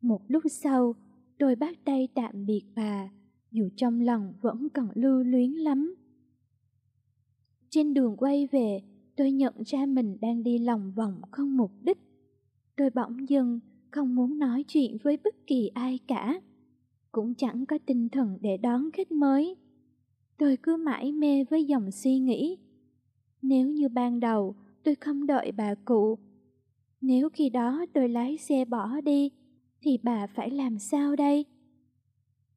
Một 0.01 0.21
lúc 0.27 0.43
sau, 0.49 0.95
tôi 1.39 1.55
bắt 1.55 1.77
tay 1.85 2.07
tạm 2.15 2.45
biệt 2.45 2.63
bà, 2.75 3.09
dù 3.51 3.69
trong 3.75 4.01
lòng 4.01 4.33
vẫn 4.41 4.67
còn 4.69 4.87
lưu 4.95 5.23
luyến 5.23 5.51
lắm. 5.51 5.95
Trên 7.69 7.93
đường 7.93 8.15
quay 8.17 8.47
về, 8.51 8.81
tôi 9.15 9.31
nhận 9.31 9.53
ra 9.65 9.85
mình 9.85 10.17
đang 10.21 10.43
đi 10.43 10.57
lòng 10.57 10.91
vòng 10.95 11.21
không 11.31 11.57
mục 11.57 11.71
đích. 11.81 11.97
Tôi 12.75 12.89
bỗng 12.89 13.29
dưng 13.29 13.59
không 13.91 14.15
muốn 14.15 14.39
nói 14.39 14.63
chuyện 14.63 14.97
với 15.03 15.17
bất 15.23 15.47
kỳ 15.47 15.67
ai 15.67 15.99
cả. 16.07 16.41
Cũng 17.11 17.33
chẳng 17.35 17.65
có 17.65 17.77
tinh 17.85 18.09
thần 18.09 18.37
để 18.41 18.57
đón 18.57 18.91
khách 18.91 19.11
mới. 19.11 19.55
Tôi 20.37 20.57
cứ 20.63 20.77
mãi 20.77 21.11
mê 21.11 21.43
với 21.43 21.65
dòng 21.65 21.91
suy 21.91 22.19
nghĩ. 22.19 22.57
Nếu 23.41 23.67
như 23.67 23.89
ban 23.89 24.19
đầu 24.19 24.55
tôi 24.83 24.95
không 24.95 25.27
đợi 25.27 25.51
bà 25.51 25.75
cụ, 25.75 26.17
nếu 27.01 27.29
khi 27.29 27.49
đó 27.49 27.85
tôi 27.93 28.09
lái 28.09 28.37
xe 28.37 28.65
bỏ 28.65 29.01
đi, 29.01 29.31
thì 29.81 29.97
bà 30.03 30.27
phải 30.27 30.51
làm 30.51 30.79
sao 30.79 31.15
đây? 31.15 31.45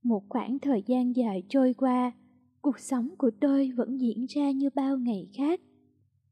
Một 0.03 0.23
khoảng 0.29 0.59
thời 0.59 0.83
gian 0.87 1.17
dài 1.17 1.43
trôi 1.49 1.75
qua, 1.75 2.13
cuộc 2.63 2.79
sống 2.79 3.09
của 3.19 3.31
tôi 3.41 3.73
vẫn 3.77 4.01
diễn 4.01 4.27
ra 4.27 4.51
như 4.51 4.71
bao 4.75 4.99
ngày 4.99 5.29
khác. 5.35 5.61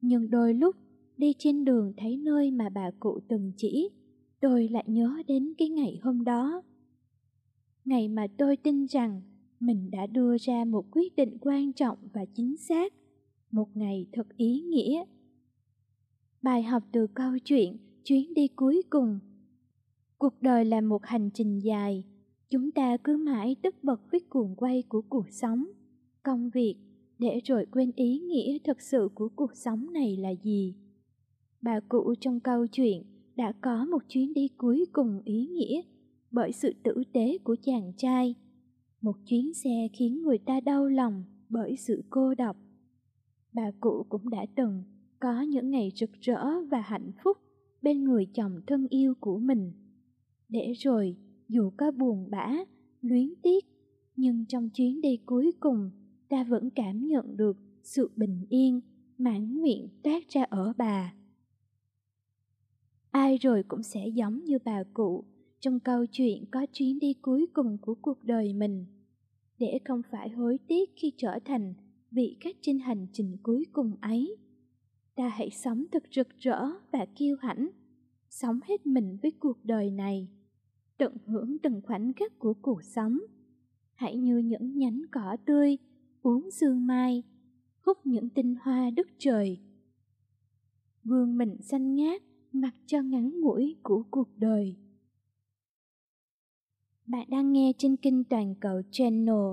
Nhưng 0.00 0.30
đôi 0.30 0.54
lúc 0.54 0.76
đi 1.16 1.32
trên 1.38 1.64
đường 1.64 1.92
thấy 1.96 2.16
nơi 2.16 2.50
mà 2.50 2.68
bà 2.68 2.90
cụ 3.00 3.20
từng 3.28 3.52
chỉ, 3.56 3.88
tôi 4.40 4.68
lại 4.68 4.84
nhớ 4.86 5.22
đến 5.26 5.52
cái 5.58 5.68
ngày 5.68 5.98
hôm 6.02 6.24
đó. 6.24 6.62
Ngày 7.84 8.08
mà 8.08 8.26
tôi 8.38 8.56
tin 8.56 8.86
rằng 8.86 9.22
mình 9.60 9.90
đã 9.90 10.06
đưa 10.06 10.36
ra 10.38 10.64
một 10.64 10.84
quyết 10.90 11.16
định 11.16 11.38
quan 11.40 11.72
trọng 11.72 11.98
và 12.12 12.24
chính 12.34 12.56
xác, 12.56 12.92
một 13.50 13.76
ngày 13.76 14.06
thật 14.12 14.26
ý 14.36 14.60
nghĩa. 14.60 15.04
Bài 16.42 16.62
học 16.62 16.82
từ 16.92 17.06
câu 17.06 17.38
chuyện 17.44 17.76
chuyến 18.04 18.34
đi 18.34 18.48
cuối 18.48 18.82
cùng. 18.90 19.18
Cuộc 20.18 20.42
đời 20.42 20.64
là 20.64 20.80
một 20.80 21.04
hành 21.04 21.30
trình 21.34 21.58
dài, 21.58 22.04
chúng 22.50 22.70
ta 22.70 22.96
cứ 22.96 23.16
mãi 23.16 23.56
tất 23.62 23.84
bật 23.84 24.00
với 24.10 24.20
cuồng 24.20 24.54
quay 24.56 24.82
của 24.82 25.02
cuộc 25.02 25.30
sống 25.30 25.64
công 26.28 26.50
việc 26.50 26.74
để 27.18 27.40
rồi 27.44 27.66
quên 27.70 27.92
ý 27.96 28.18
nghĩa 28.18 28.58
thực 28.64 28.80
sự 28.80 29.08
của 29.14 29.28
cuộc 29.36 29.56
sống 29.56 29.92
này 29.92 30.16
là 30.16 30.30
gì. 30.42 30.74
Bà 31.62 31.80
cụ 31.80 32.14
trong 32.20 32.40
câu 32.40 32.66
chuyện 32.66 33.02
đã 33.36 33.52
có 33.60 33.84
một 33.84 34.02
chuyến 34.08 34.34
đi 34.34 34.48
cuối 34.48 34.84
cùng 34.92 35.20
ý 35.24 35.46
nghĩa 35.46 35.80
bởi 36.30 36.52
sự 36.52 36.72
tử 36.82 37.02
tế 37.12 37.38
của 37.44 37.56
chàng 37.62 37.92
trai. 37.96 38.34
Một 39.00 39.16
chuyến 39.26 39.54
xe 39.54 39.88
khiến 39.92 40.22
người 40.22 40.38
ta 40.38 40.60
đau 40.60 40.86
lòng 40.86 41.24
bởi 41.48 41.76
sự 41.76 42.04
cô 42.10 42.34
độc. 42.34 42.56
Bà 43.52 43.70
cụ 43.80 44.06
cũng 44.08 44.30
đã 44.30 44.46
từng 44.56 44.82
có 45.20 45.40
những 45.40 45.70
ngày 45.70 45.92
rực 45.94 46.10
rỡ 46.20 46.64
và 46.70 46.80
hạnh 46.80 47.10
phúc 47.24 47.36
bên 47.82 48.04
người 48.04 48.26
chồng 48.34 48.60
thân 48.66 48.86
yêu 48.90 49.14
của 49.20 49.38
mình. 49.38 49.72
Để 50.48 50.72
rồi, 50.72 51.16
dù 51.48 51.70
có 51.76 51.90
buồn 51.90 52.30
bã, 52.30 52.52
luyến 53.00 53.34
tiếc, 53.42 53.64
nhưng 54.16 54.44
trong 54.48 54.70
chuyến 54.70 55.00
đi 55.00 55.16
cuối 55.26 55.52
cùng 55.60 55.90
ta 56.28 56.44
vẫn 56.44 56.70
cảm 56.70 57.06
nhận 57.06 57.36
được 57.36 57.56
sự 57.82 58.10
bình 58.16 58.46
yên, 58.48 58.80
mãn 59.18 59.58
nguyện 59.58 59.88
toát 60.02 60.28
ra 60.28 60.42
ở 60.42 60.72
bà. 60.76 61.14
Ai 63.10 63.36
rồi 63.36 63.62
cũng 63.62 63.82
sẽ 63.82 64.08
giống 64.08 64.44
như 64.44 64.58
bà 64.64 64.82
cụ 64.94 65.24
trong 65.60 65.80
câu 65.80 66.06
chuyện 66.06 66.44
có 66.50 66.66
chuyến 66.72 66.98
đi 66.98 67.14
cuối 67.22 67.46
cùng 67.52 67.78
của 67.78 67.94
cuộc 67.94 68.24
đời 68.24 68.52
mình, 68.52 68.86
để 69.58 69.78
không 69.84 70.02
phải 70.10 70.28
hối 70.28 70.58
tiếc 70.68 70.90
khi 70.96 71.12
trở 71.16 71.38
thành 71.44 71.74
vị 72.10 72.36
khách 72.40 72.56
trên 72.60 72.78
hành 72.78 73.06
trình 73.12 73.36
cuối 73.42 73.66
cùng 73.72 73.92
ấy. 74.00 74.36
Ta 75.14 75.28
hãy 75.28 75.50
sống 75.50 75.84
thật 75.92 76.02
rực 76.10 76.28
rỡ 76.38 76.60
và 76.92 77.06
kiêu 77.16 77.36
hãnh, 77.40 77.68
sống 78.30 78.60
hết 78.64 78.86
mình 78.86 79.18
với 79.22 79.30
cuộc 79.30 79.64
đời 79.64 79.90
này, 79.90 80.28
tận 80.98 81.16
hưởng 81.26 81.58
từng 81.58 81.80
khoảnh 81.84 82.12
khắc 82.12 82.38
của 82.38 82.54
cuộc 82.62 82.84
sống. 82.84 83.18
Hãy 83.94 84.16
như 84.16 84.38
những 84.38 84.78
nhánh 84.78 85.02
cỏ 85.12 85.36
tươi, 85.44 85.78
uống 86.28 86.50
sương 86.50 86.86
mai, 86.86 87.22
hút 87.80 87.98
những 88.04 88.28
tinh 88.28 88.54
hoa 88.62 88.90
đất 88.90 89.06
trời. 89.18 89.60
Vương 91.04 91.38
mình 91.38 91.56
xanh 91.62 91.94
ngát, 91.94 92.22
mặc 92.52 92.74
cho 92.86 93.02
ngắn 93.02 93.40
ngủi 93.40 93.76
của 93.82 94.02
cuộc 94.10 94.28
đời. 94.36 94.76
Bạn 97.06 97.26
đang 97.30 97.52
nghe 97.52 97.72
trên 97.78 97.96
kênh 97.96 98.24
Toàn 98.24 98.54
cầu 98.60 98.82
Channel. 98.90 99.52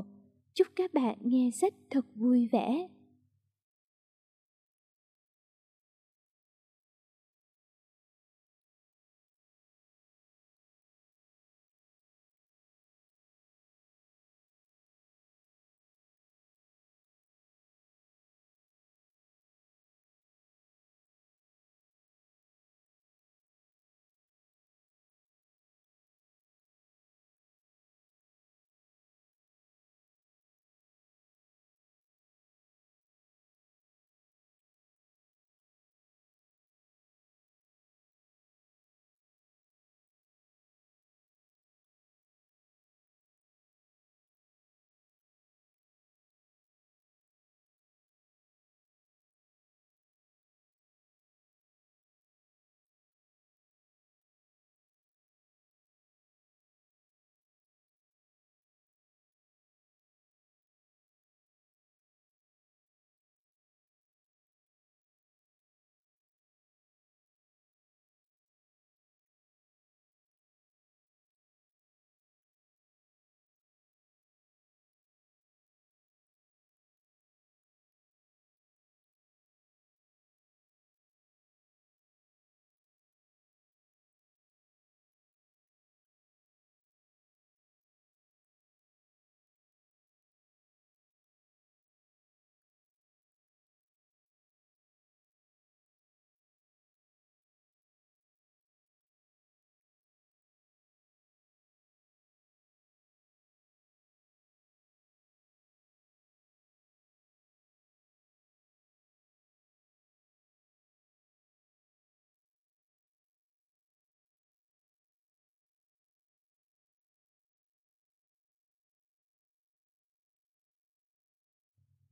Chúc 0.53 0.67
các 0.75 0.93
bạn 0.93 1.17
nghe 1.21 1.49
sách 1.51 1.73
thật 1.89 2.05
vui 2.15 2.47
vẻ. 2.51 2.87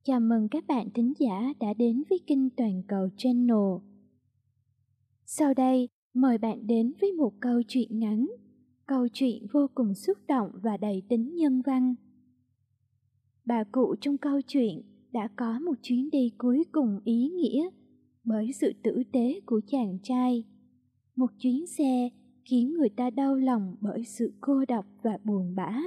Chào 0.06 0.20
mừng 0.20 0.48
các 0.50 0.68
bạn 0.68 0.90
thính 0.94 1.14
giả 1.20 1.54
đã 1.60 1.74
đến 1.74 2.04
với 2.10 2.20
kênh 2.28 2.50
Toàn 2.50 2.84
cầu 2.88 3.10
Channel. 3.18 3.82
Sau 5.26 5.54
đây, 5.54 5.90
mời 6.14 6.38
bạn 6.38 6.68
đến 6.68 6.94
với 7.02 7.12
một 7.12 7.34
câu 7.40 7.62
chuyện 7.68 8.00
ngắn, 8.00 8.28
câu 8.86 9.08
chuyện 9.14 9.48
vô 9.54 9.68
cùng 9.76 9.94
xúc 9.94 10.18
động 10.28 10.52
và 10.54 10.78
đầy 10.78 11.02
tính 11.10 11.36
nhân 11.36 11.62
văn. 11.62 11.96
Bà 13.46 13.64
cụ 13.72 13.96
trong 14.02 14.18
câu 14.18 14.42
chuyện 14.48 14.82
đã 15.12 15.30
có 15.36 15.60
một 15.60 15.74
chuyến 15.82 16.10
đi 16.10 16.32
cuối 16.38 16.64
cùng 16.72 17.00
ý 17.06 17.30
nghĩa 17.30 17.70
bởi 18.24 18.52
sự 18.54 18.74
tử 18.84 19.04
tế 19.12 19.40
của 19.46 19.62
chàng 19.68 19.98
trai. 20.04 20.44
Một 21.16 21.32
chuyến 21.40 21.68
xe 21.68 22.10
khiến 22.46 22.74
người 22.74 22.90
ta 22.90 23.10
đau 23.10 23.36
lòng 23.36 23.76
bởi 23.82 24.04
sự 24.04 24.34
cô 24.42 24.66
độc 24.68 24.86
và 25.02 25.18
buồn 25.24 25.56
bã. 25.56 25.80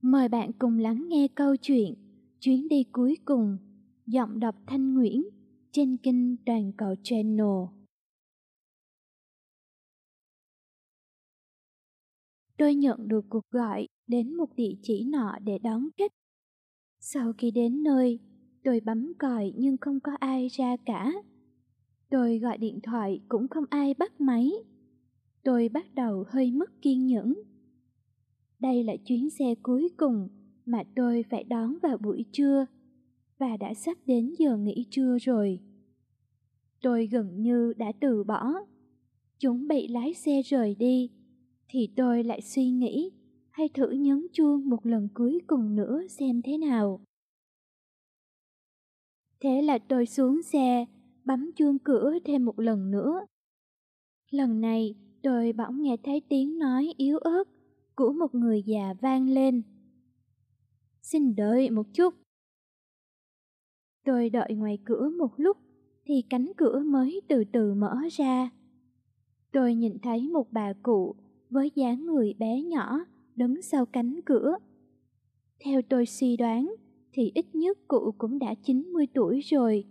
Mời 0.00 0.28
bạn 0.28 0.50
cùng 0.58 0.78
lắng 0.78 1.08
nghe 1.08 1.28
câu 1.34 1.56
chuyện 1.56 1.94
chuyến 2.42 2.68
đi 2.68 2.84
cuối 2.92 3.18
cùng, 3.24 3.56
giọng 4.06 4.40
đọc 4.40 4.54
thanh 4.66 4.94
nguyễn 4.94 5.22
trên 5.72 5.96
kênh 5.96 6.36
toàn 6.36 6.72
cầu 6.76 6.94
channel. 7.02 7.46
Tôi 12.58 12.74
nhận 12.74 13.08
được 13.08 13.24
cuộc 13.28 13.50
gọi 13.50 13.88
đến 14.06 14.34
một 14.34 14.56
địa 14.56 14.74
chỉ 14.82 15.04
nọ 15.04 15.38
để 15.44 15.58
đón 15.58 15.88
khách. 15.98 16.12
Sau 17.00 17.32
khi 17.38 17.50
đến 17.50 17.82
nơi, 17.82 18.18
tôi 18.64 18.80
bấm 18.80 19.12
còi 19.18 19.52
nhưng 19.56 19.76
không 19.76 20.00
có 20.00 20.12
ai 20.20 20.48
ra 20.48 20.76
cả. 20.86 21.12
Tôi 22.10 22.38
gọi 22.38 22.58
điện 22.58 22.80
thoại 22.82 23.20
cũng 23.28 23.48
không 23.48 23.64
ai 23.70 23.94
bắt 23.94 24.20
máy. 24.20 24.50
Tôi 25.42 25.68
bắt 25.68 25.94
đầu 25.94 26.24
hơi 26.28 26.50
mất 26.50 26.82
kiên 26.82 27.06
nhẫn. 27.06 27.34
Đây 28.58 28.84
là 28.84 28.96
chuyến 29.06 29.30
xe 29.30 29.54
cuối 29.62 29.88
cùng 29.96 30.28
mà 30.72 30.82
tôi 30.96 31.24
phải 31.30 31.44
đón 31.44 31.78
vào 31.82 31.98
buổi 31.98 32.24
trưa 32.32 32.66
và 33.38 33.56
đã 33.56 33.74
sắp 33.74 33.98
đến 34.06 34.34
giờ 34.38 34.56
nghỉ 34.56 34.86
trưa 34.90 35.18
rồi. 35.18 35.60
Tôi 36.82 37.06
gần 37.06 37.42
như 37.42 37.72
đã 37.76 37.92
từ 38.00 38.24
bỏ. 38.24 38.52
Chuẩn 39.40 39.68
bị 39.68 39.88
lái 39.88 40.14
xe 40.14 40.42
rời 40.42 40.74
đi 40.74 41.10
thì 41.68 41.88
tôi 41.96 42.24
lại 42.24 42.40
suy 42.40 42.70
nghĩ 42.70 43.10
hay 43.50 43.68
thử 43.68 43.90
nhấn 43.90 44.26
chuông 44.32 44.68
một 44.68 44.86
lần 44.86 45.08
cuối 45.14 45.40
cùng 45.46 45.74
nữa 45.74 46.02
xem 46.08 46.42
thế 46.42 46.58
nào. 46.58 47.00
Thế 49.40 49.62
là 49.62 49.78
tôi 49.78 50.06
xuống 50.06 50.42
xe, 50.42 50.86
bấm 51.24 51.50
chuông 51.56 51.78
cửa 51.78 52.18
thêm 52.24 52.44
một 52.44 52.60
lần 52.60 52.90
nữa. 52.90 53.20
Lần 54.30 54.60
này 54.60 54.94
tôi 55.22 55.52
bỗng 55.52 55.82
nghe 55.82 55.96
thấy 56.04 56.22
tiếng 56.28 56.58
nói 56.58 56.94
yếu 56.96 57.18
ớt 57.18 57.44
của 57.96 58.12
một 58.12 58.34
người 58.34 58.62
già 58.62 58.94
vang 59.00 59.28
lên. 59.28 59.62
Xin 61.02 61.34
đợi 61.34 61.70
một 61.70 61.86
chút. 61.92 62.14
Tôi 64.04 64.30
đợi 64.30 64.54
ngoài 64.54 64.78
cửa 64.84 65.10
một 65.18 65.30
lúc, 65.36 65.56
thì 66.04 66.14
cánh 66.30 66.52
cửa 66.56 66.82
mới 66.86 67.20
từ 67.28 67.44
từ 67.52 67.74
mở 67.74 67.96
ra. 68.12 68.50
Tôi 69.52 69.74
nhìn 69.74 69.98
thấy 70.02 70.28
một 70.28 70.52
bà 70.52 70.72
cụ 70.82 71.14
với 71.50 71.70
dáng 71.74 72.06
người 72.06 72.34
bé 72.38 72.62
nhỏ 72.62 72.98
đứng 73.36 73.62
sau 73.62 73.86
cánh 73.86 74.20
cửa. 74.24 74.56
Theo 75.64 75.82
tôi 75.82 76.06
suy 76.06 76.36
đoán, 76.36 76.74
thì 77.12 77.32
ít 77.34 77.54
nhất 77.54 77.78
cụ 77.88 78.14
cũng 78.18 78.38
đã 78.38 78.54
90 78.54 79.06
tuổi 79.14 79.40
rồi. 79.40 79.84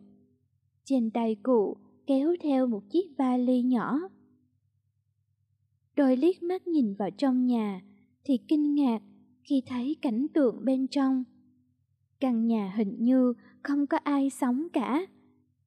Trên 0.83 1.11
tay 1.11 1.35
cụ 1.43 1.77
kéo 2.07 2.35
theo 2.41 2.67
một 2.67 2.89
chiếc 2.89 3.17
vali 3.17 3.61
nhỏ. 3.61 3.99
Tôi 5.95 6.17
liếc 6.17 6.43
mắt 6.43 6.67
nhìn 6.67 6.93
vào 6.93 7.09
trong 7.17 7.45
nhà, 7.45 7.81
thì 8.23 8.37
kinh 8.47 8.75
ngạc 8.75 9.01
khi 9.43 9.61
thấy 9.65 9.95
cảnh 10.01 10.27
tượng 10.33 10.65
bên 10.65 10.87
trong. 10.87 11.23
Căn 12.19 12.47
nhà 12.47 12.73
hình 12.75 12.95
như 12.99 13.33
không 13.63 13.87
có 13.87 13.97
ai 13.97 14.29
sống 14.29 14.67
cả. 14.73 15.05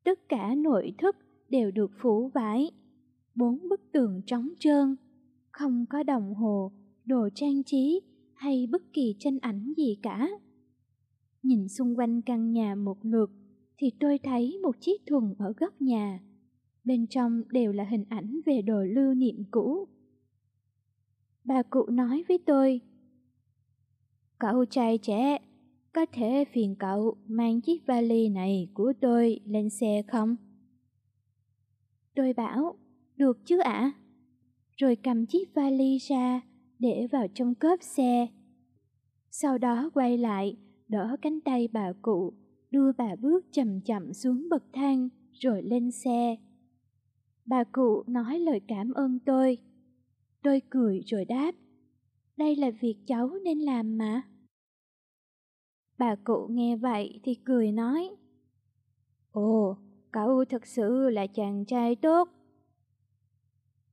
Tất 0.04 0.28
cả 0.28 0.54
nội 0.54 0.92
thất 0.98 1.16
đều 1.48 1.70
được 1.70 1.90
phủ 1.98 2.28
vải. 2.28 2.70
Bốn 3.34 3.68
bức 3.68 3.80
tường 3.92 4.20
trống 4.26 4.48
trơn, 4.58 4.96
không 5.50 5.86
có 5.90 6.02
đồng 6.02 6.34
hồ, 6.34 6.72
đồ 7.04 7.28
trang 7.34 7.62
trí 7.64 8.00
hay 8.34 8.66
bất 8.66 8.82
kỳ 8.92 9.14
tranh 9.18 9.38
ảnh 9.40 9.72
gì 9.76 9.96
cả. 10.02 10.28
Nhìn 11.42 11.68
xung 11.68 11.98
quanh 11.98 12.22
căn 12.22 12.52
nhà 12.52 12.74
một 12.74 12.98
lượt 13.02 13.30
thì 13.78 13.90
tôi 14.00 14.18
thấy 14.18 14.58
một 14.62 14.80
chiếc 14.80 15.06
thùng 15.06 15.34
ở 15.38 15.52
góc 15.56 15.82
nhà. 15.82 16.20
Bên 16.84 17.06
trong 17.06 17.42
đều 17.50 17.72
là 17.72 17.84
hình 17.84 18.04
ảnh 18.08 18.40
về 18.46 18.62
đồ 18.62 18.82
lưu 18.82 19.14
niệm 19.14 19.44
cũ. 19.50 19.88
Bà 21.44 21.62
cụ 21.62 21.86
nói 21.86 22.24
với 22.28 22.38
tôi, 22.38 22.80
Cậu 24.50 24.64
trai 24.64 24.98
trẻ, 24.98 25.38
có 25.92 26.06
thể 26.12 26.44
phiền 26.52 26.74
cậu 26.78 27.16
mang 27.26 27.60
chiếc 27.60 27.86
vali 27.86 28.28
này 28.28 28.68
của 28.74 28.92
tôi 29.00 29.40
lên 29.44 29.70
xe 29.70 30.02
không? 30.08 30.36
Tôi 32.14 32.32
bảo, 32.32 32.74
được 33.16 33.38
chứ 33.44 33.58
ạ. 33.58 33.92
Rồi 34.76 34.96
cầm 34.96 35.26
chiếc 35.26 35.54
vali 35.54 35.98
ra, 35.98 36.40
để 36.78 37.06
vào 37.12 37.26
trong 37.34 37.54
cốp 37.54 37.82
xe. 37.82 38.26
Sau 39.30 39.58
đó 39.58 39.90
quay 39.94 40.18
lại, 40.18 40.56
đỡ 40.88 41.16
cánh 41.22 41.40
tay 41.40 41.68
bà 41.72 41.92
cụ, 42.02 42.32
đưa 42.70 42.92
bà 42.92 43.16
bước 43.16 43.46
chậm 43.52 43.80
chậm 43.80 44.12
xuống 44.12 44.48
bậc 44.50 44.64
thang, 44.72 45.08
rồi 45.32 45.62
lên 45.62 45.90
xe. 45.90 46.36
Bà 47.46 47.64
cụ 47.64 48.02
nói 48.06 48.38
lời 48.38 48.60
cảm 48.68 48.92
ơn 48.92 49.18
tôi. 49.18 49.58
Tôi 50.42 50.62
cười 50.70 51.00
rồi 51.06 51.24
đáp, 51.24 51.54
đây 52.36 52.56
là 52.56 52.70
việc 52.70 52.96
cháu 53.06 53.30
nên 53.44 53.58
làm 53.58 53.98
mà. 53.98 54.22
Bà 55.98 56.14
cụ 56.24 56.46
nghe 56.50 56.76
vậy 56.76 57.20
thì 57.22 57.34
cười 57.34 57.72
nói, 57.72 58.10
Ồ, 59.34 59.76
cậu 60.10 60.44
thật 60.44 60.66
sự 60.66 61.10
là 61.10 61.26
chàng 61.26 61.64
trai 61.64 61.96
tốt. 61.96 62.28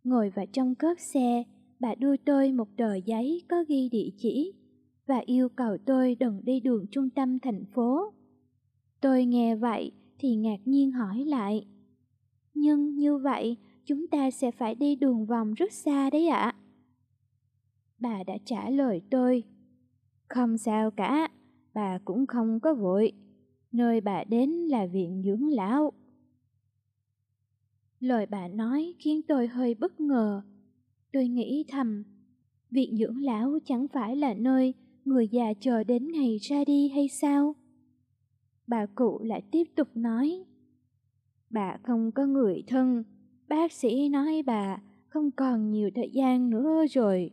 Ngồi 0.04 0.30
vào 0.30 0.46
trong 0.54 0.76
cốp 0.76 0.98
xe, 1.00 1.44
bà 1.80 1.96
đưa 1.96 2.18
tôi 2.18 2.52
một 2.52 2.68
tờ 2.78 2.96
giấy 2.96 3.42
có 3.50 3.64
ghi 3.68 3.90
địa 3.90 4.10
chỉ 4.18 4.54
và 5.08 5.22
yêu 5.26 5.50
cầu 5.50 5.78
tôi 5.86 6.16
đừng 6.16 6.42
đi 6.44 6.60
đường 6.60 6.86
trung 6.92 7.10
tâm 7.10 7.40
thành 7.40 7.66
phố. 7.66 8.14
Tôi 9.02 9.26
nghe 9.26 9.56
vậy 9.56 9.92
thì 10.20 10.36
ngạc 10.36 10.60
nhiên 10.66 10.92
hỏi 10.92 11.26
lại. 11.26 11.66
Nhưng 12.54 12.96
như 12.96 13.18
vậy 13.18 13.58
chúng 13.86 14.08
ta 14.08 14.32
sẽ 14.32 14.52
phải 14.52 14.76
đi 14.76 14.96
đường 14.96 15.26
vòng 15.26 15.54
rất 15.54 15.74
xa 15.74 16.10
đấy 16.10 16.28
ạ. 16.28 16.56
Bà 18.00 18.24
đã 18.24 18.34
trả 18.46 18.70
lời 18.70 19.02
tôi. 19.10 19.44
Không 20.28 20.58
sao 20.58 20.92
cả, 20.92 21.28
bà 21.74 22.00
cũng 22.06 22.28
không 22.28 22.60
có 22.60 22.74
vội. 22.74 23.12
Nơi 23.72 24.02
bà 24.02 24.24
đến 24.24 24.50
là 24.50 24.86
viện 24.86 25.22
dưỡng 25.26 25.48
lão. 25.48 25.92
Lời 28.00 28.26
bà 28.26 28.48
nói 28.48 28.94
khiến 29.00 29.22
tôi 29.28 29.48
hơi 29.48 29.74
bất 29.74 30.00
ngờ. 30.00 30.42
Tôi 31.14 31.28
nghĩ 31.28 31.66
thầm, 31.68 32.04
viện 32.72 32.98
dưỡng 32.98 33.18
lão 33.24 33.60
chẳng 33.66 33.88
phải 33.88 34.16
là 34.16 34.34
nơi 34.34 34.74
người 35.06 35.28
già 35.28 35.54
chờ 35.60 35.84
đến 35.84 36.12
ngày 36.12 36.38
ra 36.38 36.64
đi 36.66 36.90
hay 36.90 37.08
sao? 37.08 37.56
Bà 38.68 38.86
cụ 38.86 39.20
lại 39.24 39.42
tiếp 39.52 39.64
tục 39.76 39.88
nói, 39.96 40.46
bà 41.50 41.78
không 41.84 42.12
có 42.12 42.26
người 42.26 42.64
thân, 42.68 43.04
bác 43.48 43.72
sĩ 43.72 44.10
nói 44.10 44.44
bà 44.46 44.82
không 45.08 45.32
còn 45.32 45.72
nhiều 45.72 45.90
thời 45.96 46.10
gian 46.14 46.50
nữa 46.50 46.86
rồi. 46.92 47.32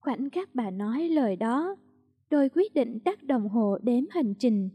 Khoảnh 0.00 0.30
khắc 0.30 0.54
bà 0.54 0.70
nói 0.70 1.08
lời 1.08 1.36
đó, 1.36 1.76
tôi 2.30 2.48
quyết 2.48 2.74
định 2.74 2.98
tắt 3.00 3.22
đồng 3.22 3.48
hồ 3.48 3.78
đếm 3.82 4.04
hành 4.10 4.34
trình. 4.34 4.68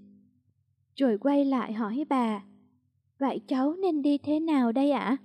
Rồi 0.96 1.18
quay 1.18 1.46
lại 1.46 1.74
hỏi 1.74 2.06
bà, 2.10 2.44
vậy 3.20 3.40
cháu 3.48 3.74
nên 3.74 4.02
đi 4.02 4.18
thế 4.18 4.40
nào 4.40 4.72
đây 4.72 4.92
ạ? 4.92 5.18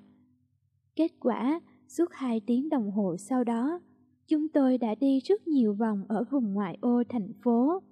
Kết 0.97 1.13
quả, 1.21 1.61
suốt 1.89 2.05
hai 2.13 2.41
tiếng 2.47 2.69
đồng 2.69 2.91
hồ 2.91 3.17
sau 3.17 3.45
đó, 3.45 3.81
chúng 4.27 4.49
tôi 4.49 4.79
đã 4.79 4.95
đi 4.95 5.21
rất 5.21 5.49
nhiều 5.49 5.75
vòng 5.75 6.05
ở 6.09 6.25
vùng 6.31 6.55
ngoại 6.55 6.79
ô 6.81 7.03
thành 7.09 7.33
phố. 7.43 7.83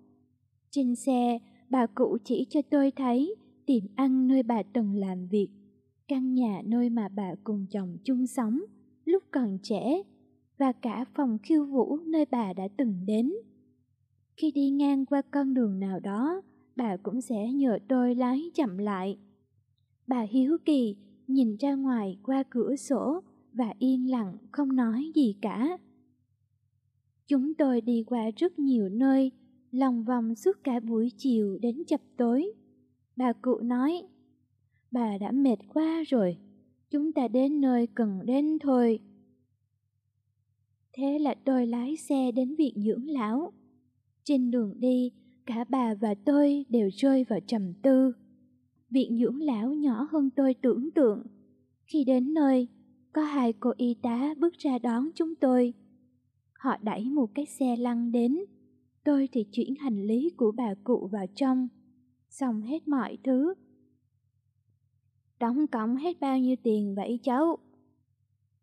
Trên 0.70 0.95
xe, 0.95 1.39
bà 1.70 1.86
cụ 1.86 2.18
chỉ 2.24 2.47
cho 2.51 2.62
tôi 2.70 2.91
thấy 2.91 3.34
tiệm 3.66 3.82
ăn 3.95 4.28
nơi 4.28 4.43
bà 4.43 4.62
từng 4.62 4.95
làm 4.95 5.26
việc, 5.26 5.49
căn 6.09 6.34
nhà 6.34 6.62
nơi 6.64 6.91
mà 6.91 7.09
bà 7.09 7.34
cùng 7.45 7.66
chồng 7.70 7.97
chung 8.05 8.26
sống 8.26 8.61
lúc 9.05 9.22
còn 9.30 9.59
trẻ 9.62 10.03
và 10.59 10.72
cả 10.72 11.05
phòng 11.14 11.39
khiêu 11.43 11.64
vũ 11.64 11.97
nơi 11.97 12.24
bà 12.30 12.53
đã 12.53 12.68
từng 12.76 12.95
đến. 13.07 13.32
Khi 14.39 14.51
đi 14.51 14.70
ngang 14.70 15.07
qua 15.07 15.22
con 15.30 15.55
đường 15.55 15.80
nào 15.80 16.01
đó, 16.01 16.43
bà 16.76 16.97
cũng 16.97 17.20
sẽ 17.20 17.53
nhờ 17.53 17.78
tôi 17.89 18.14
lái 18.14 18.51
chậm 18.55 18.78
lại. 18.78 19.18
Bà 20.07 20.20
hiếu 20.20 20.57
kỳ 20.64 20.97
nhìn 21.26 21.57
ra 21.57 21.74
ngoài 21.74 22.18
qua 22.22 22.43
cửa 22.51 22.76
sổ 22.76 23.20
và 23.53 23.74
yên 23.78 24.11
lặng 24.11 24.36
không 24.53 24.76
nói 24.76 25.12
gì 25.14 25.34
cả. 25.43 25.78
Chúng 27.26 27.55
tôi 27.55 27.80
đi 27.80 28.05
qua 28.07 28.30
rất 28.36 28.59
nhiều 28.59 28.89
nơi, 28.89 29.32
lòng 29.70 30.05
vòng 30.05 30.34
suốt 30.34 30.57
cả 30.64 30.80
buổi 30.80 31.12
chiều 31.16 31.59
đến 31.59 31.82
chập 31.86 32.01
tối. 32.16 32.53
Bà 33.16 33.32
cụ 33.32 33.61
nói, 33.61 34.03
bà 34.91 35.18
đã 35.18 35.32
mệt 35.32 35.59
quá 35.74 36.03
rồi, 36.09 36.36
chúng 36.91 37.12
ta 37.12 37.28
đến 37.28 37.61
nơi 37.61 37.86
cần 37.86 38.20
đến 38.26 38.59
thôi. 38.59 39.01
Thế 40.93 41.18
là 41.18 41.34
tôi 41.45 41.66
lái 41.66 41.97
xe 41.97 42.32
đến 42.32 42.55
viện 42.55 42.74
dưỡng 42.76 43.11
lão. 43.11 43.53
Trên 44.29 44.51
đường 44.51 44.74
đi, 44.81 45.12
cả 45.47 45.64
bà 45.68 45.95
và 45.95 46.14
tôi 46.24 46.64
đều 46.68 46.89
rơi 46.93 47.24
vào 47.29 47.41
trầm 47.47 47.72
tư. 47.83 48.12
Viện 48.91 49.18
dưỡng 49.18 49.41
lão 49.41 49.74
nhỏ 49.74 50.09
hơn 50.11 50.31
tôi 50.37 50.55
tưởng 50.55 50.91
tượng. 50.95 51.26
Khi 51.87 52.05
đến 52.05 52.35
nơi, 52.35 52.68
có 53.12 53.22
hai 53.22 53.53
cô 53.53 53.72
y 53.76 53.95
tá 54.03 54.35
bước 54.39 54.55
ra 54.59 54.79
đón 54.79 55.09
chúng 55.14 55.35
tôi. 55.35 55.74
Họ 56.53 56.76
đẩy 56.83 57.05
một 57.05 57.31
cái 57.35 57.47
xe 57.47 57.76
lăn 57.76 58.12
đến, 58.12 58.39
tôi 59.05 59.29
thì 59.33 59.45
chuyển 59.53 59.74
hành 59.81 60.03
lý 60.03 60.31
của 60.37 60.53
bà 60.57 60.74
cụ 60.85 61.09
vào 61.12 61.26
trong, 61.35 61.68
xong 62.29 62.62
hết 62.62 62.89
mọi 62.89 63.18
thứ. 63.24 63.55
Đóng 65.41 65.66
cộng 65.66 65.97
hết 65.97 66.20
bao 66.20 66.39
nhiêu 66.39 66.57
tiền 66.62 66.95
vậy 66.95 67.20
cháu? 67.22 67.59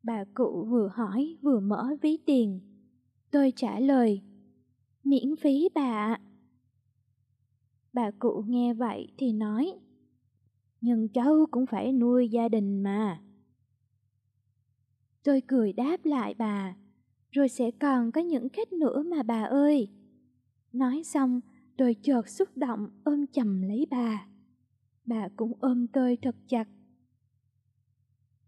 Bà 0.04 0.24
cụ 0.34 0.68
vừa 0.70 0.90
hỏi 0.94 1.38
vừa 1.42 1.60
mở 1.60 1.98
ví 2.02 2.18
tiền. 2.26 2.60
Tôi 3.32 3.54
trả 3.56 3.80
lời, 3.80 4.22
miễn 5.06 5.36
phí 5.36 5.70
bà 5.76 5.82
ạ. 5.82 6.22
Bà 7.94 8.12
cụ 8.12 8.44
nghe 8.48 8.74
vậy 8.74 9.08
thì 9.18 9.34
nói, 9.34 9.74
nhưng 10.82 11.08
cháu 11.10 11.46
cũng 11.52 11.66
phải 11.66 11.92
nuôi 11.92 12.30
gia 12.30 12.50
đình 12.50 12.84
mà. 12.84 13.22
Tôi 15.24 15.42
cười 15.48 15.74
đáp 15.74 16.06
lại 16.06 16.34
bà, 16.38 16.76
rồi 17.32 17.50
sẽ 17.50 17.72
còn 17.72 18.12
có 18.12 18.22
những 18.22 18.50
khách 18.50 18.74
nữa 18.74 19.04
mà 19.04 19.24
bà 19.24 19.44
ơi. 19.44 19.88
Nói 20.74 21.04
xong, 21.04 21.42
tôi 21.78 21.96
chợt 22.02 22.30
xúc 22.30 22.50
động 22.56 22.90
ôm 23.04 23.28
chầm 23.28 23.62
lấy 23.62 23.88
bà. 23.90 24.28
Bà 25.06 25.30
cũng 25.36 25.54
ôm 25.60 25.88
tôi 25.88 26.18
thật 26.22 26.36
chặt. 26.48 26.68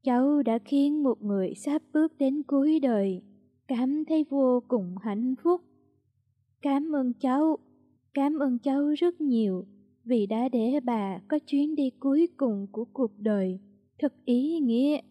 Cháu 0.04 0.44
đã 0.44 0.60
khiến 0.66 1.04
một 1.04 1.22
người 1.22 1.54
sắp 1.56 1.82
bước 1.94 2.18
đến 2.18 2.44
cuối 2.44 2.80
đời 2.80 3.22
cảm 3.68 4.06
thấy 4.06 4.26
vô 4.30 4.64
cùng 4.68 4.96
hạnh 4.98 5.36
phúc. 5.44 5.62
Cảm 6.62 6.96
ơn 6.96 7.14
cháu, 7.14 7.58
cảm 8.14 8.40
ơn 8.40 8.60
cháu 8.60 8.90
rất 8.98 9.22
nhiều 9.22 9.66
vì 10.04 10.26
đã 10.26 10.50
để 10.50 10.80
bà 10.84 11.20
có 11.28 11.40
chuyến 11.40 11.76
đi 11.76 11.90
cuối 12.00 12.28
cùng 12.38 12.68
của 12.72 12.86
cuộc 12.94 13.12
đời 13.18 13.60
thật 14.00 14.14
ý 14.26 14.60
nghĩa. 14.60 15.02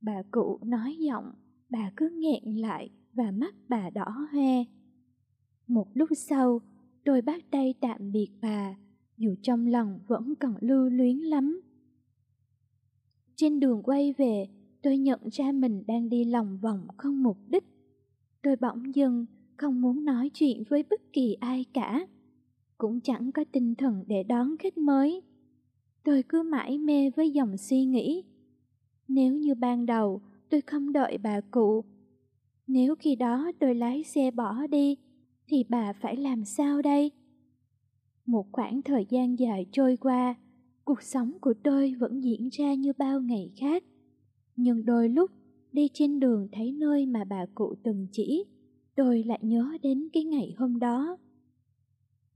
Bà 0.00 0.22
cụ 0.30 0.58
nói 0.64 0.96
giọng, 0.98 1.32
bà 1.68 1.92
cứ 1.96 2.10
nghẹn 2.10 2.56
lại 2.56 2.90
và 3.12 3.30
mắt 3.30 3.54
bà 3.68 3.90
đỏ 3.90 4.26
hoe. 4.32 4.64
Một 5.66 5.88
lúc 5.94 6.08
sau, 6.16 6.60
tôi 7.04 7.22
bắt 7.22 7.44
tay 7.50 7.74
tạm 7.80 8.12
biệt 8.12 8.28
bà, 8.42 8.76
dù 9.16 9.34
trong 9.42 9.66
lòng 9.66 10.00
vẫn 10.06 10.34
còn 10.34 10.54
lưu 10.60 10.88
luyến 10.88 11.16
lắm. 11.16 11.60
Trên 13.36 13.60
đường 13.60 13.82
quay 13.82 14.14
về, 14.18 14.48
tôi 14.82 14.98
nhận 14.98 15.20
ra 15.32 15.52
mình 15.52 15.82
đang 15.86 16.08
đi 16.08 16.24
lòng 16.24 16.58
vòng 16.62 16.86
không 16.96 17.22
mục 17.22 17.38
đích. 17.48 17.64
Tôi 18.42 18.56
bỗng 18.56 18.94
dưng 18.94 19.26
không 19.56 19.80
muốn 19.80 20.04
nói 20.04 20.30
chuyện 20.34 20.62
với 20.68 20.84
bất 20.90 21.12
kỳ 21.12 21.36
ai 21.40 21.64
cả, 21.74 22.06
cũng 22.78 23.00
chẳng 23.00 23.32
có 23.32 23.44
tinh 23.52 23.74
thần 23.74 24.04
để 24.06 24.22
đón 24.22 24.56
khách 24.58 24.78
mới. 24.78 25.22
Tôi 26.04 26.22
cứ 26.28 26.42
mãi 26.42 26.78
mê 26.78 27.10
với 27.10 27.30
dòng 27.30 27.56
suy 27.56 27.84
nghĩ 27.84 28.22
nếu 29.14 29.34
như 29.34 29.54
ban 29.54 29.86
đầu 29.86 30.20
tôi 30.50 30.60
không 30.60 30.92
đợi 30.92 31.18
bà 31.18 31.40
cụ, 31.40 31.84
nếu 32.66 32.94
khi 32.94 33.16
đó 33.16 33.52
tôi 33.60 33.74
lái 33.74 34.02
xe 34.02 34.30
bỏ 34.30 34.66
đi, 34.66 34.96
thì 35.46 35.64
bà 35.68 35.92
phải 35.92 36.16
làm 36.16 36.44
sao 36.44 36.82
đây? 36.82 37.10
Một 38.26 38.46
khoảng 38.52 38.82
thời 38.82 39.06
gian 39.08 39.38
dài 39.38 39.66
trôi 39.72 39.96
qua, 39.96 40.34
cuộc 40.84 41.02
sống 41.02 41.32
của 41.40 41.54
tôi 41.62 41.94
vẫn 41.98 42.24
diễn 42.24 42.48
ra 42.48 42.74
như 42.74 42.92
bao 42.98 43.20
ngày 43.20 43.52
khác. 43.56 43.84
Nhưng 44.56 44.84
đôi 44.84 45.08
lúc 45.08 45.30
đi 45.72 45.88
trên 45.94 46.20
đường 46.20 46.48
thấy 46.52 46.72
nơi 46.72 47.06
mà 47.06 47.24
bà 47.24 47.46
cụ 47.54 47.74
từng 47.82 48.06
chỉ, 48.12 48.44
tôi 48.94 49.22
lại 49.22 49.38
nhớ 49.42 49.76
đến 49.82 50.08
cái 50.12 50.24
ngày 50.24 50.54
hôm 50.56 50.78
đó. 50.78 51.16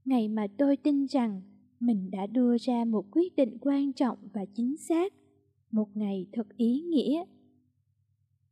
Ngày 0.05 0.27
mà 0.27 0.47
tôi 0.57 0.77
tin 0.77 1.05
rằng 1.05 1.41
mình 1.79 2.11
đã 2.11 2.27
đưa 2.27 2.57
ra 2.57 2.85
một 2.85 3.05
quyết 3.11 3.35
định 3.35 3.57
quan 3.61 3.93
trọng 3.93 4.17
và 4.33 4.45
chính 4.53 4.77
xác 4.77 5.13
một 5.71 5.97
ngày 5.97 6.25
thật 6.31 6.47
ý 6.57 6.81
nghĩa. 6.81 7.23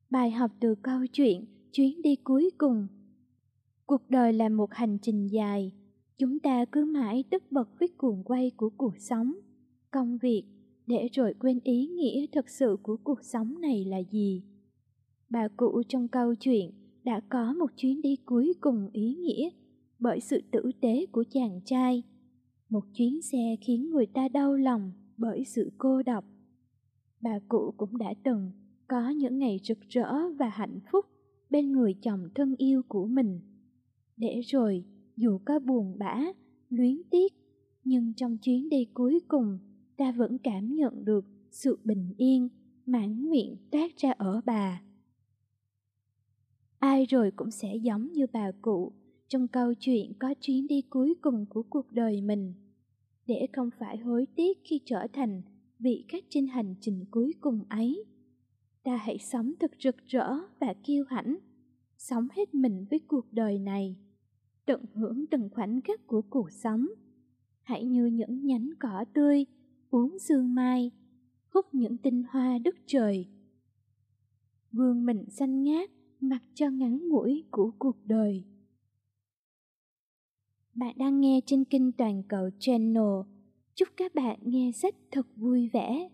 Bài 0.09 0.31
học 0.31 0.51
từ 0.59 0.75
câu 0.75 1.05
chuyện 1.13 1.45
chuyến 1.71 2.01
đi 2.01 2.15
cuối 2.15 2.49
cùng 2.57 2.87
Cuộc 3.85 4.09
đời 4.09 4.33
là 4.33 4.49
một 4.49 4.73
hành 4.73 4.97
trình 5.01 5.27
dài, 5.27 5.71
chúng 6.17 6.39
ta 6.39 6.65
cứ 6.65 6.85
mãi 6.85 7.23
tức 7.29 7.43
bật 7.51 7.79
với 7.79 7.87
cuồng 7.97 8.23
quay 8.23 8.51
của 8.57 8.69
cuộc 8.77 8.97
sống, 8.97 9.33
công 9.91 10.17
việc, 10.17 10.43
để 10.87 11.07
rồi 11.13 11.33
quên 11.39 11.59
ý 11.63 11.87
nghĩa 11.87 12.25
thật 12.31 12.49
sự 12.49 12.77
của 12.83 12.97
cuộc 13.03 13.23
sống 13.23 13.61
này 13.61 13.85
là 13.85 13.97
gì. 14.11 14.43
Bà 15.29 15.47
cụ 15.47 15.83
trong 15.89 16.07
câu 16.07 16.35
chuyện 16.35 16.71
đã 17.05 17.21
có 17.29 17.53
một 17.53 17.71
chuyến 17.77 18.01
đi 18.01 18.15
cuối 18.25 18.53
cùng 18.61 18.89
ý 18.93 19.15
nghĩa 19.15 19.49
bởi 19.99 20.19
sự 20.19 20.41
tử 20.51 20.71
tế 20.81 21.05
của 21.11 21.23
chàng 21.29 21.61
trai. 21.65 22.03
Một 22.69 22.83
chuyến 22.93 23.21
xe 23.21 23.55
khiến 23.61 23.89
người 23.91 24.05
ta 24.05 24.27
đau 24.27 24.53
lòng 24.53 24.91
bởi 25.17 25.43
sự 25.45 25.71
cô 25.77 26.03
độc. 26.03 26.25
Bà 27.21 27.39
cụ 27.47 27.73
cũng 27.77 27.97
đã 27.97 28.13
từng 28.23 28.51
có 28.87 29.09
những 29.09 29.39
ngày 29.39 29.59
rực 29.63 29.77
rỡ 29.89 30.31
và 30.39 30.49
hạnh 30.49 30.79
phúc 30.91 31.05
bên 31.49 31.71
người 31.71 31.93
chồng 31.93 32.29
thân 32.35 32.55
yêu 32.57 32.81
của 32.87 33.05
mình. 33.05 33.39
Để 34.17 34.41
rồi, 34.41 34.83
dù 35.17 35.37
có 35.45 35.59
buồn 35.59 35.97
bã, 35.99 36.21
luyến 36.69 37.01
tiếc, 37.11 37.33
nhưng 37.83 38.13
trong 38.13 38.37
chuyến 38.37 38.69
đi 38.69 38.85
cuối 38.93 39.19
cùng, 39.27 39.59
ta 39.97 40.11
vẫn 40.11 40.37
cảm 40.37 40.75
nhận 40.75 41.05
được 41.05 41.25
sự 41.51 41.77
bình 41.83 42.13
yên, 42.17 42.49
mãn 42.85 43.25
nguyện 43.25 43.55
toát 43.71 43.97
ra 43.97 44.11
ở 44.11 44.41
bà. 44.45 44.81
Ai 46.85 47.05
rồi 47.05 47.31
cũng 47.35 47.51
sẽ 47.51 47.75
giống 47.75 48.11
như 48.11 48.25
bà 48.33 48.51
cụ 48.61 48.91
trong 49.27 49.47
câu 49.47 49.73
chuyện 49.73 50.13
có 50.19 50.33
chuyến 50.41 50.67
đi 50.67 50.81
cuối 50.89 51.15
cùng 51.21 51.45
của 51.49 51.63
cuộc 51.69 51.91
đời 51.91 52.21
mình, 52.21 52.53
để 53.27 53.47
không 53.53 53.69
phải 53.79 53.97
hối 53.97 54.27
tiếc 54.35 54.57
khi 54.63 54.81
trở 54.85 55.07
thành 55.13 55.41
vị 55.79 56.05
khách 56.07 56.23
trên 56.29 56.47
hành 56.47 56.75
trình 56.81 57.05
cuối 57.11 57.33
cùng 57.41 57.63
ấy. 57.69 58.03
Ta 58.83 58.95
hãy 58.95 59.17
sống 59.17 59.53
thật 59.59 59.71
rực 59.79 59.95
rỡ 60.05 60.29
và 60.59 60.73
kiêu 60.83 61.05
hãnh, 61.07 61.37
sống 61.97 62.27
hết 62.31 62.55
mình 62.55 62.85
với 62.89 62.99
cuộc 62.99 63.33
đời 63.33 63.59
này, 63.59 63.95
tận 64.65 64.85
hưởng 64.93 65.25
từng 65.31 65.49
khoảnh 65.49 65.81
khắc 65.81 66.07
của 66.07 66.21
cuộc 66.21 66.51
sống. 66.51 66.87
Hãy 67.61 67.85
như 67.85 68.05
những 68.05 68.45
nhánh 68.45 68.69
cỏ 68.79 69.05
tươi, 69.13 69.45
uống 69.89 70.19
sương 70.19 70.55
mai, 70.55 70.91
hút 71.53 71.65
những 71.71 71.97
tinh 71.97 72.23
hoa 72.29 72.57
đất 72.57 72.75
trời. 72.85 73.25
Vương 74.71 75.05
mình 75.05 75.25
xanh 75.29 75.63
ngát, 75.63 75.89
mặc 76.21 76.41
cho 76.53 76.69
ngắn 76.69 77.09
ngủi 77.09 77.43
của 77.51 77.71
cuộc 77.79 77.95
đời. 78.05 78.43
Bạn 80.73 80.95
đang 80.97 81.21
nghe 81.21 81.41
trên 81.45 81.65
kênh 81.65 81.91
Toàn 81.91 82.23
cầu 82.23 82.49
Channel. 82.59 83.21
Chúc 83.75 83.89
các 83.97 84.15
bạn 84.15 84.39
nghe 84.41 84.71
sách 84.71 84.95
thật 85.11 85.27
vui 85.35 85.69
vẻ. 85.73 86.09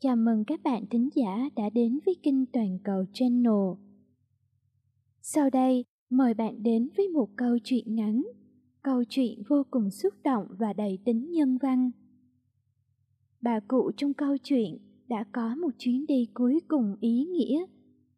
Chào 0.00 0.16
mừng 0.16 0.44
các 0.44 0.62
bạn 0.62 0.84
thính 0.90 1.08
giả 1.14 1.48
đã 1.56 1.70
đến 1.70 1.98
với 2.06 2.14
kênh 2.22 2.46
Toàn 2.46 2.78
cầu 2.84 3.04
Channel. 3.12 3.74
Sau 5.22 5.50
đây, 5.50 5.84
mời 6.10 6.34
bạn 6.34 6.62
đến 6.62 6.88
với 6.96 7.08
một 7.08 7.28
câu 7.36 7.58
chuyện 7.64 7.94
ngắn, 7.94 8.22
câu 8.82 9.04
chuyện 9.08 9.42
vô 9.48 9.62
cùng 9.70 9.90
xúc 9.90 10.14
động 10.24 10.46
và 10.58 10.72
đầy 10.72 10.98
tính 11.04 11.30
nhân 11.30 11.58
văn. 11.58 11.90
Bà 13.40 13.60
cụ 13.68 13.90
trong 13.96 14.14
câu 14.14 14.36
chuyện 14.42 14.78
đã 15.08 15.24
có 15.32 15.54
một 15.54 15.70
chuyến 15.78 16.06
đi 16.06 16.26
cuối 16.34 16.60
cùng 16.68 16.96
ý 17.00 17.24
nghĩa 17.24 17.64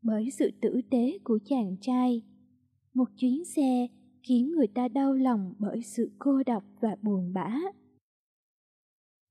bởi 0.03 0.31
sự 0.31 0.51
tử 0.61 0.81
tế 0.91 1.19
của 1.25 1.39
chàng 1.45 1.77
trai. 1.81 2.23
Một 2.95 3.09
chuyến 3.17 3.45
xe 3.45 3.87
khiến 4.23 4.53
người 4.53 4.67
ta 4.67 4.89
đau 4.89 5.13
lòng 5.13 5.55
bởi 5.59 5.83
sự 5.83 6.11
cô 6.19 6.43
độc 6.47 6.65
và 6.81 6.97
buồn 7.03 7.33
bã. 7.33 7.57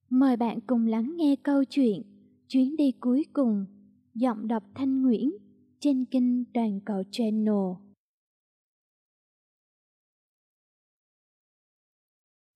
Mời 0.10 0.38
bạn 0.38 0.60
cùng 0.68 0.86
lắng 0.86 1.14
nghe 1.18 1.36
câu 1.44 1.64
chuyện 1.70 2.02
chuyến 2.50 2.76
đi 2.76 2.92
cuối 3.00 3.26
cùng, 3.34 3.66
giọng 4.14 4.48
đọc 4.48 4.64
thanh 4.76 5.02
nguyễn 5.02 5.32
trên 5.80 6.06
kênh 6.06 6.46
toàn 6.46 6.80
cầu 6.86 7.04
channel. 7.12 7.56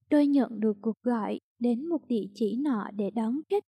Tôi 0.09 0.27
nhận 0.27 0.59
được 0.59 0.77
cuộc 0.81 1.01
gọi 1.03 1.39
đến 1.59 1.85
một 1.85 2.07
địa 2.07 2.25
chỉ 2.35 2.55
nọ 2.55 2.91
để 2.95 3.09
đón 3.11 3.41
khách. 3.49 3.63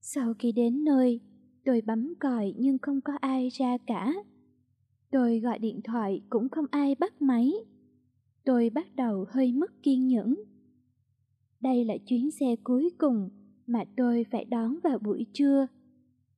Sau 0.00 0.34
khi 0.38 0.52
đến 0.52 0.84
nơi, 0.84 1.20
tôi 1.64 1.80
bấm 1.80 2.14
còi 2.20 2.54
nhưng 2.58 2.78
không 2.78 3.00
có 3.00 3.12
ai 3.20 3.48
ra 3.48 3.78
cả. 3.86 4.14
Tôi 5.10 5.40
gọi 5.40 5.58
điện 5.58 5.80
thoại 5.84 6.22
cũng 6.30 6.48
không 6.48 6.66
ai 6.70 6.94
bắt 6.94 7.22
máy. 7.22 7.52
Tôi 8.44 8.70
bắt 8.70 8.86
đầu 8.94 9.26
hơi 9.28 9.52
mất 9.52 9.82
kiên 9.82 10.06
nhẫn. 10.06 10.34
Đây 11.60 11.84
là 11.84 11.94
chuyến 12.06 12.30
xe 12.30 12.56
cuối 12.64 12.90
cùng 12.98 13.30
mà 13.66 13.84
tôi 13.96 14.24
phải 14.30 14.44
đón 14.44 14.78
vào 14.82 14.98
buổi 14.98 15.26
trưa 15.32 15.66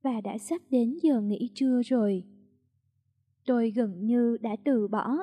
và 0.01 0.21
đã 0.21 0.37
sắp 0.37 0.61
đến 0.69 0.97
giờ 1.01 1.21
nghỉ 1.21 1.49
trưa 1.53 1.81
rồi. 1.85 2.23
Tôi 3.45 3.71
gần 3.71 4.05
như 4.05 4.37
đã 4.41 4.55
từ 4.63 4.87
bỏ. 4.87 5.17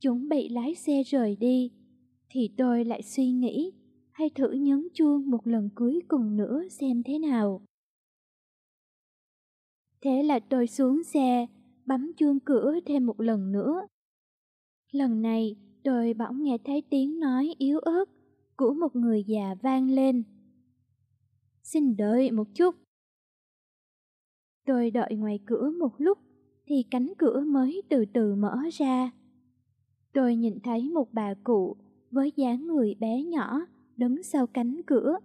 Chúng 0.00 0.28
bị 0.28 0.48
lái 0.48 0.74
xe 0.74 1.02
rời 1.02 1.36
đi 1.36 1.70
thì 2.28 2.50
tôi 2.56 2.84
lại 2.84 3.02
suy 3.02 3.30
nghĩ 3.30 3.72
hay 4.10 4.30
thử 4.30 4.52
nhấn 4.52 4.88
chuông 4.94 5.30
một 5.30 5.46
lần 5.46 5.68
cuối 5.74 6.00
cùng 6.08 6.36
nữa 6.36 6.62
xem 6.70 7.02
thế 7.02 7.18
nào. 7.18 7.62
Thế 10.00 10.22
là 10.22 10.38
tôi 10.38 10.66
xuống 10.66 11.02
xe, 11.02 11.46
bấm 11.86 12.12
chuông 12.16 12.40
cửa 12.40 12.74
thêm 12.86 13.06
một 13.06 13.20
lần 13.20 13.52
nữa. 13.52 13.86
Lần 14.92 15.22
này 15.22 15.56
tôi 15.84 16.14
bỗng 16.14 16.42
nghe 16.42 16.58
thấy 16.64 16.82
tiếng 16.90 17.20
nói 17.20 17.54
yếu 17.58 17.78
ớt 17.78 18.04
của 18.56 18.74
một 18.74 18.96
người 18.96 19.24
già 19.26 19.54
vang 19.62 19.90
lên. 19.90 20.22
Xin 21.62 21.96
đợi 21.96 22.30
một 22.30 22.46
chút. 22.54 22.74
Tôi 24.66 24.90
đợi 24.90 25.14
ngoài 25.16 25.38
cửa 25.46 25.70
một 25.78 25.92
lúc, 25.98 26.18
thì 26.66 26.84
cánh 26.90 27.12
cửa 27.18 27.40
mới 27.46 27.82
từ 27.88 28.04
từ 28.14 28.34
mở 28.34 28.56
ra. 28.72 29.10
tôi 30.12 30.36
nhìn 30.36 30.58
thấy 30.64 30.90
một 30.90 31.12
bà 31.12 31.34
cụ 31.44 31.76
với 32.10 32.32
dáng 32.36 32.66
người 32.66 32.94
bé 33.00 33.22
nhỏ 33.22 33.60
đứng 33.96 34.22
sau 34.22 34.46
cánh 34.46 34.80
cửa. 34.86 35.16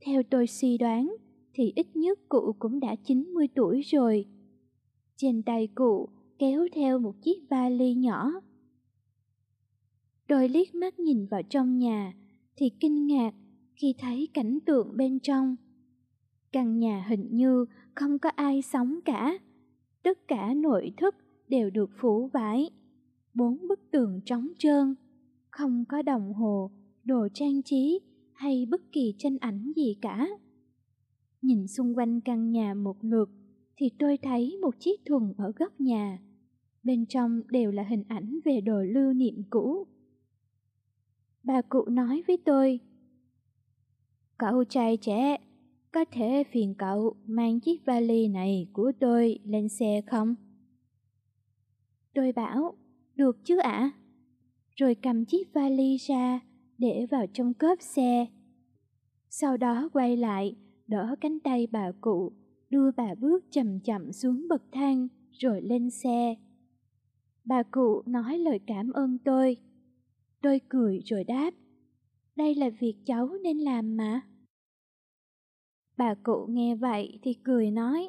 Theo 0.00 0.22
tôi 0.22 0.46
suy 0.46 0.78
đoán, 0.78 1.16
thì 1.54 1.72
ít 1.76 1.96
nhất 1.96 2.18
cụ 2.28 2.54
cũng 2.58 2.80
đã 2.80 2.96
90 3.04 3.48
tuổi 3.54 3.80
rồi. 3.80 4.26
Trên 5.16 5.42
tay 5.42 5.68
cụ 5.74 6.08
kéo 6.38 6.66
theo 6.72 6.98
một 6.98 7.14
chiếc 7.22 7.48
vali 7.50 7.94
nhỏ. 7.94 8.32
Tôi 10.28 10.48
liếc 10.48 10.74
mắt 10.74 10.98
nhìn 10.98 11.26
vào 11.26 11.42
trong 11.42 11.78
nhà, 11.78 12.12
thì 12.56 12.70
kinh 12.80 13.06
ngạc 13.06 13.34
khi 13.82 13.94
thấy 13.98 14.28
cảnh 14.34 14.58
tượng 14.66 14.96
bên 14.96 15.18
trong. 15.20 15.56
Căn 16.52 16.78
nhà 16.78 17.04
hình 17.08 17.28
như 17.30 17.64
không 17.94 18.18
có 18.18 18.30
ai 18.36 18.62
sống 18.62 19.00
cả. 19.04 19.38
Tất 20.02 20.28
cả 20.28 20.54
nội 20.54 20.92
thất 20.96 21.16
đều 21.48 21.70
được 21.70 21.90
phủ 22.00 22.26
vải. 22.26 22.70
Bốn 23.34 23.68
bức 23.68 23.80
tường 23.90 24.20
trống 24.24 24.48
trơn, 24.58 24.94
không 25.50 25.84
có 25.88 26.02
đồng 26.02 26.32
hồ, 26.32 26.70
đồ 27.04 27.28
trang 27.34 27.62
trí 27.62 28.00
hay 28.32 28.66
bất 28.70 28.92
kỳ 28.92 29.14
tranh 29.18 29.38
ảnh 29.40 29.72
gì 29.76 29.96
cả. 30.00 30.28
Nhìn 31.42 31.66
xung 31.66 31.94
quanh 31.94 32.20
căn 32.20 32.50
nhà 32.50 32.74
một 32.74 32.96
lượt 33.00 33.30
thì 33.76 33.90
tôi 33.98 34.18
thấy 34.22 34.58
một 34.62 34.74
chiếc 34.80 35.00
thùng 35.06 35.34
ở 35.38 35.52
góc 35.56 35.80
nhà. 35.80 36.18
Bên 36.82 37.06
trong 37.06 37.42
đều 37.48 37.70
là 37.70 37.82
hình 37.82 38.04
ảnh 38.08 38.38
về 38.44 38.60
đồ 38.60 38.82
lưu 38.82 39.12
niệm 39.12 39.42
cũ. 39.50 39.86
Bà 41.42 41.62
cụ 41.62 41.84
nói 41.88 42.22
với 42.26 42.36
tôi, 42.44 42.80
Cậu 44.38 44.64
trai 44.64 44.96
trẻ, 44.96 45.36
có 45.92 46.04
thể 46.12 46.44
phiền 46.52 46.74
cậu 46.78 47.16
mang 47.26 47.60
chiếc 47.60 47.84
vali 47.84 48.28
này 48.28 48.68
của 48.72 48.92
tôi 49.00 49.38
lên 49.44 49.68
xe 49.68 50.00
không? 50.06 50.34
Tôi 52.14 52.32
bảo, 52.32 52.74
được 53.16 53.36
chứ 53.44 53.58
ạ. 53.58 53.90
Rồi 54.76 54.94
cầm 54.94 55.24
chiếc 55.24 55.52
vali 55.52 55.96
ra, 55.96 56.40
để 56.78 57.06
vào 57.10 57.26
trong 57.32 57.54
cốp 57.54 57.78
xe. 57.80 58.26
Sau 59.28 59.56
đó 59.56 59.88
quay 59.92 60.16
lại, 60.16 60.56
đỡ 60.86 61.14
cánh 61.20 61.40
tay 61.40 61.68
bà 61.70 61.92
cụ, 62.00 62.32
đưa 62.70 62.90
bà 62.96 63.14
bước 63.14 63.44
chậm 63.50 63.80
chậm 63.80 64.12
xuống 64.12 64.48
bậc 64.48 64.62
thang, 64.72 65.08
rồi 65.32 65.62
lên 65.62 65.90
xe. 65.90 66.34
Bà 67.44 67.62
cụ 67.62 68.02
nói 68.06 68.38
lời 68.38 68.60
cảm 68.66 68.92
ơn 68.92 69.18
tôi. 69.18 69.56
Tôi 70.42 70.60
cười 70.68 71.00
rồi 71.04 71.24
đáp, 71.24 71.50
đây 72.36 72.54
là 72.54 72.70
việc 72.80 72.94
cháu 73.06 73.28
nên 73.42 73.58
làm 73.58 73.96
mà. 73.96 74.20
Bà 75.96 76.14
cụ 76.14 76.46
nghe 76.48 76.74
vậy 76.74 77.18
thì 77.22 77.34
cười 77.34 77.70
nói, 77.70 78.08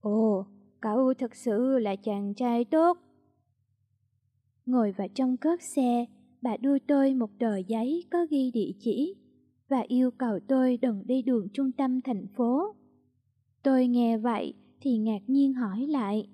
Ồ, 0.00 0.46
cậu 0.80 1.14
thật 1.14 1.34
sự 1.34 1.78
là 1.78 1.96
chàng 1.96 2.34
trai 2.34 2.64
tốt. 2.64 2.98
Ngồi 4.66 4.92
vào 4.92 5.08
trong 5.14 5.36
cốp 5.36 5.58
xe, 5.62 6.06
bà 6.42 6.56
đưa 6.56 6.78
tôi 6.78 7.14
một 7.14 7.30
tờ 7.38 7.56
giấy 7.56 8.04
có 8.10 8.26
ghi 8.30 8.50
địa 8.50 8.72
chỉ 8.80 9.14
và 9.68 9.84
yêu 9.88 10.10
cầu 10.10 10.38
tôi 10.48 10.76
đừng 10.76 11.02
đi 11.06 11.22
đường 11.22 11.48
trung 11.54 11.72
tâm 11.72 12.00
thành 12.00 12.26
phố. 12.26 12.74
Tôi 13.62 13.86
nghe 13.86 14.18
vậy 14.18 14.54
thì 14.80 14.98
ngạc 14.98 15.20
nhiên 15.26 15.54
hỏi 15.54 15.86
lại. 15.86 16.28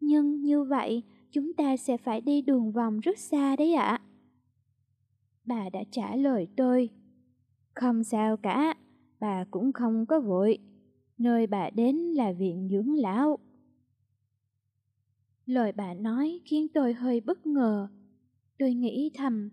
Nhưng 0.00 0.40
như 0.40 0.64
vậy 0.64 1.02
chúng 1.32 1.52
ta 1.52 1.76
sẽ 1.76 1.96
phải 1.96 2.20
đi 2.20 2.42
đường 2.42 2.72
vòng 2.72 3.00
rất 3.00 3.18
xa 3.18 3.56
đấy 3.56 3.74
ạ. 3.74 4.00
Bà 5.46 5.68
đã 5.72 5.80
trả 5.90 6.16
lời 6.16 6.48
tôi. 6.56 6.90
Không 7.74 8.04
sao 8.04 8.36
cả, 8.36 8.74
bà 9.20 9.44
cũng 9.50 9.72
không 9.72 10.06
có 10.06 10.20
vội. 10.20 10.58
Nơi 11.18 11.46
bà 11.46 11.70
đến 11.70 11.96
là 11.96 12.32
viện 12.32 12.68
dưỡng 12.70 12.94
lão. 12.94 13.38
Lời 15.46 15.72
bà 15.72 15.94
nói 15.94 16.40
khiến 16.44 16.68
tôi 16.74 16.92
hơi 16.92 17.20
bất 17.20 17.46
ngờ. 17.46 17.88
Tôi 18.58 18.74
nghĩ 18.74 19.10
thầm, 19.14 19.50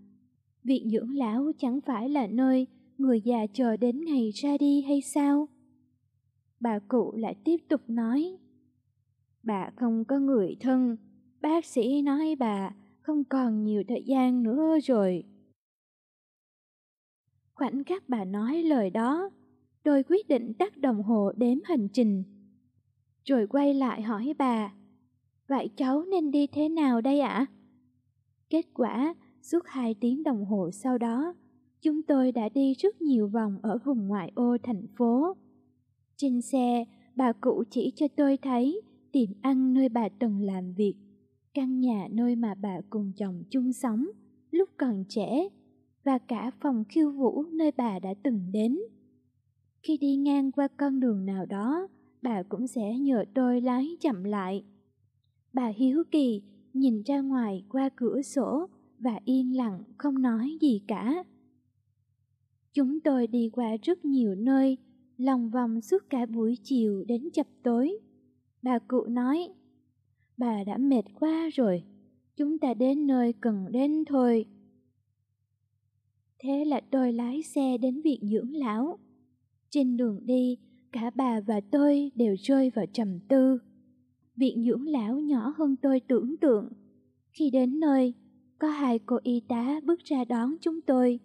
viện 0.63 0.89
dưỡng 0.89 1.15
lão 1.15 1.51
chẳng 1.57 1.81
phải 1.81 2.09
là 2.09 2.27
nơi 2.27 2.67
người 2.97 3.21
già 3.21 3.47
chờ 3.53 3.77
đến 3.77 4.05
ngày 4.05 4.31
ra 4.31 4.57
đi 4.57 4.81
hay 4.81 5.01
sao? 5.01 5.47
Bà 6.59 6.79
cụ 6.79 7.13
lại 7.15 7.35
tiếp 7.43 7.57
tục 7.69 7.81
nói, 7.87 8.37
bà 9.43 9.69
không 9.75 10.05
có 10.05 10.19
người 10.19 10.55
thân, 10.59 10.97
bác 11.41 11.65
sĩ 11.65 12.01
nói 12.01 12.35
bà 12.39 12.75
không 13.01 13.23
còn 13.23 13.63
nhiều 13.63 13.83
thời 13.87 14.03
gian 14.05 14.43
nữa 14.43 14.79
rồi. 14.83 15.23
Khoảnh 17.55 17.83
khắc 17.83 18.09
bà 18.09 18.25
nói 18.25 18.63
lời 18.63 18.89
đó, 18.89 19.29
tôi 19.83 20.03
quyết 20.03 20.27
định 20.27 20.53
tắt 20.53 20.77
đồng 20.77 21.03
hồ 21.03 21.31
đếm 21.37 21.57
hành 21.63 21.87
trình. 21.93 22.23
Rồi 23.23 23.47
quay 23.47 23.73
lại 23.73 24.01
hỏi 24.01 24.33
bà, 24.37 24.73
vậy 25.47 25.69
cháu 25.75 26.03
nên 26.03 26.31
đi 26.31 26.47
thế 26.47 26.69
nào 26.69 27.01
đây 27.01 27.19
ạ? 27.19 27.45
Kết 28.49 28.65
quả, 28.73 29.15
suốt 29.41 29.59
hai 29.65 29.95
tiếng 29.99 30.23
đồng 30.23 30.45
hồ 30.45 30.71
sau 30.71 30.97
đó, 30.97 31.33
chúng 31.81 32.03
tôi 32.03 32.31
đã 32.31 32.49
đi 32.49 32.73
rất 32.73 33.01
nhiều 33.01 33.27
vòng 33.27 33.59
ở 33.61 33.77
vùng 33.85 34.07
ngoại 34.07 34.31
ô 34.35 34.57
thành 34.63 34.85
phố. 34.97 35.35
Trên 36.15 36.41
xe, 36.41 36.85
bà 37.15 37.31
cụ 37.33 37.63
chỉ 37.69 37.93
cho 37.95 38.07
tôi 38.07 38.37
thấy 38.37 38.81
tiệm 39.11 39.29
ăn 39.41 39.73
nơi 39.73 39.89
bà 39.89 40.09
từng 40.09 40.41
làm 40.41 40.73
việc, 40.73 40.93
căn 41.53 41.79
nhà 41.79 42.07
nơi 42.11 42.35
mà 42.35 42.55
bà 42.55 42.81
cùng 42.89 43.11
chồng 43.15 43.43
chung 43.49 43.73
sống 43.73 44.05
lúc 44.51 44.69
còn 44.77 45.03
trẻ 45.09 45.49
và 46.03 46.17
cả 46.17 46.51
phòng 46.61 46.83
khiêu 46.89 47.11
vũ 47.11 47.43
nơi 47.43 47.71
bà 47.77 47.99
đã 47.99 48.13
từng 48.23 48.51
đến. 48.51 48.77
Khi 49.83 49.97
đi 49.97 50.15
ngang 50.15 50.51
qua 50.51 50.67
con 50.77 50.99
đường 50.99 51.25
nào 51.25 51.45
đó, 51.45 51.87
bà 52.21 52.43
cũng 52.43 52.67
sẽ 52.67 52.99
nhờ 52.99 53.25
tôi 53.33 53.61
lái 53.61 53.97
chậm 53.99 54.23
lại. 54.23 54.63
Bà 55.53 55.67
hiếu 55.67 56.03
kỳ 56.11 56.41
nhìn 56.73 57.03
ra 57.03 57.21
ngoài 57.21 57.63
qua 57.69 57.89
cửa 57.95 58.21
sổ 58.21 58.67
và 58.99 59.19
yên 59.25 59.57
lặng 59.57 59.83
không 59.97 60.21
nói 60.21 60.57
gì 60.61 60.81
cả. 60.87 61.23
Chúng 62.73 62.99
tôi 62.99 63.27
đi 63.27 63.49
qua 63.53 63.75
rất 63.83 64.05
nhiều 64.05 64.35
nơi, 64.35 64.77
lòng 65.17 65.49
vòng 65.49 65.81
suốt 65.81 66.09
cả 66.09 66.25
buổi 66.25 66.57
chiều 66.63 67.03
đến 67.07 67.29
chập 67.33 67.47
tối. 67.63 67.99
Bà 68.61 68.79
cụ 68.79 69.05
nói, 69.05 69.49
bà 70.37 70.63
đã 70.63 70.77
mệt 70.77 71.03
quá 71.19 71.49
rồi, 71.53 71.83
chúng 72.35 72.59
ta 72.59 72.73
đến 72.73 73.07
nơi 73.07 73.33
cần 73.41 73.65
đến 73.71 74.03
thôi. 74.05 74.45
Thế 76.43 76.65
là 76.65 76.81
tôi 76.91 77.13
lái 77.13 77.41
xe 77.43 77.77
đến 77.77 78.01
viện 78.01 78.19
dưỡng 78.31 78.55
lão. 78.55 78.99
Trên 79.69 79.97
đường 79.97 80.25
đi, 80.25 80.57
cả 80.91 81.11
bà 81.15 81.39
và 81.39 81.61
tôi 81.71 82.11
đều 82.15 82.35
rơi 82.39 82.69
vào 82.69 82.85
trầm 82.93 83.19
tư. 83.27 83.59
Viện 84.35 84.63
dưỡng 84.65 84.87
lão 84.87 85.19
nhỏ 85.19 85.53
hơn 85.57 85.75
tôi 85.81 85.99
tưởng 85.99 86.37
tượng. 86.37 86.69
Khi 87.31 87.49
đến 87.49 87.79
nơi, 87.79 88.13
có 88.59 88.67
hai 88.67 88.99
cô 88.99 89.17
y 89.23 89.39
tá 89.39 89.79
bước 89.83 89.99
ra 89.99 90.25
đón 90.25 90.55
chúng 90.61 90.81
tôi. 90.81 91.19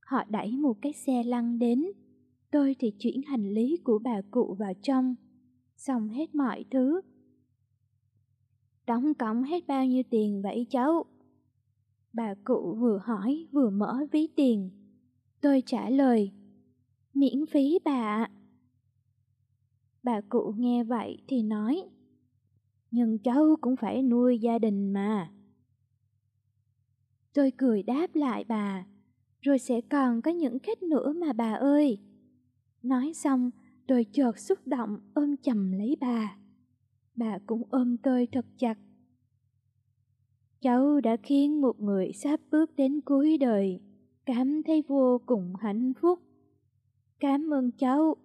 Họ 0.00 0.24
đẩy 0.28 0.56
một 0.56 0.76
cái 0.82 0.92
xe 0.92 1.22
lăn 1.24 1.58
đến, 1.58 1.84
tôi 2.50 2.76
thì 2.78 2.92
chuyển 2.98 3.22
hành 3.22 3.48
lý 3.50 3.76
của 3.84 3.98
bà 3.98 4.20
cụ 4.30 4.56
vào 4.58 4.72
trong, 4.82 5.14
xong 5.76 6.08
hết 6.08 6.34
mọi 6.34 6.64
thứ. 6.70 7.00
Đóng 8.86 9.14
cổng 9.14 9.42
hết 9.42 9.66
bao 9.66 9.86
nhiêu 9.86 10.02
tiền 10.10 10.42
vậy 10.42 10.66
cháu? 10.70 11.04
Bà 12.14 12.34
cụ 12.44 12.76
vừa 12.80 12.98
hỏi 12.98 13.46
vừa 13.52 13.70
mở 13.70 14.06
ví 14.12 14.26
tiền. 14.36 14.70
Tôi 15.40 15.62
trả 15.66 15.90
lời, 15.90 16.32
miễn 17.14 17.46
phí 17.46 17.78
bà 17.84 17.92
ạ. 17.92 18.30
Bà 20.02 20.20
cụ 20.20 20.54
nghe 20.56 20.84
vậy 20.84 21.22
thì 21.28 21.42
nói, 21.42 21.82
nhưng 22.90 23.18
cháu 23.18 23.56
cũng 23.60 23.76
phải 23.76 24.02
nuôi 24.02 24.38
gia 24.38 24.58
đình 24.58 24.92
mà. 24.92 25.32
Tôi 27.32 27.52
cười 27.56 27.82
đáp 27.82 28.14
lại 28.14 28.44
bà, 28.48 28.86
rồi 29.40 29.58
sẽ 29.58 29.80
còn 29.80 30.22
có 30.22 30.30
những 30.30 30.58
khách 30.58 30.82
nữa 30.82 31.12
mà 31.16 31.32
bà 31.32 31.52
ơi. 31.52 31.98
Nói 32.82 33.12
xong, 33.14 33.50
tôi 33.86 34.06
chợt 34.12 34.38
xúc 34.38 34.58
động 34.66 34.98
ôm 35.14 35.36
chầm 35.36 35.72
lấy 35.72 35.96
bà. 36.00 36.36
Bà 37.16 37.38
cũng 37.46 37.62
ôm 37.70 37.96
tôi 37.96 38.28
thật 38.32 38.46
chặt. 38.58 38.78
Cháu 40.64 41.00
đã 41.00 41.16
khiến 41.16 41.60
một 41.60 41.80
người 41.80 42.12
sắp 42.12 42.40
bước 42.50 42.76
đến 42.76 43.00
cuối 43.00 43.38
đời 43.38 43.80
cảm 44.26 44.62
thấy 44.62 44.82
vô 44.88 45.20
cùng 45.26 45.52
hạnh 45.60 45.92
phúc. 46.00 46.18
Cảm 47.20 47.54
ơn 47.54 47.70
cháu, 47.70 48.16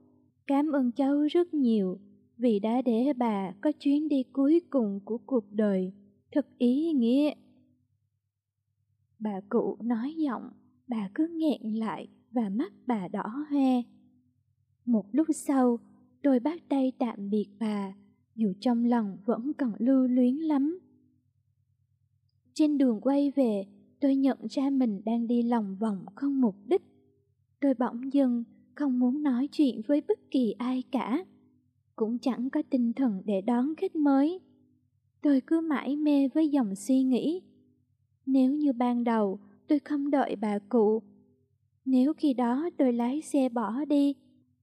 cảm 0.48 0.72
ơn 0.72 0.92
cháu 0.92 1.22
rất 1.32 1.54
nhiều 1.54 1.98
vì 2.38 2.60
đã 2.60 2.82
để 2.82 3.14
bà 3.18 3.52
có 3.62 3.72
chuyến 3.72 4.08
đi 4.08 4.24
cuối 4.34 4.62
cùng 4.70 5.00
của 5.06 5.18
cuộc 5.18 5.52
đời 5.52 5.94
thật 6.32 6.48
ý 6.58 6.94
nghĩa. 6.94 7.34
Bà 9.20 9.42
cụ 9.50 9.78
nói 9.82 10.14
giọng, 10.18 10.50
bà 10.88 11.10
cứ 11.16 11.28
nghẹn 11.28 11.74
lại 11.74 12.08
và 12.32 12.50
mắt 12.50 12.74
bà 12.88 13.08
đỏ 13.08 13.46
hoe. 13.50 13.82
Một 14.86 15.06
lúc 15.12 15.28
sau, 15.34 15.80
tôi 16.24 16.40
bắt 16.40 16.62
tay 16.70 16.92
tạm 17.00 17.30
biệt 17.30 17.48
bà, 17.60 17.94
dù 18.36 18.54
trong 18.60 18.86
lòng 18.86 19.18
vẫn 19.26 19.54
còn 19.54 19.72
lưu 19.80 20.08
luyến 20.08 20.36
lắm. 20.36 20.80
Trên 22.54 22.78
đường 22.78 23.02
quay 23.02 23.32
về, 23.36 23.66
tôi 24.00 24.16
nhận 24.16 24.38
ra 24.50 24.70
mình 24.70 25.02
đang 25.06 25.28
đi 25.28 25.44
lòng 25.44 25.76
vòng 25.80 26.06
không 26.16 26.42
mục 26.42 26.56
đích. 26.68 26.82
Tôi 27.62 27.74
bỗng 27.74 28.14
dưng 28.14 28.44
không 28.76 29.00
muốn 29.00 29.24
nói 29.24 29.48
chuyện 29.48 29.82
với 29.88 30.02
bất 30.08 30.32
kỳ 30.32 30.52
ai 30.58 30.84
cả, 30.92 31.26
cũng 31.96 32.20
chẳng 32.20 32.50
có 32.50 32.62
tinh 32.70 32.94
thần 32.94 33.22
để 33.26 33.42
đón 33.42 33.76
khách 33.76 33.96
mới. 33.96 34.40
Tôi 35.22 35.42
cứ 35.48 35.62
mãi 35.62 35.96
mê 35.96 36.28
với 36.28 36.50
dòng 36.50 36.76
suy 36.76 37.04
nghĩ 37.04 37.42
Nếu 38.26 38.52
như 38.52 38.74
ban 38.74 39.04
đầu 39.04 39.40
tôi 39.68 39.80
không 39.80 40.12
đợi 40.12 40.36
bà 40.36 40.60
cụ, 40.60 41.02
nếu 41.86 42.14
khi 42.14 42.34
đó 42.34 42.70
tôi 42.78 42.94
lái 42.94 43.22
xe 43.22 43.50
bỏ 43.50 43.86
đi, 43.86 44.16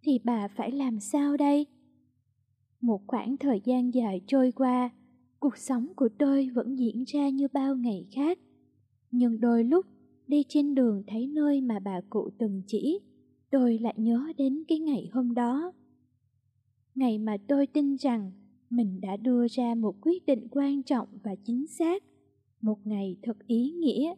thì 0.03 0.20
bà 0.24 0.49
phải 0.49 0.72
làm 0.72 1.01
sao 1.01 1.37
đây? 1.37 1.66
Một 2.80 3.03
khoảng 3.07 3.37
thời 3.37 3.61
gian 3.64 3.95
dài 3.95 4.20
trôi 4.26 4.53
qua, 4.53 4.91
cuộc 5.41 5.57
sống 5.57 5.87
của 5.97 6.09
tôi 6.18 6.51
vẫn 6.55 6.78
diễn 6.78 7.05
ra 7.05 7.28
như 7.28 7.49
bao 7.53 7.76
ngày 7.76 8.07
khác. 8.12 8.39
Nhưng 9.11 9.41
đôi 9.41 9.64
lúc 9.64 9.87
đi 10.26 10.45
trên 10.49 10.74
đường 10.74 11.03
thấy 11.07 11.26
nơi 11.26 11.61
mà 11.61 11.78
bà 11.78 12.01
cụ 12.11 12.30
từng 12.39 12.62
chỉ, 12.66 12.99
tôi 13.51 13.78
lại 13.78 13.95
nhớ 13.97 14.32
đến 14.37 14.64
cái 14.68 14.78
ngày 14.78 15.09
hôm 15.12 15.34
đó. 15.34 15.72
Ngày 16.95 17.18
mà 17.18 17.37
tôi 17.49 17.66
tin 17.66 17.97
rằng 17.97 18.32
mình 18.70 19.01
đã 19.01 19.16
đưa 19.16 19.49
ra 19.49 19.74
một 19.74 19.97
quyết 20.01 20.26
định 20.26 20.49
quan 20.51 20.82
trọng 20.82 21.09
và 21.22 21.34
chính 21.45 21.66
xác, 21.66 22.03
một 22.61 22.87
ngày 22.87 23.16
thật 23.22 23.37
ý 23.47 23.70
nghĩa. 23.70 24.14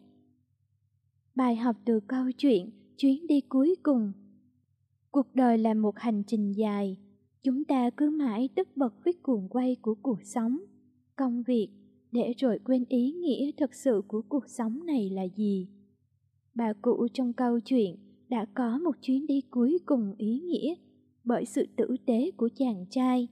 Bài 1.35 1.55
học 1.55 1.75
từ 1.85 1.99
câu 1.99 2.31
chuyện 2.37 2.69
chuyến 2.97 3.27
đi 3.27 3.41
cuối 3.41 3.75
cùng 3.83 4.11
Cuộc 5.11 5.35
đời 5.35 5.57
là 5.57 5.73
một 5.73 5.99
hành 5.99 6.23
trình 6.23 6.51
dài, 6.51 6.97
chúng 7.43 7.65
ta 7.65 7.89
cứ 7.89 8.09
mãi 8.09 8.49
tức 8.55 8.67
bật 8.75 8.93
với 9.03 9.13
cuồng 9.13 9.47
quay 9.49 9.75
của 9.81 9.95
cuộc 10.01 10.23
sống, 10.23 10.57
công 11.19 11.43
việc, 11.43 11.67
để 12.11 12.33
rồi 12.37 12.59
quên 12.63 12.85
ý 12.89 13.11
nghĩa 13.11 13.51
thật 13.57 13.75
sự 13.75 14.01
của 14.07 14.21
cuộc 14.29 14.49
sống 14.49 14.85
này 14.85 15.09
là 15.09 15.23
gì. 15.35 15.67
Bà 16.55 16.73
cụ 16.73 17.07
trong 17.13 17.33
câu 17.33 17.59
chuyện 17.59 17.95
đã 18.29 18.45
có 18.53 18.77
một 18.77 18.95
chuyến 19.01 19.27
đi 19.27 19.41
cuối 19.41 19.77
cùng 19.85 20.13
ý 20.17 20.39
nghĩa 20.39 20.75
bởi 21.23 21.45
sự 21.45 21.65
tử 21.75 21.95
tế 22.05 22.31
của 22.37 22.49
chàng 22.55 22.85
trai. 22.89 23.27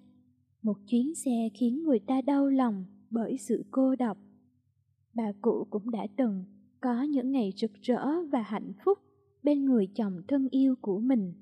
Một 0.62 0.78
chuyến 0.88 1.16
xe 1.16 1.50
khiến 1.54 1.84
người 1.84 2.00
ta 2.00 2.22
đau 2.22 2.48
lòng 2.48 2.86
bởi 3.10 3.38
sự 3.38 3.66
cô 3.72 3.96
độc. 3.96 4.18
Bà 5.14 5.32
cụ 5.42 5.68
cũng 5.70 5.92
đã 5.92 6.08
từng 6.18 6.44
có 6.82 7.04
những 7.04 7.32
ngày 7.32 7.54
rực 7.56 7.72
rỡ 7.82 8.22
và 8.32 8.42
hạnh 8.42 8.74
phúc 8.86 8.98
bên 9.44 9.66
người 9.66 9.88
chồng 9.96 10.22
thân 10.28 10.48
yêu 10.52 10.76
của 10.82 11.00
mình. 11.00 11.34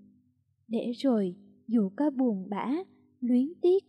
Để 0.67 0.91
rồi, 0.91 1.35
dù 1.67 1.89
có 1.95 2.09
buồn 2.09 2.49
bã, 2.49 2.71
luyến 3.21 3.53
tiếc, 3.61 3.83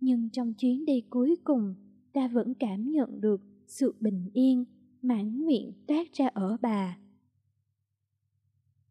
nhưng 0.00 0.28
trong 0.30 0.54
chuyến 0.54 0.84
đi 0.84 1.00
cuối 1.10 1.36
cùng, 1.44 1.74
ta 2.12 2.28
vẫn 2.28 2.54
cảm 2.54 2.90
nhận 2.90 3.20
được 3.20 3.40
sự 3.66 3.94
bình 4.00 4.30
yên, 4.32 4.64
mãn 5.02 5.44
nguyện 5.44 5.72
toát 5.86 6.12
ra 6.12 6.26
ở 6.26 6.56
bà. 6.60 6.98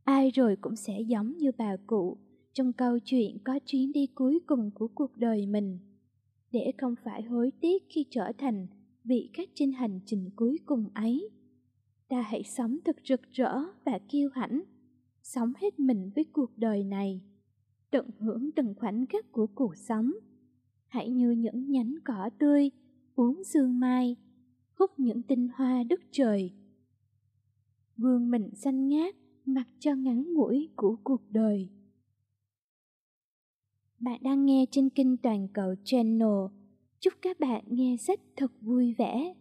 Ai 0.03 0.31
rồi 0.31 0.55
cũng 0.55 0.75
sẽ 0.75 1.01
giống 1.01 1.37
như 1.37 1.51
bà 1.57 1.77
cụ, 1.87 2.17
trong 2.53 2.73
câu 2.73 2.99
chuyện 2.99 3.37
có 3.43 3.59
chuyến 3.65 3.91
đi 3.91 4.07
cuối 4.15 4.39
cùng 4.45 4.71
của 4.71 4.87
cuộc 4.87 5.17
đời 5.17 5.45
mình, 5.45 5.79
để 6.51 6.71
không 6.77 6.95
phải 7.03 7.23
hối 7.23 7.51
tiếc 7.61 7.83
khi 7.89 8.05
trở 8.09 8.31
thành 8.37 8.67
vị 9.03 9.29
khách 9.33 9.49
trên 9.53 9.71
hành 9.71 9.99
trình 10.05 10.29
cuối 10.35 10.59
cùng 10.65 10.85
ấy. 10.93 11.29
Ta 12.07 12.21
hãy 12.21 12.43
sống 12.43 12.77
thật 12.85 12.95
rực 13.03 13.21
rỡ 13.31 13.53
và 13.85 13.99
kiêu 14.09 14.29
hãnh, 14.33 14.61
sống 15.23 15.53
hết 15.61 15.79
mình 15.79 16.11
với 16.15 16.25
cuộc 16.33 16.57
đời 16.57 16.83
này 16.83 17.21
tận 17.91 18.09
hưởng 18.19 18.51
từng 18.51 18.73
khoảnh 18.77 19.05
khắc 19.05 19.31
của 19.31 19.47
cuộc 19.47 19.77
sống. 19.77 20.11
Hãy 20.87 21.09
như 21.09 21.31
những 21.31 21.71
nhánh 21.71 21.95
cỏ 22.05 22.29
tươi, 22.39 22.71
uống 23.19 23.43
sương 23.43 23.79
mai, 23.79 24.15
hút 24.73 24.91
những 24.97 25.21
tinh 25.21 25.47
hoa 25.55 25.83
đất 25.83 25.99
trời. 26.11 26.51
Vương 27.97 28.31
mình 28.31 28.49
xanh 28.55 28.89
ngát, 28.89 29.15
mặc 29.45 29.67
cho 29.79 29.95
ngắn 29.95 30.33
ngủi 30.33 30.69
của 30.75 30.95
cuộc 31.03 31.21
đời. 31.29 31.69
Bạn 33.99 34.19
đang 34.23 34.45
nghe 34.45 34.65
trên 34.71 34.89
kênh 34.89 35.17
Toàn 35.17 35.47
cầu 35.53 35.75
Channel. 35.83 36.45
Chúc 36.99 37.13
các 37.21 37.39
bạn 37.39 37.63
nghe 37.67 37.97
sách 37.97 38.19
thật 38.35 38.51
vui 38.61 38.93
vẻ. 38.97 39.33